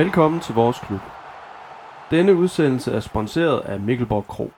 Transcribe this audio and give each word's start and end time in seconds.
Velkommen 0.00 0.40
til 0.40 0.54
vores 0.54 0.78
klub. 0.78 1.00
Denne 2.10 2.34
udsendelse 2.34 2.92
er 2.92 3.00
sponsoreret 3.00 3.60
af 3.60 3.80
Mikkelborg 3.80 4.26
Kro. 4.26 4.50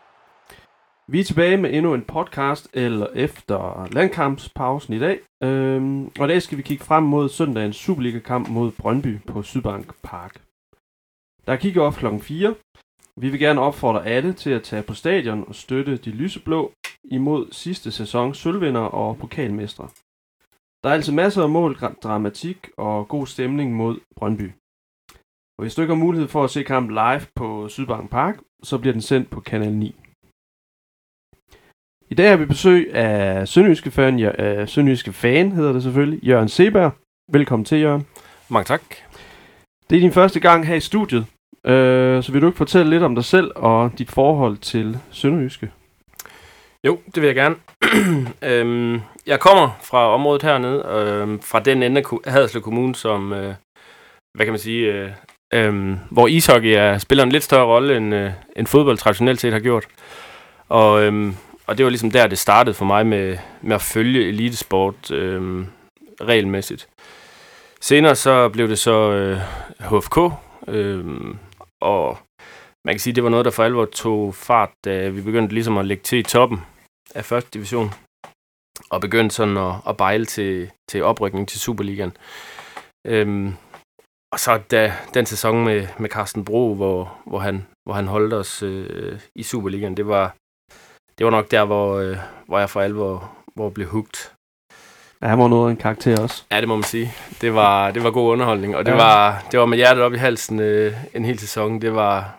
Vi 1.08 1.20
er 1.20 1.24
tilbage 1.24 1.56
med 1.56 1.74
endnu 1.74 1.94
en 1.94 2.02
podcast, 2.02 2.68
eller 2.72 3.06
efter 3.14 3.88
landkampspausen 3.92 4.94
i 4.94 4.98
dag. 4.98 5.18
Øhm, 5.42 6.04
og 6.04 6.24
i 6.24 6.28
dag 6.28 6.42
skal 6.42 6.58
vi 6.58 6.62
kigge 6.62 6.84
frem 6.84 7.02
mod 7.02 7.28
søndagens 7.28 7.76
Superliga-kamp 7.76 8.48
mod 8.48 8.70
Brøndby 8.70 9.18
på 9.26 9.42
Sydbank 9.42 9.94
Park. 10.02 10.34
Der 11.46 11.52
er 11.52 11.56
kick-off 11.56 11.98
kl. 11.98 12.18
4. 12.22 12.54
Vi 13.16 13.28
vil 13.28 13.40
gerne 13.40 13.60
opfordre 13.60 14.06
alle 14.06 14.32
til 14.32 14.50
at 14.50 14.62
tage 14.62 14.82
på 14.82 14.94
stadion 14.94 15.44
og 15.48 15.54
støtte 15.54 15.96
de 15.96 16.10
lyseblå 16.10 16.72
imod 17.04 17.48
sidste 17.52 17.90
sæson 17.90 18.34
sølvvinder 18.34 18.80
og 18.80 19.16
pokalmestre. 19.16 19.88
Der 20.82 20.88
er 20.88 20.94
altså 20.94 21.12
masser 21.12 21.42
af 21.42 21.48
mål, 21.48 21.76
dramatik 22.02 22.68
og 22.76 23.08
god 23.08 23.26
stemning 23.26 23.76
mod 23.76 24.00
Brøndby. 24.16 24.50
Og 25.58 25.62
hvis 25.62 25.74
du 25.74 25.82
ikke 25.82 25.94
har 25.94 26.04
mulighed 26.04 26.28
for 26.28 26.44
at 26.44 26.50
se 26.50 26.62
kampen 26.62 26.94
live 26.94 27.26
på 27.34 27.68
Sydbank 27.68 28.10
Park, 28.10 28.36
så 28.62 28.78
bliver 28.78 28.92
den 28.92 29.02
sendt 29.02 29.30
på 29.30 29.40
Kanal 29.40 29.72
9. 29.72 29.94
I 32.10 32.14
dag 32.14 32.30
har 32.30 32.36
vi 32.36 32.44
besøg 32.44 32.94
af 32.94 33.48
Sønderjyske 33.48 33.90
fan, 33.90 34.18
ja, 34.18 34.66
Sønderjyske 34.66 35.12
fan 35.12 35.52
hedder 35.52 35.72
det 35.72 35.82
selvfølgelig, 35.82 36.24
Jørgen 36.24 36.48
Seberg. 36.48 36.92
Velkommen 37.32 37.64
til, 37.64 37.80
Jørgen. 37.80 38.06
Mange 38.48 38.64
tak. 38.64 38.82
Det 39.90 39.96
er 39.96 40.00
din 40.00 40.12
første 40.12 40.40
gang 40.40 40.66
her 40.66 40.74
i 40.74 40.80
studiet, 40.80 41.20
uh, 41.64 42.22
så 42.24 42.28
vil 42.32 42.42
du 42.42 42.46
ikke 42.46 42.56
fortælle 42.56 42.90
lidt 42.90 43.02
om 43.02 43.14
dig 43.14 43.24
selv 43.24 43.50
og 43.56 43.98
dit 43.98 44.10
forhold 44.10 44.56
til 44.56 44.98
Sønderjyske? 45.10 45.70
Jo, 46.86 46.98
det 47.14 47.22
vil 47.22 47.26
jeg 47.26 47.34
gerne. 47.34 47.56
øhm, 48.50 49.00
jeg 49.26 49.40
kommer 49.40 49.78
fra 49.82 50.14
området 50.14 50.42
hernede, 50.42 50.84
øhm, 50.88 51.40
fra 51.40 51.60
den 51.60 51.82
ende 51.82 52.02
af 52.24 52.32
Haderslev 52.32 52.62
Kommune, 52.62 52.94
som, 52.94 53.32
øh, 53.32 53.54
hvad 54.34 54.46
kan 54.46 54.52
man 54.52 54.58
sige, 54.58 54.92
øh, 54.92 55.10
øhm, 55.52 55.98
hvor 56.10 56.26
ishockey 56.26 56.74
er, 56.76 56.98
spiller 56.98 57.24
en 57.24 57.32
lidt 57.32 57.44
større 57.44 57.64
rolle, 57.64 57.96
end, 57.96 58.14
øh, 58.14 58.30
end 58.56 58.66
fodbold 58.66 58.98
traditionelt 58.98 59.40
set 59.40 59.52
har 59.52 59.60
gjort. 59.60 59.86
Og, 60.68 61.02
øhm, 61.02 61.36
og 61.66 61.78
det 61.78 61.84
var 61.84 61.90
ligesom 61.90 62.10
der, 62.10 62.26
det 62.26 62.38
startede 62.38 62.74
for 62.74 62.84
mig 62.84 63.06
med, 63.06 63.38
med 63.62 63.74
at 63.74 63.82
følge 63.82 64.28
elitesport 64.28 65.10
øhm, 65.10 65.66
regelmæssigt. 66.20 66.88
Senere 67.80 68.14
så 68.14 68.48
blev 68.48 68.68
det 68.68 68.78
så 68.78 69.12
øh, 69.12 69.38
HFK, 69.80 70.18
øh, 70.68 71.04
og 71.80 72.18
man 72.84 72.94
kan 72.94 73.00
sige, 73.00 73.14
det 73.14 73.24
var 73.24 73.30
noget, 73.30 73.44
der 73.44 73.50
for 73.50 73.64
alvor 73.64 73.84
tog 73.84 74.34
fart, 74.34 74.70
da 74.84 75.08
vi 75.08 75.20
begyndte 75.20 75.54
ligesom 75.54 75.78
at 75.78 75.84
lægge 75.84 76.02
til 76.02 76.18
i 76.18 76.22
toppen 76.22 76.60
af 77.14 77.24
første 77.24 77.50
division, 77.54 77.90
og 78.90 79.00
begyndte 79.00 79.34
sådan 79.34 79.56
at, 79.56 79.72
at 79.88 79.96
bejle 79.96 80.24
til, 80.24 80.70
til 80.88 81.04
oprykning 81.04 81.48
til 81.48 81.60
Superligaen. 81.60 82.12
Øhm, 83.06 83.54
og 84.32 84.40
så 84.40 84.60
da, 84.70 84.92
den 85.14 85.26
sæson 85.26 85.64
med, 85.64 85.86
med 85.98 86.10
Carsten 86.10 86.44
Bro, 86.44 86.74
hvor, 86.74 87.18
hvor, 87.26 87.38
han, 87.38 87.66
hvor 87.84 87.94
han 87.94 88.06
holdt 88.06 88.34
os 88.34 88.62
øh, 88.62 89.18
i 89.34 89.42
Superligaen, 89.42 89.96
det 89.96 90.06
var, 90.06 90.34
det 91.18 91.24
var 91.24 91.30
nok 91.30 91.50
der, 91.50 91.64
hvor, 91.64 91.98
øh, 91.98 92.16
hvor 92.46 92.58
jeg 92.58 92.70
for 92.70 92.80
alvor 92.80 93.32
hvor 93.54 93.70
blev 93.70 93.88
hugt. 93.88 94.32
Ja, 95.22 95.26
han 95.26 95.38
var 95.38 95.48
noget 95.48 95.66
af 95.66 95.70
en 95.70 95.76
karakter 95.76 96.22
også. 96.22 96.44
Ja, 96.50 96.60
det 96.60 96.68
må 96.68 96.76
man 96.76 96.84
sige. 96.84 97.12
Det 97.40 97.54
var, 97.54 97.90
det 97.90 98.04
var 98.04 98.10
god 98.10 98.32
underholdning, 98.32 98.76
og 98.76 98.86
det, 98.86 98.92
ja. 98.92 98.96
var, 98.96 99.44
det 99.50 99.60
var 99.60 99.66
med 99.66 99.76
hjertet 99.76 100.04
op 100.04 100.14
i 100.14 100.16
halsen 100.16 100.60
øh, 100.60 100.94
en 101.14 101.24
hel 101.24 101.38
sæson. 101.38 101.80
Det 101.80 101.94
var, 101.94 102.34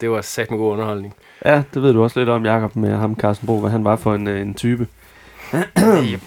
det 0.00 0.10
var 0.10 0.20
sat 0.20 0.50
med 0.50 0.58
god 0.58 0.72
underholdning. 0.72 1.14
Ja, 1.44 1.62
det 1.74 1.82
ved 1.82 1.92
du 1.92 2.02
også 2.02 2.20
lidt 2.20 2.28
om, 2.28 2.44
Jakob 2.44 2.76
med 2.76 2.96
ham, 2.96 3.16
Carsten 3.16 3.46
Bro, 3.46 3.60
hvad 3.60 3.70
han 3.70 3.84
var 3.84 3.96
for 3.96 4.14
en, 4.14 4.28
øh, 4.28 4.40
en 4.40 4.54
type. 4.54 4.86
yep. 6.12 6.20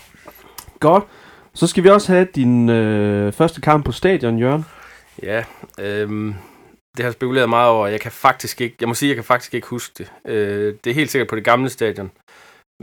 Godt. 0.80 1.04
Så 1.54 1.68
skal 1.68 1.84
vi 1.84 1.90
også 1.90 2.12
have 2.12 2.28
din 2.36 2.70
øh, 2.70 3.34
første 3.34 3.62
kamp 3.62 3.86
på 3.86 3.92
stadion, 3.92 4.40
Jørgen. 4.40 4.66
Ja, 5.22 5.44
øhm, 5.80 6.36
det 6.98 7.04
har 7.04 7.08
jeg 7.08 7.14
spekuleret 7.14 7.50
meget 7.50 7.70
over. 7.70 7.88
Jeg 7.88 8.02
kan 8.02 8.12
faktisk 8.12 8.62
ikke, 8.62 8.76
jeg 8.80 8.88
må 8.88 8.94
sige, 8.94 9.10
jeg 9.10 9.16
kan 9.16 9.24
faktisk 9.24 9.54
ikke 9.54 9.68
huske 9.68 9.94
det. 9.98 10.12
Øh, 10.26 10.76
det 10.84 10.90
er 10.90 10.94
helt 10.94 11.12
sikkert 11.12 11.28
på 11.28 11.36
det 11.36 11.44
gamle 11.44 11.70
stadion. 11.70 12.12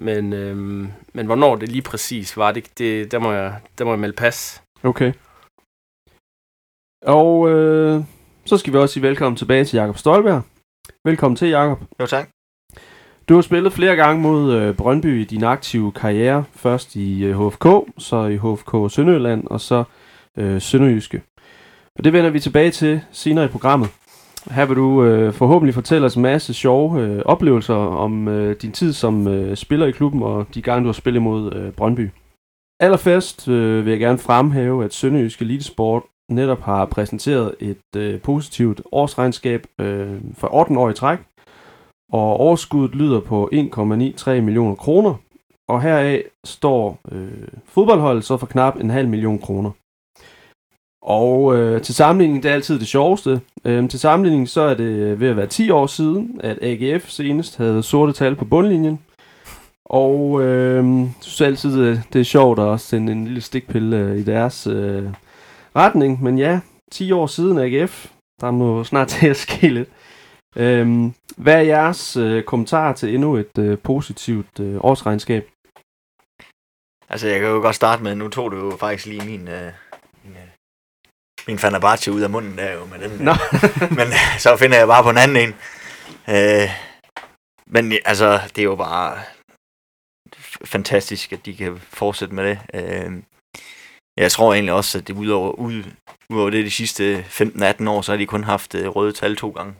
Men, 0.01 0.33
øhm, 0.33 0.93
men 1.13 1.27
hvornår 1.27 1.57
det 1.57 1.69
lige 1.69 1.83
præcis 1.83 2.37
var, 2.37 2.53
det, 2.53 2.79
det, 2.79 3.13
der, 3.13 3.19
må 3.19 3.33
jeg, 3.33 3.61
der 3.79 3.85
må 3.85 3.91
jeg 3.91 4.01
melde 4.01 4.17
pas. 4.17 4.63
Okay. 4.83 5.13
Og 7.07 7.51
øh, 7.51 8.01
så 8.45 8.59
skal 8.59 8.73
vi 8.73 8.79
også 8.79 8.93
sige 8.93 9.03
velkommen 9.03 9.37
tilbage 9.37 9.65
til 9.65 9.77
Jakob 9.77 9.99
Stolberg. 9.99 10.43
Velkommen 11.05 11.37
til, 11.37 11.49
Jakob. 11.49 11.81
Jo, 12.01 12.07
tak. 12.07 12.29
Du 13.29 13.35
har 13.35 13.43
spillet 13.43 13.73
flere 13.73 13.97
gange 13.97 14.23
mod 14.23 14.53
øh, 14.53 14.77
Brøndby 14.77 15.21
i 15.21 15.25
din 15.25 15.45
aktive 15.45 15.93
karriere. 15.93 16.45
Først 16.53 16.97
i 16.97 17.25
øh, 17.25 17.47
HFK, 17.47 17.67
så 17.99 18.27
i 18.27 18.37
HFK 18.37 18.95
Sønderjylland, 18.95 19.47
og 19.47 19.61
så 19.61 19.85
øh, 20.37 20.61
Sønderjyske. 20.61 21.23
Og 21.99 22.05
det 22.05 22.13
vender 22.13 22.31
vi 22.31 22.41
tilbage 22.41 22.71
til 22.71 23.01
senere 23.13 23.45
i 23.45 23.49
programmet. 23.49 23.89
Her 24.51 24.67
vil 24.67 24.77
du 24.77 25.05
øh, 25.05 25.33
forhåbentlig 25.33 25.75
fortælle 25.75 26.07
os 26.07 26.15
en 26.15 26.23
masse 26.23 26.55
sjove 26.55 27.01
øh, 27.01 27.23
oplevelser 27.25 27.75
om 27.75 28.29
øh, 28.29 28.57
din 28.63 28.73
tid 28.73 28.93
som 28.93 29.29
øh, 29.29 29.57
spiller 29.57 29.87
i 29.87 29.91
klubben 29.91 30.23
og 30.23 30.47
de 30.55 30.63
gange, 30.63 30.83
du 30.83 30.89
har 30.89 30.93
spillet 30.93 31.23
mod 31.23 31.55
øh, 31.55 31.73
Brøndby. 31.73 32.11
Allerførst 32.81 33.49
øh, 33.49 33.85
vil 33.85 33.91
jeg 33.91 34.01
gerne 34.01 34.19
fremhæve, 34.19 34.85
at 34.85 34.95
Sønderjysk 34.95 35.43
Elitesport 35.43 36.03
netop 36.31 36.61
har 36.61 36.85
præsenteret 36.85 37.55
et 37.61 37.97
øh, 37.97 38.21
positivt 38.21 38.83
årsregnskab 38.93 39.67
øh, 39.81 40.21
for 40.35 40.61
18 40.61 40.77
år 40.77 40.91
i 40.91 40.95
træk, 40.95 41.19
og 42.13 42.37
overskuddet 42.37 42.95
lyder 42.95 43.21
på 43.21 43.51
1,93 43.53 44.31
millioner 44.31 44.75
kroner, 44.75 45.15
og 45.69 45.83
heraf 45.83 46.23
står 46.45 46.99
øh, 47.13 47.49
fodboldholdet 47.65 48.25
så 48.25 48.37
for 48.37 48.47
knap 48.47 48.77
en 48.77 48.91
halv 48.91 49.09
million 49.09 49.39
kroner. 49.39 49.71
Og 51.03 51.57
øh, 51.57 51.83
til 51.83 51.95
sammenligning, 51.95 52.43
det 52.43 52.51
er 52.51 52.55
altid 52.55 52.79
det 52.79 52.89
sjoveste. 52.89 53.41
Øh, 53.65 53.89
til 53.89 54.01
sammenligning, 54.01 54.49
så 54.49 54.61
er 54.61 54.75
det 54.75 54.85
øh, 54.85 55.21
ved 55.21 55.29
at 55.29 55.37
være 55.37 55.47
10 55.47 55.71
år 55.71 55.87
siden, 55.87 56.41
at 56.45 56.59
AGF 56.63 57.09
senest 57.09 57.57
havde 57.57 57.83
sorte 57.83 58.13
tal 58.13 58.37
på 58.37 58.45
bundlinjen. 58.45 59.01
Og 59.85 60.43
øh, 60.43 61.07
synes 61.21 61.41
altid, 61.41 61.81
øh, 61.81 61.99
det 62.13 62.21
er 62.21 62.25
sjovt 62.25 62.59
at 62.59 62.65
også 62.65 62.87
sende 62.87 63.13
en 63.13 63.25
lille 63.25 63.41
stikpille 63.41 63.97
øh, 63.97 64.19
i 64.19 64.23
deres 64.23 64.67
øh, 64.67 65.09
retning. 65.77 66.23
Men 66.23 66.39
ja, 66.39 66.61
10 66.93 67.13
år 67.13 67.27
siden 67.27 67.59
AGF, 67.59 68.11
der 68.41 68.51
må 68.51 68.85
snart 68.85 69.09
til 69.09 69.27
at 69.27 69.37
ske 69.37 69.69
lidt. 69.69 69.89
Øhm, 70.57 71.15
hvad 71.37 71.55
er 71.55 71.61
jeres 71.61 72.17
øh, 72.17 72.43
kommentar 72.43 72.93
til 72.93 73.15
endnu 73.15 73.37
et 73.37 73.59
øh, 73.59 73.79
positivt 73.79 74.61
øh, 74.61 74.77
årsregnskab? 74.81 75.49
Altså, 77.09 77.29
jeg 77.29 77.41
kan 77.41 77.49
jo 77.49 77.61
godt 77.61 77.77
starte 77.77 78.03
med, 78.03 78.15
nu 78.15 78.29
tog 78.29 78.53
du 78.53 78.57
jo 78.57 78.77
faktisk 78.77 79.07
lige 79.07 79.27
min... 79.27 79.49
Øh 79.49 79.73
min 80.25 80.33
øh, 80.33 80.60
Fenerbahce 81.59 82.13
ud 82.13 82.21
af 82.21 82.31
munden 82.31 82.59
der 82.59 82.73
jo 82.73 82.85
med 82.85 82.99
den. 82.99 83.19
Nå. 83.25 83.35
men 83.99 84.07
så 84.39 84.57
finder 84.57 84.79
jeg 84.79 84.87
bare 84.87 85.03
på 85.03 85.11
en 85.11 85.19
anden 85.19 85.37
en. 85.37 85.55
Øh, 86.35 86.71
men 87.67 87.93
altså, 88.05 88.41
det 88.57 88.59
er 88.59 88.65
jo 88.65 88.77
bare 88.77 89.19
fantastisk, 90.65 91.33
at 91.33 91.47
de 91.47 91.57
kan 91.57 91.79
fortsætte 91.79 92.35
med 92.35 92.45
det. 92.45 92.59
Øh, 92.75 93.23
jeg 94.17 94.33
tror 94.33 94.55
egentlig 94.55 94.75
også, 94.75 94.99
at 94.99 95.09
det 95.09 95.15
udover, 95.15 95.53
ud, 95.53 95.85
udover 96.31 96.51
det 96.51 96.65
de 96.65 96.71
sidste 96.71 97.21
15-18 97.21 97.89
år, 97.89 98.03
så 98.03 98.13
har 98.13 98.17
de 98.17 98.27
kun 98.27 98.45
haft 98.45 98.75
øh, 98.75 98.89
røde 98.89 99.13
tal 99.13 99.37
to 99.37 99.51
gange. 99.51 99.75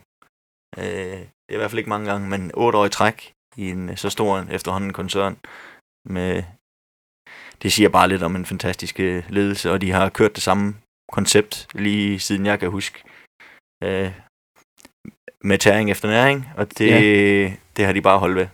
Øh, 0.77 1.19
det 1.45 1.49
er 1.49 1.53
i 1.53 1.57
hvert 1.57 1.71
fald 1.71 1.79
ikke 1.79 1.89
mange 1.89 2.11
gange, 2.11 2.29
men 2.29 2.51
otte 2.53 2.77
år 2.77 2.85
i 2.85 2.89
træk 2.89 3.33
i 3.57 3.69
en 3.69 3.97
så 3.97 4.09
stor 4.09 4.45
efterhånden 4.51 4.93
koncern. 4.93 5.37
Med, 6.05 6.43
det 7.61 7.73
siger 7.73 7.89
bare 7.89 8.09
lidt 8.09 8.23
om 8.23 8.35
en 8.35 8.45
fantastisk 8.45 8.99
øh, 8.99 9.23
ledelse, 9.29 9.71
og 9.71 9.81
de 9.81 9.91
har 9.91 10.09
kørt 10.09 10.35
det 10.35 10.43
samme 10.43 10.75
koncept, 11.11 11.67
lige 11.73 12.19
siden 12.19 12.45
jeg 12.45 12.59
kan 12.59 12.69
huske. 12.69 13.03
Øh, 13.83 14.11
med 15.43 15.57
tæring 15.57 15.91
efter 15.91 16.07
næring, 16.09 16.47
og 16.57 16.77
det, 16.77 16.89
ja. 16.89 17.51
det 17.77 17.85
har 17.85 17.93
de 17.93 18.01
bare 18.01 18.19
holdt 18.19 18.35
ved. 18.35 18.47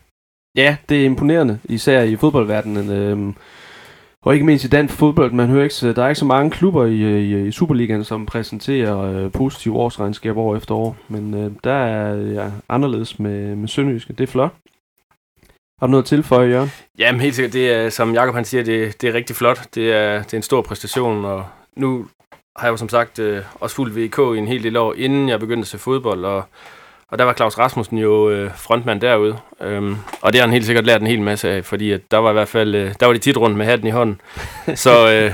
Ja, 0.56 0.77
det 0.89 1.01
er 1.01 1.06
imponerende, 1.06 1.59
især 1.63 2.01
i 2.01 2.15
fodboldverdenen. 2.15 2.89
Øh, 2.89 3.33
og 4.25 4.33
ikke 4.33 4.45
mindst 4.45 4.65
i 4.65 4.68
dansk 4.68 4.94
fodbold, 4.94 5.31
man 5.31 5.48
hører 5.48 5.63
ikke, 5.63 5.94
der 5.94 6.04
er 6.04 6.09
ikke 6.09 6.19
så 6.19 6.25
mange 6.25 6.51
klubber 6.51 6.86
i, 6.86 6.95
i, 6.95 7.48
i 7.48 7.51
Superligaen, 7.51 8.04
som 8.04 8.25
præsenterer 8.25 8.98
øh, 9.01 9.31
positive 9.31 9.75
årsregnskaber 9.75 10.42
år 10.42 10.56
efter 10.56 10.75
år. 10.75 10.98
Men 11.07 11.33
øh, 11.33 11.51
der 11.63 11.74
er 11.74 12.15
ja, 12.15 12.51
anderledes 12.69 13.19
med, 13.19 13.56
med 13.56 13.68
Sønderjyske. 13.68 14.13
Det 14.13 14.24
er 14.24 14.27
flot. 14.27 14.54
Har 15.80 15.88
du 15.88 15.92
noget 15.92 16.04
at 16.04 16.07
tilføje, 16.07 16.50
Jørgen? 16.50 16.69
Jamen 16.98 17.21
helt 17.21 17.36
sikkert, 17.36 17.54
det 17.54 17.71
er, 17.71 17.89
som 17.89 18.13
Jakob 18.13 18.36
han 18.36 18.45
siger, 18.45 18.63
det, 18.63 19.01
det 19.01 19.09
er 19.09 19.13
rigtig 19.13 19.36
flot. 19.36 19.75
Det 19.75 19.94
er, 19.94 20.24
det 20.24 20.33
er 20.33 20.38
en 20.38 20.44
stor 20.44 20.62
præstation, 20.62 21.25
og 21.25 21.45
nu 21.75 22.07
har 22.57 22.68
jeg 22.68 22.71
jo 22.71 22.77
som 22.77 22.89
sagt 22.89 23.19
øh, 23.19 23.44
også 23.56 23.75
fulgt 23.75 23.95
VK 23.95 24.18
i 24.18 24.38
en 24.38 24.48
hel 24.48 24.63
del 24.63 24.77
år, 24.77 24.94
inden 24.98 25.30
jeg 25.30 25.39
begyndte 25.39 25.62
at 25.62 25.68
se 25.68 25.77
fodbold, 25.77 26.25
og, 26.25 26.44
og 27.09 27.19
der 27.19 27.24
var 27.24 27.33
Claus 27.33 27.57
Rasmussen 27.57 27.98
jo 27.98 28.30
øh, 28.30 28.51
frontmand 28.56 29.01
derude. 29.01 29.38
Øhm, 29.62 29.98
og 30.21 30.33
det 30.33 30.42
har 30.42 30.48
han 30.48 30.54
helt 30.54 30.65
sikkert 30.65 30.86
lært 30.86 31.01
en 31.01 31.07
hel 31.07 31.21
masse 31.21 31.50
af, 31.50 31.65
fordi 31.65 31.92
at 31.92 32.01
der 32.12 32.18
var 32.18 32.30
i 32.30 32.33
hvert 32.33 32.48
fald, 32.48 32.75
øh, 32.75 32.94
der 33.00 33.06
var 33.06 33.13
de 33.13 33.19
tit 33.19 33.38
rundt 33.38 33.57
med 33.57 33.65
hatten 33.65 33.88
i 33.88 33.92
hånden. 33.92 34.21
så 34.75 35.12
øh, 35.12 35.33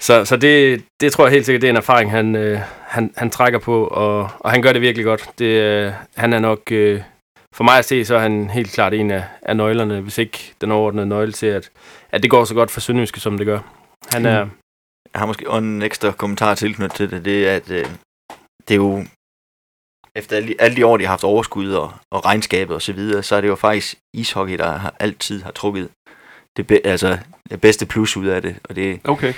så, 0.00 0.24
så 0.24 0.36
det, 0.36 0.84
det 1.00 1.12
tror 1.12 1.24
jeg 1.24 1.32
helt 1.32 1.46
sikkert, 1.46 1.62
det 1.62 1.68
er 1.68 1.72
en 1.72 1.76
erfaring, 1.76 2.10
han, 2.10 2.36
øh, 2.36 2.60
han, 2.86 3.12
han 3.16 3.30
trækker 3.30 3.58
på, 3.58 3.84
og, 3.84 4.30
og 4.40 4.50
han 4.50 4.62
gør 4.62 4.72
det 4.72 4.82
virkelig 4.82 5.04
godt. 5.04 5.28
Det, 5.38 5.44
øh, 5.44 5.92
han 6.16 6.32
er 6.32 6.38
nok, 6.38 6.72
øh, 6.72 7.00
for 7.52 7.64
mig 7.64 7.78
at 7.78 7.84
se, 7.84 8.04
så 8.04 8.14
er 8.14 8.18
han 8.18 8.50
helt 8.50 8.72
klart 8.72 8.94
en 8.94 9.10
af, 9.10 9.24
af 9.42 9.56
nøglerne, 9.56 10.00
hvis 10.00 10.18
ikke 10.18 10.54
den 10.60 10.72
overordnede 10.72 11.06
nøgle 11.06 11.32
til, 11.32 11.46
at, 11.46 11.70
at 12.10 12.22
det 12.22 12.30
går 12.30 12.44
så 12.44 12.54
godt 12.54 12.70
for 12.70 12.80
Sønderjyske, 12.80 13.20
som 13.20 13.38
det 13.38 13.46
gør. 13.46 13.58
Han 14.12 14.26
er, 14.26 14.46
jeg 15.16 15.20
har 15.20 15.26
måske 15.26 15.46
en 15.58 15.82
ekstra 15.82 16.10
kommentar 16.12 16.54
tilknyttet 16.54 16.96
til 16.96 17.10
det, 17.10 17.24
det 17.24 17.48
er, 17.48 17.56
at 17.56 17.70
øh, 17.70 17.84
det 18.68 18.70
er 18.70 18.76
jo, 18.76 19.04
efter 20.16 20.36
alle, 20.36 20.54
alle 20.58 20.76
de 20.76 20.86
år, 20.86 20.96
de 20.96 21.04
har 21.04 21.10
haft 21.10 21.24
overskud 21.24 21.72
og, 21.72 21.92
og 22.12 22.24
regnskabet 22.24 22.74
og 22.76 22.82
så 22.82 22.92
videre, 22.92 23.22
så 23.22 23.36
er 23.36 23.40
det 23.40 23.48
jo 23.48 23.54
faktisk 23.54 23.96
ishockey, 24.14 24.58
der 24.58 24.70
har, 24.72 24.94
altid 25.00 25.42
har 25.42 25.50
trukket 25.50 25.88
det, 26.56 26.66
be, 26.66 26.86
altså, 26.86 27.18
det 27.50 27.60
bedste 27.60 27.86
plus 27.86 28.16
ud 28.16 28.26
af 28.26 28.42
det. 28.42 28.56
Og 28.68 28.76
det, 28.76 29.00
Okay. 29.04 29.32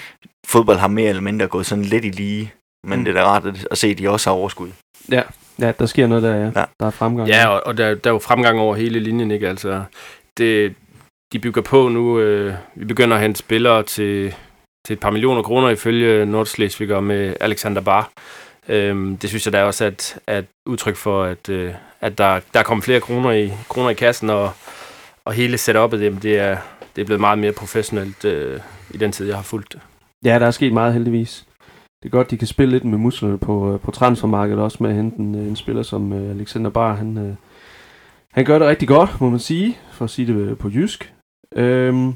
fodbold 0.47 0.79
har 0.79 0.89
mere 0.89 1.09
eller 1.09 1.23
mindre 1.23 1.47
gået 1.47 1.67
sådan 1.67 1.85
lidt 1.85 2.05
i 2.05 2.09
lige, 2.11 2.53
men 2.87 2.99
Mm. 2.99 3.05
det 3.05 3.17
er 3.17 3.21
da 3.23 3.27
rart 3.29 3.47
at, 3.47 3.67
at 3.71 3.79
se, 3.79 3.89
at 3.89 3.99
de 3.99 4.11
også 4.11 4.31
har 4.31 4.37
overskud. 4.37 4.71
Ja, 5.11 5.23
ja 5.59 5.73
der 5.79 5.87
sker 5.87 6.07
noget 6.07 6.23
der, 6.23 6.35
ja. 6.35 6.45
Ja. 6.45 6.65
Der 6.81 6.87
er 6.87 6.91
fremgang. 6.91 7.29
Ja, 7.29 7.47
og, 7.49 7.67
og 7.67 7.77
der, 7.79 7.95
der 7.95 8.11
er 8.11 8.15
jo 8.15 8.19
fremgang 8.19 8.59
over 8.59 8.75
hele 8.77 9.01
linjen, 9.01 9.31
ikke? 9.31 9.49
Altså, 9.49 9.83
det, 10.39 10.75
de 11.33 11.39
bygger 11.39 11.63
på 11.63 11.89
nu. 11.89 12.19
Øh, 12.21 12.55
vi 12.75 12.85
begynder 12.85 13.17
at 13.17 13.23
hente 13.23 13.39
spillere 13.39 13.83
til, 13.83 14.35
til 14.89 14.95
et 14.95 15.01
par 15.01 15.11
millioner 15.11 15.43
kroner 15.43 15.69
ifølge 15.69 16.27
Nordslesviger 16.27 17.01
med 17.01 17.35
Alexander 17.41 17.81
Bar. 17.81 18.11
Øhm, 18.69 19.17
det 19.17 19.31
synes 19.31 19.47
jeg 19.47 19.53
da 19.53 19.65
også 19.65 19.85
er 19.85 19.89
et, 19.89 20.19
er 20.27 20.39
et 20.39 20.47
udtryk 20.67 20.97
for, 20.97 21.25
at, 21.25 21.49
øh, 21.49 21.75
at 22.01 22.19
der, 22.19 22.41
der 22.55 22.61
er 22.61 22.65
kommet 22.65 22.85
flere 22.85 23.01
kroner 23.01 23.33
i, 23.33 23.53
kroner 23.69 23.91
i 23.91 23.95
kassen, 23.95 24.31
og, 24.31 24.51
og 25.25 25.33
hele 25.33 25.55
setup'et, 25.55 25.97
jamen, 25.97 26.19
det 26.23 26.39
er, 26.39 26.57
det 26.97 27.03
er 27.03 27.07
blevet 27.07 27.21
meget 27.21 27.39
mere 27.39 27.53
professionelt 27.53 28.25
øh, 28.25 28.61
i 28.91 28.97
den 28.97 29.13
tid, 29.13 29.27
jeg 29.27 29.37
har 29.37 29.43
fulgt 29.43 29.73
det. 29.73 29.81
Ja, 30.25 30.39
der 30.39 30.47
er 30.47 30.51
sket 30.51 30.73
meget 30.73 30.93
heldigvis. 30.93 31.47
Det 32.03 32.09
er 32.09 32.11
godt, 32.11 32.31
de 32.31 32.39
kan 32.39 32.49
spille 32.49 32.73
lidt 32.73 32.85
med 32.85 32.99
musklerne 32.99 33.39
på, 33.39 33.73
øh, 33.73 33.81
på 33.81 33.91
transfermarkedet 33.91 34.63
også 34.63 34.79
med 34.81 34.91
at 34.91 34.97
hente 34.97 35.19
en, 35.19 35.35
øh, 35.35 35.47
en 35.47 35.57
spiller 35.57 35.83
som 35.83 36.13
øh, 36.13 36.31
Alexander 36.31 36.71
Bar. 36.71 36.95
Han, 36.95 37.19
øh, 37.19 37.35
han 38.33 38.45
gør 38.45 38.59
det 38.59 38.69
rigtig 38.69 38.89
godt, 38.89 39.21
må 39.21 39.31
man 39.31 39.41
sige, 39.41 39.79
for 39.93 40.05
at 40.05 40.11
sige 40.11 40.27
det 40.27 40.41
øh, 40.41 40.57
på 40.57 40.69
jysk. 40.69 41.13
Øhm, 41.57 42.15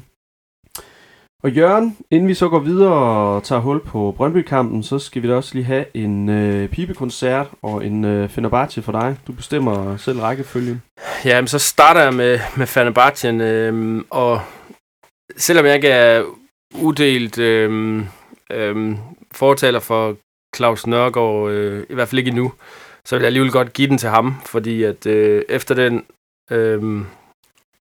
og 1.43 1.51
Jørgen, 1.51 1.97
inden 2.11 2.27
vi 2.27 2.33
så 2.33 2.49
går 2.49 2.59
videre 2.59 2.93
og 2.93 3.43
tager 3.43 3.61
hul 3.61 3.79
på 3.79 4.13
Brøndby-kampen, 4.17 4.83
så 4.83 4.99
skal 4.99 5.23
vi 5.23 5.27
da 5.27 5.35
også 5.35 5.55
lige 5.55 5.65
have 5.65 5.85
en 5.93 6.29
øh, 6.29 6.69
pibekoncert 6.69 7.47
og 7.61 7.85
en 7.85 8.05
øh, 8.05 8.29
Fenerbahce 8.29 8.81
for 8.81 8.91
dig. 8.91 9.17
Du 9.27 9.31
bestemmer 9.31 9.97
selv 9.97 10.19
rækkefølgen. 10.19 10.81
Ja, 11.25 11.41
men 11.41 11.47
så 11.47 11.59
starter 11.59 12.01
jeg 12.01 12.13
med, 12.13 12.39
med 12.57 12.67
Fenerbahce, 12.67 13.27
øh, 13.27 14.03
og 14.09 14.41
selvom 15.37 15.65
jeg 15.65 15.75
ikke 15.75 15.89
er 15.89 16.23
uddelt 16.81 17.39
øh, 17.39 17.99
øh, 18.51 18.95
fortaler 19.31 19.79
for 19.79 20.15
Claus 20.55 20.87
Nørgaard, 20.87 21.51
øh, 21.51 21.85
i 21.89 21.93
hvert 21.93 22.07
fald 22.07 22.19
ikke 22.19 22.29
endnu, 22.29 22.51
så 23.05 23.15
vil 23.15 23.21
jeg 23.21 23.27
alligevel 23.27 23.51
godt 23.51 23.73
give 23.73 23.89
den 23.89 23.97
til 23.97 24.09
ham, 24.09 24.35
fordi 24.45 24.83
at 24.83 25.05
øh, 25.05 25.43
efter 25.49 25.75
den 25.75 26.03
øh, 26.51 27.01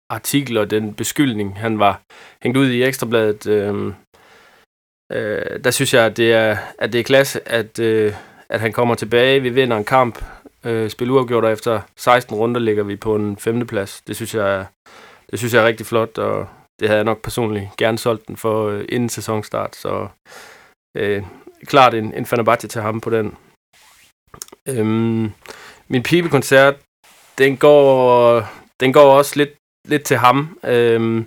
artikel 0.09 0.57
og 0.57 0.69
den 0.69 0.93
beskyldning, 0.93 1.59
han 1.59 1.79
var 1.79 2.01
hængt 2.43 2.57
ud 2.57 2.69
i 2.69 2.83
Ekstrabladet, 2.83 3.47
øh, 3.47 3.93
øh, 5.11 5.63
der 5.63 5.71
synes 5.71 5.93
jeg, 5.93 6.05
at 6.05 6.17
det 6.17 6.33
er, 6.33 6.57
at 6.79 6.93
det 6.93 6.99
er 6.99 7.03
klasse, 7.03 7.47
at, 7.49 7.79
øh, 7.79 8.13
at 8.49 8.59
han 8.59 8.71
kommer 8.73 8.95
tilbage, 8.95 9.41
vi 9.41 9.49
vinder 9.49 9.77
en 9.77 9.85
kamp, 9.85 10.23
øh, 10.65 10.89
spiller 10.89 11.13
uafgjort, 11.13 11.43
og 11.45 11.51
efter 11.51 11.81
16 11.97 12.35
runder 12.35 12.61
ligger 12.61 12.83
vi 12.83 12.95
på 12.95 13.15
en 13.15 13.37
femteplads. 13.37 14.01
Det 14.07 14.15
synes 14.15 14.35
jeg, 14.35 14.55
er- 14.59 14.65
det 15.31 15.39
synes 15.39 15.53
jeg 15.53 15.63
er 15.63 15.67
rigtig 15.67 15.85
flot, 15.85 16.17
og 16.17 16.47
det 16.79 16.87
havde 16.87 16.97
jeg 16.97 17.05
nok 17.05 17.21
personligt 17.21 17.69
gerne 17.77 17.97
solgt 17.97 18.27
den 18.27 18.37
for 18.37 18.67
øh, 18.69 18.85
inden 18.89 19.09
sæsonstart, 19.09 19.75
så 19.75 20.07
øh, 20.97 21.23
klart 21.65 21.93
en, 21.93 22.13
en 22.13 22.25
Fenerbahce 22.25 22.67
til 22.67 22.81
ham 22.81 23.01
på 23.01 23.09
den. 23.09 23.35
Øhm, 24.69 25.31
min 25.87 26.03
pibekoncert, 26.03 26.75
den 27.37 27.57
går, 27.57 28.39
den 28.79 28.93
går 28.93 29.17
også 29.17 29.33
lidt, 29.35 29.49
lidt 29.85 30.03
til 30.03 30.17
ham. 30.17 30.57
Øhm, 30.65 31.25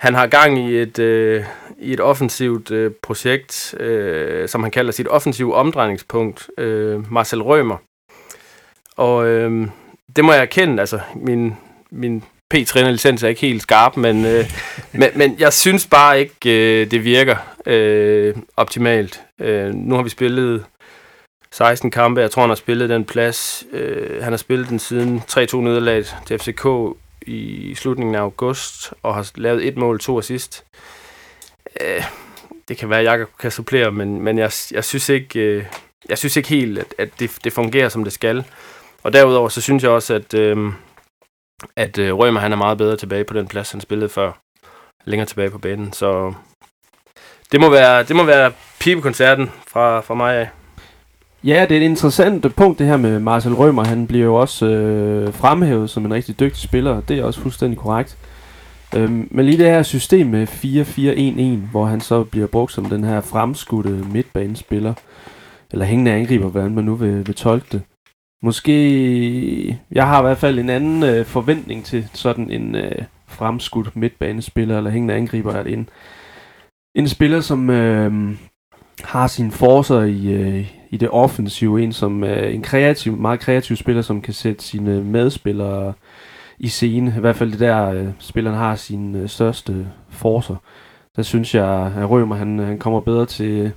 han 0.00 0.14
har 0.14 0.26
gang 0.26 0.58
i 0.58 0.76
et, 0.76 0.98
øh, 0.98 1.44
i 1.78 1.92
et 1.92 2.00
offensivt 2.00 2.70
øh, 2.70 2.90
projekt, 3.02 3.74
øh, 3.80 4.48
som 4.48 4.62
han 4.62 4.70
kalder 4.70 4.92
sit 4.92 5.08
offensive 5.08 5.54
omdrejningspunkt, 5.54 6.50
øh, 6.58 7.12
Marcel 7.12 7.42
Rømer. 7.42 7.76
Og 8.96 9.26
øh, 9.26 9.68
det 10.16 10.24
må 10.24 10.32
jeg 10.32 10.42
erkende, 10.42 10.80
altså 10.80 11.00
min, 11.14 11.56
min 11.90 12.24
P-trænerlicens 12.54 13.22
er 13.22 13.28
ikke 13.28 13.40
helt 13.40 13.62
skarp, 13.62 13.96
men, 13.96 14.24
øh, 14.24 14.44
men, 14.92 15.08
men 15.14 15.36
jeg 15.38 15.52
synes 15.52 15.86
bare 15.86 16.20
ikke, 16.20 16.80
øh, 16.82 16.90
det 16.90 17.04
virker 17.04 17.36
øh, 17.66 18.36
optimalt. 18.56 19.22
Øh, 19.40 19.74
nu 19.74 19.94
har 19.94 20.02
vi 20.02 20.08
spillet 20.08 20.64
16 21.52 21.90
kampe, 21.90 22.20
jeg 22.20 22.30
tror, 22.30 22.42
han 22.42 22.50
har 22.50 22.54
spillet 22.54 22.88
den 22.88 23.04
plads. 23.04 23.64
Øh, 23.72 24.22
han 24.22 24.32
har 24.32 24.36
spillet 24.36 24.68
den 24.68 24.78
siden 24.78 25.22
3-2 25.30 25.56
nederlaget 25.56 26.16
til 26.26 26.38
FCK 26.38 26.66
i 27.26 27.74
slutningen 27.74 28.14
af 28.14 28.20
august, 28.20 28.92
og 29.02 29.14
har 29.14 29.30
lavet 29.34 29.66
et 29.66 29.76
mål, 29.76 30.00
to 30.00 30.18
assist. 30.18 30.64
Øh, 31.80 32.04
det 32.68 32.78
kan 32.78 32.90
være, 32.90 32.98
at 32.98 33.04
jeg 33.04 33.26
kan 33.40 33.50
supplere, 33.50 33.92
men, 33.92 34.22
men 34.22 34.38
jeg, 34.38 34.52
jeg, 34.70 34.84
synes 34.84 35.08
ikke, 35.08 35.40
øh, 35.40 35.64
jeg 36.08 36.18
synes 36.18 36.36
ikke 36.36 36.48
helt, 36.48 36.78
at, 36.78 36.94
at 36.98 37.08
det, 37.18 37.30
det 37.44 37.52
fungerer, 37.52 37.88
som 37.88 38.04
det 38.04 38.12
skal. 38.12 38.44
Og 39.02 39.12
derudover, 39.12 39.48
så 39.48 39.60
synes 39.60 39.82
jeg 39.82 39.90
også, 39.90 40.14
at, 40.14 40.34
øh, 40.34 40.72
at 41.76 41.98
øh, 41.98 42.14
Rømer 42.14 42.40
han 42.40 42.52
er 42.52 42.56
meget 42.56 42.78
bedre 42.78 42.96
tilbage 42.96 43.24
på 43.24 43.34
den 43.34 43.48
plads, 43.48 43.72
han 43.72 43.80
spillede 43.80 44.08
før. 44.08 44.32
Længere 45.04 45.26
tilbage 45.26 45.50
på 45.50 45.58
banen. 45.58 45.92
Så 45.92 46.34
det 47.52 47.60
må 47.60 47.70
være, 47.70 48.02
det 48.02 48.16
må 48.16 48.24
være 48.24 48.52
pibekoncerten 48.80 49.50
fra, 49.66 50.00
fra 50.00 50.14
mig 50.14 50.36
af. 50.36 50.48
Ja, 51.44 51.66
det 51.68 51.76
er 51.76 51.80
et 51.80 51.84
interessant 51.84 52.54
punkt, 52.56 52.78
det 52.78 52.86
her 52.86 52.96
med 52.96 53.20
Marcel 53.20 53.54
Rømer. 53.54 53.84
Han 53.84 54.06
bliver 54.06 54.24
jo 54.24 54.34
også 54.34 54.66
øh, 54.66 55.34
fremhævet 55.34 55.90
som 55.90 56.04
en 56.04 56.14
rigtig 56.14 56.40
dygtig 56.40 56.62
spiller. 56.62 57.00
Det 57.00 57.18
er 57.18 57.24
også 57.24 57.40
fuldstændig 57.40 57.78
korrekt. 57.78 58.18
Øhm, 58.96 59.28
men 59.30 59.46
lige 59.46 59.58
det 59.58 59.66
her 59.66 59.82
system 59.82 60.26
med 60.26 60.46
4-4-1-1, 61.66 61.70
hvor 61.70 61.86
han 61.86 62.00
så 62.00 62.24
bliver 62.24 62.46
brugt 62.46 62.72
som 62.72 62.84
den 62.84 63.04
her 63.04 63.20
fremskudte 63.20 63.90
midtbanespiller, 63.90 64.94
eller 65.70 65.84
hængende 65.84 66.12
angriber, 66.12 66.48
hvordan 66.48 66.74
man 66.74 66.84
nu 66.84 66.94
vil, 66.94 67.26
vil 67.26 67.34
tolke 67.34 67.66
det. 67.72 67.82
Måske, 68.42 69.78
jeg 69.92 70.06
har 70.06 70.18
i 70.18 70.22
hvert 70.22 70.38
fald 70.38 70.58
en 70.58 70.70
anden 70.70 71.02
øh, 71.02 71.26
forventning 71.26 71.84
til 71.84 72.08
sådan 72.12 72.50
en 72.50 72.74
øh, 72.74 73.02
fremskudt 73.26 73.96
midtbanespiller, 73.96 74.76
eller 74.76 74.90
hængende 74.90 75.14
angriber, 75.14 75.52
at 75.52 75.66
en, 75.66 75.88
en 76.94 77.08
spiller, 77.08 77.40
som 77.40 77.70
øh, 77.70 78.36
har 79.04 79.26
sine 79.26 79.50
forser 79.50 80.00
i, 80.00 80.26
øh, 80.26 80.79
i 80.90 80.96
det 80.96 81.08
offensive, 81.10 81.82
en 81.82 81.92
som 81.92 82.24
øh, 82.24 82.54
en 82.54 82.62
kreativ, 82.62 83.16
meget 83.16 83.40
kreativ 83.40 83.76
spiller, 83.76 84.02
som 84.02 84.20
kan 84.20 84.34
sætte 84.34 84.64
sine 84.64 85.04
medspillere 85.04 85.92
i 86.58 86.68
scene. 86.68 87.14
I 87.16 87.20
hvert 87.20 87.36
fald 87.36 87.50
det 87.50 87.60
der, 87.60 87.90
øh, 87.90 88.06
spilleren 88.18 88.56
har 88.56 88.76
sine 88.76 89.18
øh, 89.18 89.28
største 89.28 89.86
forser. 90.08 90.56
Der 91.16 91.22
synes 91.22 91.54
jeg, 91.54 91.92
at 91.96 92.10
Rømer, 92.10 92.36
han, 92.36 92.60
øh, 92.60 92.66
han 92.66 92.78
kommer 92.78 93.00
bedre 93.00 93.26
til... 93.26 93.72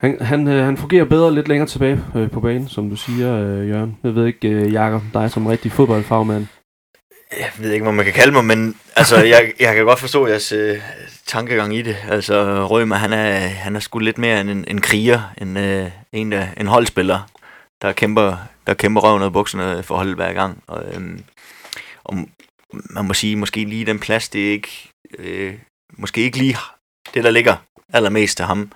Han, 0.00 0.16
han, 0.20 0.48
øh, 0.48 0.64
han 0.64 0.76
fungerer 0.76 1.04
bedre 1.04 1.34
lidt 1.34 1.48
længere 1.48 1.68
tilbage 1.68 2.00
øh, 2.14 2.30
på 2.30 2.40
banen, 2.40 2.68
som 2.68 2.90
du 2.90 2.96
siger, 2.96 3.36
øh, 3.36 3.68
Jørgen. 3.68 3.98
Jeg 4.02 4.14
ved 4.14 4.26
ikke, 4.26 4.48
øh, 4.48 4.72
Jakob, 4.72 5.02
dig 5.14 5.30
som 5.30 5.46
rigtig 5.46 5.72
fodboldfagmand. 5.72 6.46
Jeg 7.38 7.50
ved 7.58 7.72
ikke, 7.72 7.82
hvad 7.82 7.92
man 7.92 8.04
kan 8.04 8.14
kalde 8.14 8.32
mig, 8.32 8.44
men 8.44 8.76
altså, 8.96 9.16
jeg, 9.34 9.52
jeg 9.60 9.74
kan 9.74 9.84
godt 9.84 10.00
forstå 10.00 10.26
jeres 10.26 10.52
øh, 10.52 10.82
tankegang 11.26 11.76
i 11.76 11.82
det. 11.82 11.96
Altså, 12.08 12.66
Rømer, 12.66 12.96
han 12.96 13.12
er, 13.12 13.38
han 13.38 13.76
er 13.76 13.80
sgu 13.80 13.98
lidt 13.98 14.18
mere 14.18 14.40
end 14.40 14.50
en, 14.50 14.64
en 14.68 14.80
kriger, 14.80 15.32
en, 15.40 15.56
øh, 15.56 15.90
en, 16.12 16.32
der, 16.32 16.46
en 16.56 16.66
holdspiller, 16.66 17.30
der 17.82 17.92
kæmper, 17.92 18.36
der 18.66 18.74
kæmper 18.74 19.00
røven 19.00 19.22
af 19.22 19.32
bukserne 19.32 19.82
for 19.82 19.96
holdet 19.96 20.14
hver 20.14 20.32
gang. 20.32 20.62
Og, 20.66 20.84
øhm, 20.94 21.24
og 22.04 22.14
man 22.72 23.04
må 23.04 23.14
sige, 23.14 23.36
måske 23.36 23.64
lige 23.64 23.86
den 23.86 23.98
plads, 23.98 24.28
det 24.28 24.46
er 24.46 24.50
ikke, 24.50 24.90
øh, 25.18 25.54
måske 25.98 26.20
ikke 26.20 26.38
lige 26.38 26.56
det, 27.14 27.24
der 27.24 27.30
ligger 27.30 27.56
allermest 27.92 28.36
til 28.36 28.46
ham. 28.46 28.72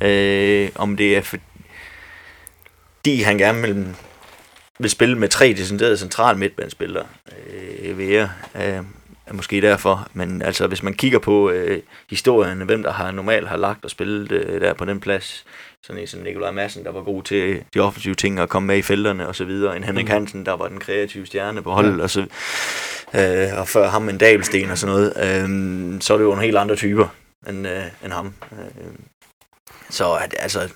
Øh, 0.00 0.68
om 0.74 0.96
det 0.96 1.16
er 1.16 1.22
fordi 1.22 3.22
han 3.22 3.38
gerne 3.38 3.62
vil 3.62 3.94
vil 4.78 4.90
spille 4.90 5.18
med 5.18 5.28
tre 5.28 5.54
deciderede 5.56 5.96
central 5.96 6.36
midtbanespillere 6.36 7.06
øh, 7.82 7.96
mere, 7.96 8.30
øh, 8.54 8.82
er 9.26 9.32
måske 9.32 9.60
derfor. 9.60 10.08
Men 10.12 10.42
altså, 10.42 10.66
hvis 10.66 10.82
man 10.82 10.94
kigger 10.94 11.18
på 11.18 11.50
øh, 11.50 11.82
historien, 12.10 12.60
hvem 12.60 12.82
der 12.82 12.92
har 12.92 13.10
normalt 13.10 13.48
har 13.48 13.56
lagt 13.56 13.84
og 13.84 13.90
spillet 13.90 14.32
øh, 14.32 14.60
der 14.60 14.72
på 14.72 14.84
den 14.84 15.00
plads, 15.00 15.44
sådan 15.82 16.02
en 16.02 16.06
som 16.06 16.20
Nikolaj 16.20 16.50
Madsen, 16.50 16.84
der 16.84 16.92
var 16.92 17.02
god 17.02 17.22
til 17.22 17.62
de 17.74 17.80
offensive 17.80 18.14
ting 18.14 18.40
og 18.40 18.48
komme 18.48 18.66
med 18.66 18.76
i 18.78 18.82
felterne 18.82 19.28
og 19.28 19.34
så 19.34 19.44
videre. 19.44 19.76
En 19.76 19.84
Henrik 19.84 20.04
Mm. 20.04 20.10
Hansen, 20.10 20.46
der 20.46 20.52
var 20.52 20.68
den 20.68 20.80
kreative 20.80 21.26
stjerne 21.26 21.62
på 21.62 21.70
holdet, 21.70 22.00
og, 22.00 22.10
så, 22.10 22.20
øh, 23.14 23.58
og 23.58 23.68
før 23.68 23.88
ham 23.88 24.08
en 24.08 24.18
Dabelsten 24.18 24.70
og 24.70 24.78
sådan 24.78 24.94
noget. 24.94 25.12
Øh, 25.16 26.00
så 26.00 26.14
er 26.14 26.18
det 26.18 26.24
jo 26.24 26.28
nogle 26.28 26.44
helt 26.44 26.56
andre 26.56 26.76
typer 26.76 27.08
end, 27.48 27.68
øh, 27.68 27.84
end 28.04 28.12
ham. 28.12 28.34
Øh, 28.52 28.84
så 29.90 30.12
at, 30.12 30.34
altså, 30.38 30.68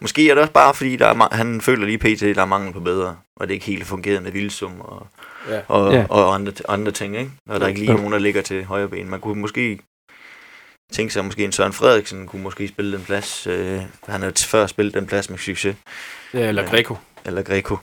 Måske 0.00 0.30
er 0.30 0.34
det 0.34 0.40
også 0.42 0.52
bare, 0.52 0.74
fordi 0.74 0.96
der 0.96 1.06
er, 1.06 1.34
han 1.34 1.60
føler 1.60 1.86
lige 1.86 1.98
pt, 1.98 2.22
at 2.22 2.36
der 2.36 2.42
er 2.42 2.46
mangel 2.46 2.72
på 2.72 2.80
bedre, 2.80 3.16
og 3.36 3.48
det 3.48 3.50
er 3.50 3.54
ikke 3.54 3.66
helt 3.66 3.86
fungerende 3.86 4.24
med 4.24 4.32
Vilsum 4.32 4.80
og, 4.80 5.06
Ja. 5.48 5.60
og, 5.68 5.92
Ja. 5.92 5.98
ja. 5.98 6.06
og 6.10 6.34
andre, 6.34 6.52
andre 6.68 6.92
ting, 6.92 7.16
ikke? 7.16 7.30
Og 7.48 7.60
der 7.60 7.64
er 7.66 7.68
ikke 7.68 7.80
lige 7.80 7.90
Jo. 7.92 7.96
nogen, 7.96 8.12
der 8.12 8.18
ligger 8.18 8.42
til 8.42 8.64
højre 8.64 8.88
ben. 8.88 9.10
Man 9.10 9.20
kunne 9.20 9.40
måske 9.40 9.78
tænke 10.92 11.12
sig, 11.12 11.20
at 11.20 11.26
måske 11.26 11.44
en 11.44 11.52
Søren 11.52 11.72
Frederiksen 11.72 12.26
kunne 12.26 12.42
måske 12.42 12.68
spille 12.68 12.96
den 12.96 13.04
plads. 13.04 13.46
Øh, 13.46 13.80
han 14.08 14.20
har 14.20 14.26
jo 14.26 14.32
før 14.46 14.66
spillet 14.66 14.94
den 14.94 15.06
plads 15.06 15.30
med 15.30 15.38
succes. 15.38 15.76
Ja, 16.34 16.48
eller 16.48 16.62
Ja. 16.62 16.68
Greco. 16.68 16.96
Eller 17.24 17.42
Greco. 17.42 17.76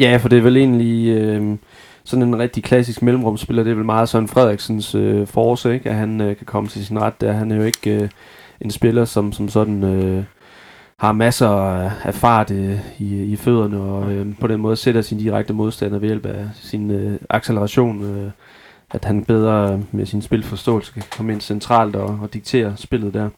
Ja, 0.00 0.16
for 0.16 0.28
det 0.28 0.38
er 0.38 0.42
vel 0.42 0.56
egentlig 0.56 1.08
øh, 1.08 1.56
sådan 2.04 2.22
en 2.22 2.38
rigtig 2.38 2.64
klassisk 2.64 3.02
mellemrumspiller. 3.02 3.62
Det 3.62 3.70
er 3.70 3.74
vel 3.74 3.84
meget 3.84 4.08
Søren 4.08 4.28
Frederiksens 4.28 4.94
øh, 4.94 5.26
force, 5.26 5.74
ikke? 5.74 5.90
at 5.90 5.96
han 5.96 6.20
øh, 6.20 6.36
kan 6.36 6.46
komme 6.46 6.68
til 6.68 6.86
sin 6.86 7.00
ret 7.00 7.20
der. 7.20 7.32
Han 7.32 7.50
er 7.50 7.56
jo 7.56 7.62
ikke 7.62 7.90
øh, 8.02 8.08
en 8.60 8.70
spiller, 8.70 9.04
som, 9.04 9.32
som 9.32 9.48
sådan 9.48 9.84
øh, 9.84 10.24
har 10.98 11.12
masser 11.12 11.48
af 12.04 12.14
fart 12.14 12.50
øh, 12.50 12.78
i, 12.98 13.22
i 13.24 13.36
fødderne, 13.36 13.80
og 13.80 14.12
øh, 14.12 14.38
på 14.40 14.46
den 14.46 14.60
måde 14.60 14.76
sætter 14.76 15.00
sin 15.00 15.18
direkte 15.18 15.52
modstander 15.52 15.98
ved 15.98 16.08
hjælp 16.08 16.26
af 16.26 16.48
sin 16.54 16.90
øh, 16.90 17.18
acceleration, 17.30 18.04
øh, 18.04 18.30
at 18.90 19.04
han 19.04 19.24
bedre 19.24 19.82
med 19.92 20.06
sin 20.06 20.22
spilforståelse 20.22 20.92
kan 20.92 21.02
komme 21.16 21.32
ind 21.32 21.40
centralt 21.40 21.96
og, 21.96 22.18
og 22.22 22.34
diktere 22.34 22.76
spillet 22.76 23.14
der. 23.14 23.28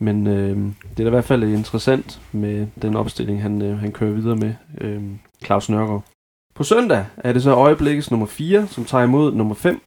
Men 0.00 0.26
øh, 0.26 0.56
det 0.56 1.00
er 1.00 1.04
da 1.04 1.06
i 1.06 1.10
hvert 1.10 1.24
fald 1.24 1.42
interessant 1.42 2.20
med 2.32 2.66
den 2.82 2.96
opstilling, 2.96 3.42
han, 3.42 3.62
øh, 3.62 3.78
han 3.78 3.92
kører 3.92 4.12
videre 4.12 4.36
med, 4.36 4.54
øh, 4.80 5.02
Claus 5.44 5.68
Nørgaard. 5.68 6.04
På 6.54 6.64
søndag 6.64 7.04
er 7.16 7.32
det 7.32 7.42
så 7.42 7.54
øjeblikkes 7.54 8.10
nummer 8.10 8.26
4, 8.26 8.66
som 8.66 8.84
tager 8.84 9.04
imod 9.04 9.34
nummer 9.34 9.54
5. 9.54 9.80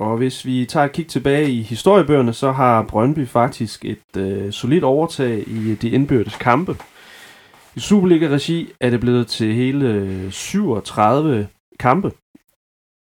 Og 0.00 0.16
hvis 0.16 0.46
vi 0.46 0.66
tager 0.66 0.86
et 0.86 0.92
kig 0.92 1.06
tilbage 1.06 1.50
i 1.50 1.62
historiebøgerne, 1.62 2.32
så 2.32 2.52
har 2.52 2.82
Brøndby 2.82 3.28
faktisk 3.28 3.84
et 3.84 4.16
øh, 4.16 4.52
solidt 4.52 4.84
overtag 4.84 5.48
i 5.48 5.74
de 5.74 5.90
indbyrdes 5.90 6.36
kampe. 6.36 6.76
I 7.76 7.80
Superliga-regi 7.80 8.72
er 8.80 8.90
det 8.90 9.00
blevet 9.00 9.26
til 9.26 9.54
hele 9.54 9.86
øh, 9.86 10.32
37 10.32 11.48
kampe. 11.78 12.12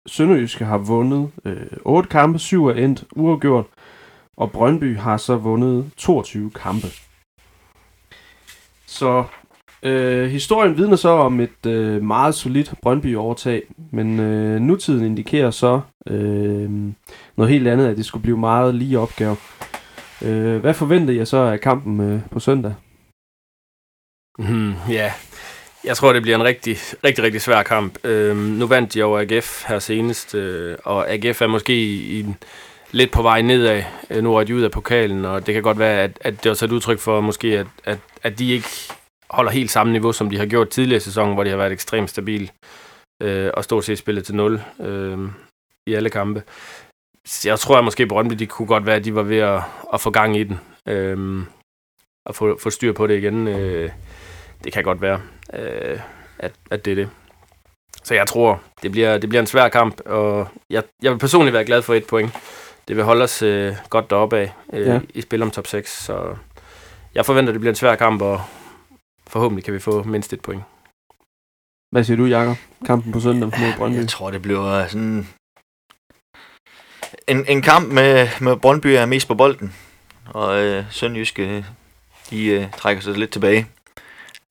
Sønderjyske 0.07 0.65
har 0.65 0.77
vundet 0.77 1.31
øh, 1.45 1.67
8 1.81 2.09
kampe, 2.09 2.39
7 2.39 2.65
er 2.65 2.73
endt 2.73 3.03
uafgjort, 3.15 3.65
og 4.37 4.51
Brøndby 4.51 4.97
har 4.97 5.17
så 5.17 5.35
vundet 5.35 5.91
22 5.97 6.51
kampe. 6.51 6.87
Så 8.85 9.23
øh, 9.83 10.29
historien 10.29 10.77
vidner 10.77 10.95
så 10.95 11.09
om 11.09 11.39
et 11.39 11.65
øh, 11.67 12.03
meget 12.03 12.35
solidt 12.35 12.73
Brøndby-overtag, 12.81 13.61
men 13.91 14.19
øh, 14.19 14.61
nutiden 14.61 15.05
indikerer 15.05 15.51
så 15.51 15.81
øh, 16.07 16.69
noget 17.37 17.51
helt 17.51 17.67
andet, 17.67 17.87
at 17.87 17.97
det 17.97 18.05
skulle 18.05 18.23
blive 18.23 18.37
meget 18.37 18.75
lige 18.75 18.99
opgave. 18.99 19.35
Øh, 20.21 20.57
hvad 20.57 20.73
forventer 20.73 21.13
jeg 21.13 21.27
så 21.27 21.37
af 21.37 21.59
kampen 21.59 21.99
øh, 21.99 22.19
på 22.31 22.39
søndag? 22.39 22.73
Mm, 24.39 24.73
ja, 24.89 25.11
jeg 25.83 25.97
tror, 25.97 26.13
det 26.13 26.21
bliver 26.21 26.37
en 26.37 26.43
rigtig, 26.43 26.77
rigtig, 27.03 27.23
rigtig 27.23 27.41
svær 27.41 27.63
kamp. 27.63 28.05
Øh, 28.05 28.37
nu 28.37 28.67
vandt 28.67 28.93
de 28.93 29.03
over 29.03 29.19
AGF 29.19 29.65
her 29.67 29.79
senest, 29.79 30.35
øh, 30.35 30.77
og 30.83 31.11
AGF 31.11 31.41
er 31.41 31.47
måske 31.47 31.85
i, 31.85 32.19
en 32.19 32.37
lidt 32.91 33.11
på 33.11 33.21
vej 33.21 33.41
nedad. 33.41 33.83
Øh, 34.09 34.23
nu 34.23 34.35
er 34.35 34.43
de 34.43 34.55
ud 34.55 34.61
af 34.61 34.71
pokalen, 34.71 35.25
og 35.25 35.45
det 35.45 35.53
kan 35.53 35.63
godt 35.63 35.79
være, 35.79 36.01
at, 36.01 36.11
at 36.21 36.43
det 36.43 36.49
er 36.61 36.63
et 36.63 36.71
udtryk 36.71 36.99
for 36.99 37.21
måske, 37.21 37.59
at, 37.59 37.67
at, 37.83 37.97
at 38.23 38.39
de 38.39 38.51
ikke 38.51 38.69
holder 39.33 39.51
helt 39.51 39.71
samme 39.71 39.93
niveau, 39.93 40.11
som 40.11 40.29
de 40.29 40.37
har 40.37 40.45
gjort 40.45 40.69
tidligere 40.69 40.97
i 40.97 40.99
sæsonen, 40.99 41.33
hvor 41.33 41.43
de 41.43 41.49
har 41.49 41.57
været 41.57 41.71
ekstremt 41.71 42.09
stabil 42.09 42.51
øh, 43.23 43.51
og 43.53 43.63
stort 43.63 43.85
set 43.85 43.97
spillet 43.97 44.25
til 44.25 44.35
0 44.35 44.61
øh, 44.79 45.17
i 45.87 45.93
alle 45.93 46.09
kampe. 46.09 46.43
Så 47.25 47.49
jeg 47.49 47.59
tror 47.59 47.77
at 47.77 47.83
måske, 47.83 48.07
Brøndby, 48.07 48.35
de 48.35 48.47
kunne 48.47 48.67
godt 48.67 48.85
være, 48.85 48.95
at 48.95 49.05
de 49.05 49.15
var 49.15 49.23
ved 49.23 49.37
at, 49.37 49.61
at 49.93 50.01
få 50.01 50.11
gang 50.11 50.37
i 50.37 50.43
den. 50.43 50.59
Øh, 50.87 51.43
og 52.25 52.35
få, 52.35 52.59
få 52.59 52.69
styr 52.69 52.93
på 52.93 53.07
det 53.07 53.17
igen. 53.17 53.47
Øh, 53.47 53.91
det 54.63 54.73
kan 54.73 54.83
godt 54.83 55.01
være, 55.01 55.21
øh, 55.53 55.99
at, 56.39 56.51
at 56.71 56.85
det 56.85 56.91
er 56.91 56.95
det. 56.95 57.09
Så 58.03 58.13
jeg 58.13 58.27
tror, 58.27 58.61
det 58.81 58.91
bliver, 58.91 59.17
det 59.17 59.29
bliver 59.29 59.41
en 59.41 59.47
svær 59.47 59.69
kamp, 59.69 60.01
og 60.05 60.47
jeg, 60.69 60.83
jeg 61.01 61.11
vil 61.11 61.19
personligt 61.19 61.53
være 61.53 61.65
glad 61.65 61.81
for 61.81 61.93
et 61.93 62.07
point. 62.07 62.31
Det 62.87 62.95
vil 62.95 63.05
holde 63.05 63.23
os 63.23 63.41
øh, 63.41 63.75
godt 63.89 64.09
deroppe 64.09 64.37
af 64.37 64.53
øh, 64.73 64.87
ja. 64.87 64.99
i 65.13 65.21
spil 65.21 65.41
om 65.41 65.51
top 65.51 65.67
6, 65.67 66.03
så 66.03 66.35
jeg 67.15 67.25
forventer, 67.25 67.53
det 67.53 67.59
bliver 67.59 67.71
en 67.71 67.75
svær 67.75 67.95
kamp, 67.95 68.21
og 68.21 68.41
forhåbentlig 69.27 69.63
kan 69.63 69.73
vi 69.73 69.79
få 69.79 70.03
mindst 70.03 70.33
et 70.33 70.41
point. 70.41 70.63
Hvad 71.91 72.03
siger 72.03 72.17
du, 72.17 72.25
Jakob? 72.25 72.57
Kampen 72.85 73.11
på 73.11 73.19
søndag 73.19 73.49
mod 73.59 73.77
Brøndby? 73.77 73.97
Jeg 73.97 74.09
tror, 74.09 74.31
det 74.31 74.41
bliver 74.41 74.87
sådan... 74.87 75.27
En, 77.27 77.45
en 77.47 77.61
kamp 77.61 77.93
med, 77.93 78.27
med 78.41 78.55
Brøndby 78.55 78.87
er 78.87 79.05
mest 79.05 79.27
på 79.27 79.35
bolden, 79.35 79.75
og 80.25 80.63
øh, 80.63 80.85
Sønderjyske, 80.91 81.65
de 82.29 82.45
øh, 82.45 82.71
trækker 82.71 83.03
sig 83.03 83.17
lidt 83.17 83.31
tilbage. 83.31 83.67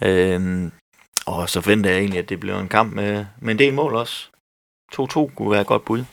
Øhm, 0.02 0.72
og 1.26 1.48
så 1.48 1.60
forventer 1.60 1.90
jeg 1.90 1.98
egentlig, 1.98 2.18
at 2.18 2.28
det 2.28 2.40
bliver 2.40 2.60
en 2.60 2.68
kamp 2.68 2.92
med, 2.92 3.26
med 3.40 3.52
en 3.52 3.58
del 3.58 3.74
mål 3.74 3.94
også. 3.94 4.28
2-2 4.94 5.34
kunne 5.34 5.50
være 5.50 5.60
et 5.60 5.66
godt 5.66 5.84
bud. 5.84 6.04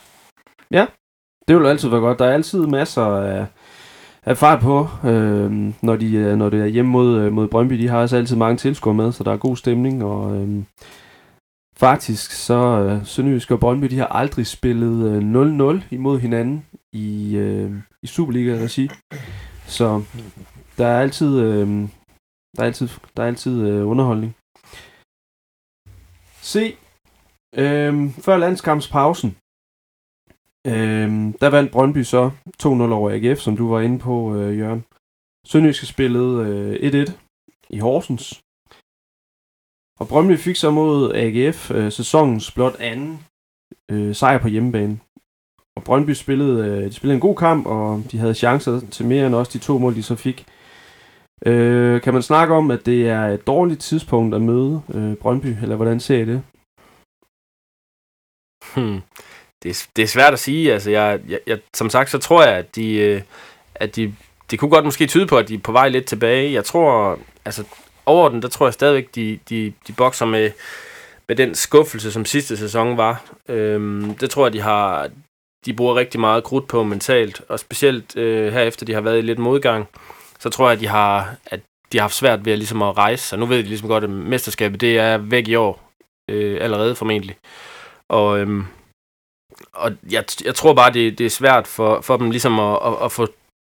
Det 1.48 1.56
vil 1.56 1.66
altid 1.66 1.88
være 1.88 2.00
godt. 2.00 2.18
Der 2.18 2.26
er 2.26 2.34
altid 2.34 2.66
masser 2.66 3.02
af, 3.02 3.46
er 4.22 4.34
fart 4.34 4.60
på, 4.60 4.88
øh, 5.08 5.72
når, 5.82 5.96
de, 5.96 6.14
øh, 6.14 6.36
når 6.36 6.50
det 6.50 6.60
er 6.60 6.66
hjemme 6.66 6.90
mod, 6.90 7.18
øh, 7.18 7.32
mod 7.32 7.48
Brøndby. 7.48 7.74
De 7.74 7.88
har 7.88 7.98
også 7.98 8.16
altid 8.16 8.36
mange 8.36 8.56
tilskuere 8.56 8.96
med, 8.96 9.12
så 9.12 9.24
der 9.24 9.32
er 9.32 9.36
god 9.36 9.56
stemning. 9.56 10.04
Og 10.04 10.36
øh, 10.36 10.64
faktisk 11.76 12.30
så 12.30 12.54
øh, 12.54 13.06
Sønderjysk 13.06 13.50
og 13.50 13.60
Brøndby, 13.60 13.86
de 13.86 13.98
har 13.98 14.06
aldrig 14.06 14.46
spillet 14.46 15.10
øh, 15.10 15.78
0-0 15.78 15.82
imod 15.90 16.18
hinanden 16.18 16.66
i, 16.92 17.36
øh, 17.36 17.72
i 18.02 18.06
Superliga-regi. 18.06 18.90
Så 19.66 20.02
der 20.78 20.86
er 20.86 21.00
altid, 21.00 21.40
øh, 21.40 21.68
der 22.56 22.62
er 22.62 22.66
altid, 22.66 22.88
der 23.16 23.22
er 23.22 23.26
altid 23.26 23.68
øh, 23.68 23.88
underholdning. 23.88 24.36
Se, 26.42 26.76
øh, 27.56 28.10
før 28.10 28.36
landskampspausen, 28.36 29.36
Øhm, 30.66 31.32
der 31.32 31.48
vandt 31.50 31.72
Brøndby 31.72 32.02
så 32.02 32.30
2-0 32.62 32.66
over 32.68 33.10
AGF, 33.10 33.38
som 33.40 33.56
du 33.56 33.68
var 33.68 33.80
inde 33.80 33.98
på, 33.98 34.34
øh, 34.36 34.58
Jørgen. 34.58 34.84
Sønderjyske 35.46 35.86
spillede 35.86 36.34
øh, 36.48 37.04
1-1 37.06 37.12
i 37.70 37.78
Horsens. 37.78 38.42
Og 40.00 40.08
Brøndby 40.08 40.36
fik 40.36 40.56
så 40.56 40.70
mod 40.70 41.14
AGF 41.14 41.70
øh, 41.70 41.92
sæsonens 41.92 42.50
blot 42.50 42.76
anden 42.80 43.26
øh, 43.90 44.14
sejr 44.14 44.38
på 44.38 44.48
hjemmebane. 44.48 45.00
Og 45.76 45.84
Brøndby 45.84 46.10
spillede, 46.10 46.66
øh, 46.68 46.84
de 46.84 46.92
spillede 46.92 47.14
en 47.14 47.20
god 47.20 47.36
kamp, 47.36 47.66
og 47.66 48.04
de 48.10 48.18
havde 48.18 48.34
chancer 48.34 48.80
til 48.90 49.06
mere 49.06 49.26
end 49.26 49.34
også 49.34 49.52
de 49.52 49.64
to 49.64 49.78
mål, 49.78 49.94
de 49.94 50.02
så 50.02 50.16
fik. 50.16 50.46
Øh, 51.46 52.00
kan 52.00 52.12
man 52.12 52.22
snakke 52.22 52.54
om, 52.54 52.70
at 52.70 52.86
det 52.86 53.08
er 53.08 53.22
et 53.26 53.46
dårligt 53.46 53.80
tidspunkt 53.80 54.34
at 54.34 54.42
møde 54.42 54.82
øh, 54.94 55.16
Brøndby, 55.16 55.46
eller 55.62 55.76
hvordan 55.76 56.00
ser 56.00 56.18
I 56.18 56.24
det? 56.24 56.42
Hmm. 58.74 59.00
Det, 59.62 59.88
det 59.96 60.02
er 60.02 60.06
svært 60.06 60.32
at 60.32 60.38
sige. 60.38 60.72
Altså, 60.72 60.90
jeg, 60.90 61.20
jeg, 61.28 61.38
jeg, 61.46 61.58
som 61.74 61.90
sagt, 61.90 62.10
så 62.10 62.18
tror 62.18 62.42
jeg, 62.42 62.54
at 62.54 62.76
de, 62.76 62.96
øh, 62.96 63.22
at 63.74 63.96
de, 63.96 64.14
det 64.50 64.58
kunne 64.58 64.70
godt 64.70 64.84
måske 64.84 65.06
tyde 65.06 65.26
på, 65.26 65.38
at 65.38 65.48
de 65.48 65.54
er 65.54 65.58
på 65.58 65.72
vej 65.72 65.88
lidt 65.88 66.04
tilbage. 66.04 66.52
Jeg 66.52 66.64
tror, 66.64 67.18
altså 67.44 67.64
overordnet, 68.06 68.42
der 68.42 68.48
tror 68.48 68.66
jeg 68.66 68.74
stadigvæk, 68.74 69.14
de, 69.14 69.38
de, 69.48 69.72
de 69.86 69.92
bokser 69.92 70.26
med, 70.26 70.50
med 71.28 71.36
den 71.36 71.54
skuffelse, 71.54 72.12
som 72.12 72.24
sidste 72.24 72.56
sæson 72.56 72.96
var. 72.96 73.22
Øhm, 73.48 74.14
det 74.14 74.30
tror 74.30 74.46
jeg, 74.46 74.52
de 74.52 74.60
har, 74.60 75.08
de 75.66 75.74
bruger 75.74 75.94
rigtig 75.94 76.20
meget 76.20 76.44
krudt 76.44 76.68
på 76.68 76.82
mentalt, 76.82 77.42
og 77.48 77.58
specielt 77.58 78.16
øh, 78.16 78.52
herefter 78.52 78.86
de 78.86 78.94
har 78.94 79.00
været 79.00 79.18
i 79.18 79.20
lidt 79.20 79.38
modgang, 79.38 79.88
så 80.38 80.50
tror 80.50 80.68
jeg, 80.68 80.72
at 80.72 80.80
de 80.80 80.88
har, 80.88 81.34
at 81.46 81.60
de 81.92 81.98
har 81.98 82.02
haft 82.02 82.14
svært 82.14 82.44
ved 82.44 82.52
at, 82.52 82.58
ligesom 82.58 82.82
at 82.82 82.96
rejse 82.96 83.34
og 83.34 83.38
Nu 83.38 83.46
ved 83.46 83.58
de 83.58 83.62
ligesom 83.62 83.88
godt, 83.88 84.04
at 84.04 84.10
mesterskabet 84.10 84.80
det 84.80 84.98
er 84.98 85.16
væk 85.16 85.48
i 85.48 85.54
år, 85.54 85.92
øh, 86.30 86.58
allerede 86.60 86.94
formentlig. 86.94 87.36
Og, 88.08 88.40
øhm, 88.40 88.64
og 89.72 89.92
jeg, 90.10 90.24
jeg 90.44 90.54
tror 90.54 90.74
bare, 90.74 90.92
det, 90.92 91.18
det 91.18 91.26
er 91.26 91.30
svært 91.30 91.66
for, 91.66 92.00
for 92.00 92.16
dem 92.16 92.30
ligesom 92.30 92.60
at, 92.60 92.78
at, 92.86 92.94
at 93.04 93.12
få 93.12 93.26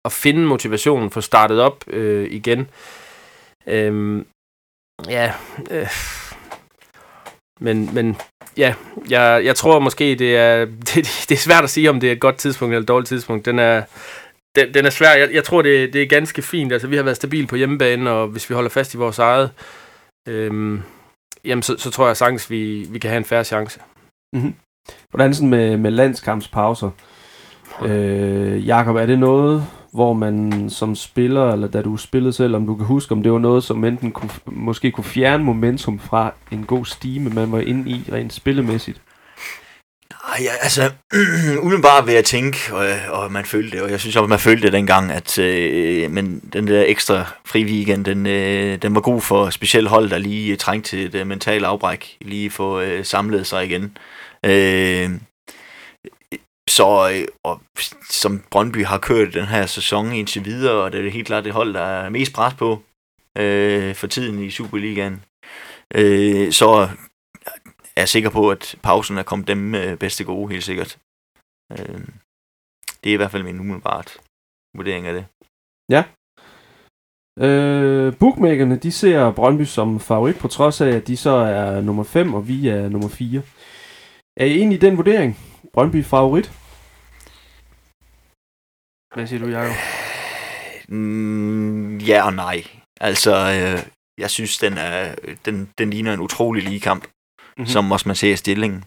at 0.05 0.11
finde 0.11 0.45
motivationen, 0.45 1.11
få 1.11 1.21
startet 1.21 1.59
op 1.59 1.83
øh, 1.87 2.31
igen. 2.31 2.69
Øhm, 3.67 4.27
ja, 5.09 5.33
øh, 5.71 5.87
men, 7.59 7.93
men 7.93 8.17
ja, 8.57 8.73
jeg, 9.09 9.41
jeg 9.45 9.55
tror 9.55 9.79
måske, 9.79 10.15
det 10.15 10.37
er, 10.37 10.65
det, 10.95 11.25
det 11.29 11.31
er 11.31 11.35
svært 11.47 11.63
at 11.63 11.69
sige, 11.69 11.89
om 11.89 11.99
det 11.99 12.07
er 12.09 12.13
et 12.13 12.19
godt 12.19 12.37
tidspunkt 12.37 12.73
eller 12.73 12.81
et 12.81 12.87
dårligt 12.87 13.07
tidspunkt. 13.07 13.45
Den 13.45 13.59
er, 13.59 13.83
den, 14.55 14.73
den 14.73 14.85
er 14.85 14.89
svær. 14.89 15.13
Jeg, 15.13 15.33
jeg 15.33 15.43
tror, 15.43 15.61
det, 15.61 15.93
det 15.93 16.01
er 16.01 16.07
ganske 16.07 16.41
fint. 16.41 16.73
Altså, 16.73 16.87
vi 16.87 16.95
har 16.95 17.03
været 17.03 17.17
stabil 17.17 17.47
på 17.47 17.55
hjemmebane, 17.55 18.11
og 18.11 18.27
hvis 18.27 18.49
vi 18.49 18.55
holder 18.55 18.69
fast 18.69 18.93
i 18.93 18.97
vores 18.97 19.19
eget, 19.19 19.51
øhm, 20.27 20.83
jamen, 21.45 21.63
så, 21.63 21.77
så 21.77 21.91
tror 21.91 22.07
jeg 22.07 22.17
sagtens, 22.17 22.49
vi, 22.49 22.87
vi 22.89 22.99
kan 22.99 23.09
have 23.09 23.17
en 23.17 23.25
færre 23.25 23.43
chance. 23.43 23.79
Mm-hmm. 24.35 24.55
Hvordan 25.09 25.33
sådan 25.33 25.49
med, 25.49 25.77
med 25.77 25.91
landskampspauser? 25.91 26.89
Øh, 27.85 28.67
Jakob, 28.67 28.95
er 28.95 29.05
det 29.05 29.19
noget, 29.19 29.67
hvor 29.93 30.13
man 30.13 30.69
som 30.69 30.95
spiller, 30.95 31.51
eller 31.53 31.67
da 31.67 31.81
du 31.81 31.97
spillede 31.97 32.33
selv, 32.33 32.55
om 32.55 32.67
du 32.67 32.75
kan 32.75 32.85
huske, 32.85 33.11
om 33.11 33.23
det 33.23 33.31
var 33.31 33.39
noget, 33.39 33.63
som 33.63 33.83
enten 33.83 34.11
kunne, 34.11 34.29
måske 34.45 34.91
kunne 34.91 35.03
fjerne 35.03 35.43
momentum 35.43 35.99
fra 35.99 36.33
en 36.51 36.63
god 36.63 36.85
stime, 36.85 37.29
man 37.29 37.51
var 37.51 37.59
inde 37.59 37.89
i 37.89 38.03
rent 38.11 38.33
spillemæssigt? 38.33 39.01
Ej, 40.27 40.43
ja, 40.43 40.51
altså, 40.61 40.91
umiddelbart 41.63 42.07
ved 42.07 42.13
at 42.13 42.25
tænke, 42.25 42.57
og, 42.71 42.87
og 43.09 43.31
man 43.31 43.45
følte 43.45 43.77
det, 43.77 43.81
og 43.85 43.91
jeg 43.91 43.99
synes 43.99 44.15
også, 44.15 44.27
man 44.27 44.39
følte 44.39 44.65
det 44.65 44.73
dengang, 44.73 45.11
at 45.11 45.39
øh, 45.39 46.11
men 46.11 46.41
den 46.53 46.67
der 46.67 46.83
ekstra 46.87 47.25
fri 47.45 47.63
weekend, 47.63 48.05
den, 48.05 48.27
øh, 48.27 48.81
den 48.81 48.95
var 48.95 49.01
god 49.01 49.21
for 49.21 49.49
specielt 49.49 49.87
hold, 49.87 50.09
der 50.09 50.17
lige 50.17 50.55
trængte 50.55 50.89
til 50.89 51.05
et 51.05 51.15
øh, 51.15 51.27
mentalt 51.27 51.65
afbræk, 51.65 52.17
lige 52.21 52.49
få 52.49 52.79
øh, 52.79 53.05
samlet 53.05 53.47
sig 53.47 53.65
igen. 53.65 53.97
Øh, 54.51 55.09
så, 56.69 56.87
øh, 57.13 57.27
og 57.43 57.61
som 58.09 58.43
Brøndby 58.51 58.85
har 58.85 58.97
kørt 58.97 59.33
den 59.33 59.45
her 59.45 59.65
sæson 59.65 60.11
indtil 60.11 60.45
videre, 60.45 60.83
og 60.83 60.91
det 60.91 61.05
er 61.05 61.11
helt 61.11 61.27
klart 61.27 61.43
det 61.43 61.53
hold, 61.53 61.73
der 61.73 61.81
er 61.81 62.09
mest 62.09 62.33
pres 62.33 62.53
på 62.53 62.83
øh, 63.37 63.95
for 63.95 64.07
tiden 64.07 64.43
i 64.43 64.49
Superligaen, 64.49 65.23
øh, 65.95 66.51
så 66.51 66.69
er 67.95 68.01
jeg 68.01 68.09
sikker 68.09 68.29
på, 68.29 68.51
at 68.51 68.75
pausen 68.83 69.17
er 69.17 69.23
kommet 69.23 69.47
dem 69.47 69.75
øh, 69.75 69.97
bedste 69.97 70.23
gode, 70.23 70.51
helt 70.51 70.63
sikkert. 70.63 70.99
Øh, 71.71 72.01
det 73.03 73.09
er 73.09 73.13
i 73.13 73.21
hvert 73.21 73.31
fald 73.31 73.43
min 73.43 73.59
umiddelbart 73.59 74.17
vurdering 74.77 75.07
af 75.07 75.13
det. 75.13 75.25
Ja. 75.91 76.03
Øh, 77.45 78.17
bookmakerne, 78.19 78.77
de 78.77 78.91
ser 78.91 79.31
Brøndby 79.31 79.63
som 79.63 79.99
favorit, 79.99 80.37
på 80.39 80.47
trods 80.47 80.81
af, 80.81 80.89
at 80.89 81.07
de 81.07 81.17
så 81.17 81.29
er 81.29 81.81
nummer 81.81 82.03
5, 82.03 82.33
og 82.33 82.47
vi 82.47 82.67
er 82.67 82.89
nummer 82.89 83.09
4. 83.09 83.41
Er 84.39 84.45
I 84.45 84.59
enige 84.59 84.77
i 84.77 84.81
den 84.81 84.97
vurdering? 84.97 85.39
Brøndby 85.73 86.03
favorit? 86.03 86.51
Hvad 89.15 89.27
siger 89.27 89.39
du, 89.39 89.47
Jacob? 89.47 89.75
Mm, 90.89 91.97
ja 91.97 92.25
og 92.25 92.33
nej. 92.33 92.63
Altså, 93.01 93.31
øh, 93.35 93.91
jeg 94.17 94.29
synes, 94.29 94.57
den, 94.57 94.73
er, 94.73 95.15
den, 95.45 95.69
den 95.77 95.89
ligner 95.89 96.13
en 96.13 96.19
utrolig 96.19 96.63
lige 96.63 96.79
kamp, 96.79 97.03
mm-hmm. 97.03 97.65
som 97.65 97.91
også 97.91 98.09
man 98.09 98.15
ser 98.15 98.33
i 98.33 98.35
stillingen. 98.35 98.83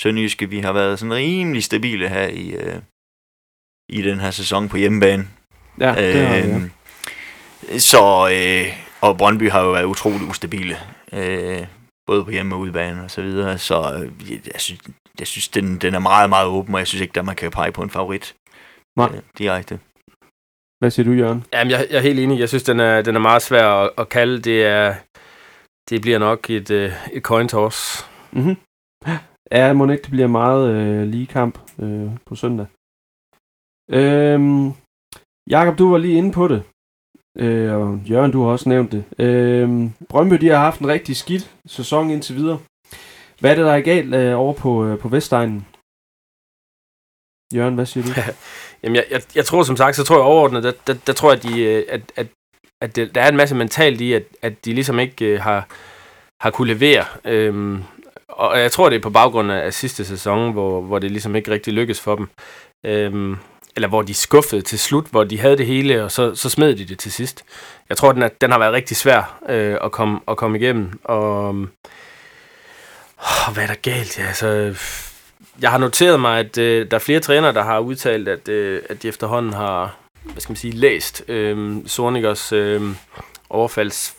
Sønderjyske, 0.00 0.50
vi 0.50 0.60
har 0.60 0.72
været 0.72 0.98
sådan 0.98 1.14
rimelig 1.14 1.64
stabile 1.64 2.08
her 2.08 2.26
i, 2.26 2.48
øh, 2.48 2.82
i 3.88 4.02
den 4.02 4.20
her 4.20 4.30
sæson 4.30 4.68
på 4.68 4.76
hjemmebane. 4.76 5.28
Ja, 5.80 5.94
det 5.94 6.26
har 6.26 6.36
vi, 6.36 6.48
ja. 6.48 6.60
Øh, 7.72 7.80
Så, 7.80 8.28
øh, 8.32 8.66
og 9.00 9.18
Brøndby 9.18 9.50
har 9.50 9.62
jo 9.62 9.70
været 9.70 9.84
utrolig 9.84 10.28
ustabile, 10.28 10.76
øh, 11.12 11.66
både 12.06 12.24
på 12.24 12.30
hjemme- 12.30 12.54
og 12.54 12.60
udebane 12.60 13.04
og 13.04 13.10
så 13.10 13.22
videre, 13.22 13.58
så 13.58 13.74
øh, 13.74 14.32
jeg, 14.52 14.60
synes, 14.60 14.80
jeg 15.18 15.26
synes 15.26 15.48
den, 15.48 15.78
den 15.78 15.94
er 15.94 15.98
meget, 15.98 16.28
meget 16.28 16.48
åben, 16.48 16.74
og 16.74 16.78
jeg 16.78 16.86
synes 16.86 17.02
ikke, 17.02 17.20
at 17.20 17.26
man 17.26 17.36
kan 17.36 17.50
pege 17.50 17.72
på 17.72 17.82
en 17.82 17.90
favorit 17.90 18.36
Nej. 18.96 19.10
øh, 19.14 19.22
direkte. 19.38 19.80
Hvad 20.78 20.90
siger 20.90 21.04
du, 21.04 21.12
Jørgen? 21.12 21.44
Jamen, 21.52 21.70
jeg, 21.70 21.86
jeg 21.90 21.96
er 21.96 22.02
helt 22.02 22.20
enig. 22.20 22.38
Jeg 22.38 22.48
synes, 22.48 22.62
den 22.62 22.80
er, 22.80 23.02
den 23.02 23.16
er 23.16 23.20
meget 23.20 23.42
svær 23.42 23.68
at, 23.68 23.90
at 23.98 24.08
kalde. 24.08 24.42
Det, 24.42 24.64
er, 24.64 24.94
det 25.90 26.02
bliver 26.02 26.18
nok 26.18 26.50
et, 26.50 26.70
øh, 26.70 26.92
et 27.12 27.22
coin 27.22 27.48
toss. 27.48 28.06
Mm-hmm. 28.32 28.56
Ja, 29.50 29.72
må 29.72 29.90
ikke 29.90 30.02
det 30.02 30.10
bliver 30.10 30.26
meget 30.26 30.74
øh, 30.74 31.06
lige 31.08 31.26
kamp 31.26 31.58
øh, 31.78 32.10
på 32.26 32.34
søndag. 32.34 32.66
Øhm, 33.90 34.72
Jakob, 35.50 35.78
du 35.78 35.90
var 35.90 35.98
lige 35.98 36.18
inde 36.18 36.32
på 36.32 36.48
det. 36.48 36.62
Øh, 37.36 37.74
og 37.74 38.00
Jørgen, 38.10 38.32
du 38.32 38.42
har 38.44 38.50
også 38.50 38.68
nævnt 38.68 38.92
det. 38.92 39.04
Øh, 39.18 39.90
Brøndby, 40.08 40.34
de 40.34 40.48
har 40.48 40.58
haft 40.58 40.80
en 40.80 40.88
rigtig 40.88 41.16
skidt 41.16 41.50
sæson 41.66 42.10
indtil 42.10 42.36
videre. 42.36 42.58
Hvad 43.40 43.50
er 43.50 43.54
det, 43.54 43.64
der 43.64 43.72
er 43.72 43.80
galt 43.80 44.14
øh, 44.14 44.38
over 44.38 44.52
på, 44.52 44.86
øh, 44.86 44.98
på 44.98 45.08
Vestegnen? 45.08 45.66
Jørgen, 47.54 47.74
hvad 47.74 47.86
siger 47.86 48.04
du? 48.04 48.10
Jamen, 48.82 48.96
jeg, 48.96 49.04
jeg, 49.10 49.22
jeg 49.34 49.44
tror 49.44 49.62
som 49.62 49.76
sagt, 49.76 49.96
så 49.96 50.04
tror 50.04 50.16
jeg 50.16 50.24
overordnet, 50.24 50.62
der, 50.62 50.72
der, 50.86 50.94
der 51.06 51.12
tror 51.12 51.32
jeg, 51.32 51.38
at, 51.38 51.42
de, 51.42 51.62
øh, 51.62 51.84
at, 51.88 52.12
at, 52.16 52.26
at 52.82 52.96
det, 52.96 53.14
der 53.14 53.20
er 53.20 53.28
en 53.28 53.36
masse 53.36 53.54
mentalt 53.54 54.00
i, 54.00 54.12
at, 54.12 54.24
at 54.42 54.64
de 54.64 54.74
ligesom 54.74 54.98
ikke 54.98 55.24
øh, 55.24 55.40
har, 55.40 55.68
har 56.40 56.50
kunne 56.50 56.74
levere. 56.74 57.04
Øhm, 57.24 57.82
og 58.28 58.60
jeg 58.60 58.72
tror, 58.72 58.88
det 58.88 58.96
er 58.96 59.02
på 59.02 59.10
baggrund 59.10 59.52
af, 59.52 59.66
af 59.66 59.74
sidste 59.74 60.04
sæson, 60.04 60.52
hvor, 60.52 60.80
hvor 60.80 60.98
det 60.98 61.10
ligesom 61.10 61.36
ikke 61.36 61.50
rigtig 61.50 61.72
lykkedes 61.72 62.00
for 62.00 62.16
dem. 62.16 62.28
Øhm, 62.86 63.36
eller 63.76 63.88
hvor 63.88 64.02
de 64.02 64.14
skuffede 64.14 64.62
til 64.62 64.78
slut, 64.78 65.06
hvor 65.06 65.24
de 65.24 65.40
havde 65.40 65.56
det 65.56 65.66
hele, 65.66 66.04
og 66.04 66.12
så, 66.12 66.34
så 66.34 66.50
smed 66.50 66.74
de 66.76 66.84
det 66.84 66.98
til 66.98 67.12
sidst. 67.12 67.44
Jeg 67.88 67.96
tror, 67.96 68.12
den, 68.12 68.22
er, 68.22 68.28
den 68.40 68.50
har 68.50 68.58
været 68.58 68.72
rigtig 68.72 68.96
svær 68.96 69.38
øh, 69.48 69.76
at, 69.84 69.92
komme, 69.92 70.20
at 70.28 70.36
komme 70.36 70.58
igennem. 70.58 71.00
Og 71.04 71.54
øh, 71.54 71.68
hvad 73.54 73.62
er 73.62 73.66
der 73.66 73.74
galt? 73.82 74.18
Ja, 74.18 74.26
altså, 74.26 74.74
jeg 75.60 75.70
har 75.70 75.78
noteret 75.78 76.20
mig, 76.20 76.38
at 76.38 76.58
øh, 76.58 76.90
der 76.90 76.96
er 76.96 77.00
flere 77.00 77.20
trænere, 77.20 77.52
der 77.52 77.62
har 77.62 77.78
udtalt, 77.78 78.28
at, 78.28 78.48
øh, 78.48 78.82
at 78.90 79.02
de 79.02 79.08
efterhånden 79.08 79.52
har 79.52 79.96
hvad 80.32 80.40
skal 80.40 80.50
man 80.50 80.56
sige, 80.56 80.76
læst 80.76 81.24
øh, 81.28 81.76
Sornikers 81.86 82.52
øh, 82.52 82.82
overfalds 83.50 84.16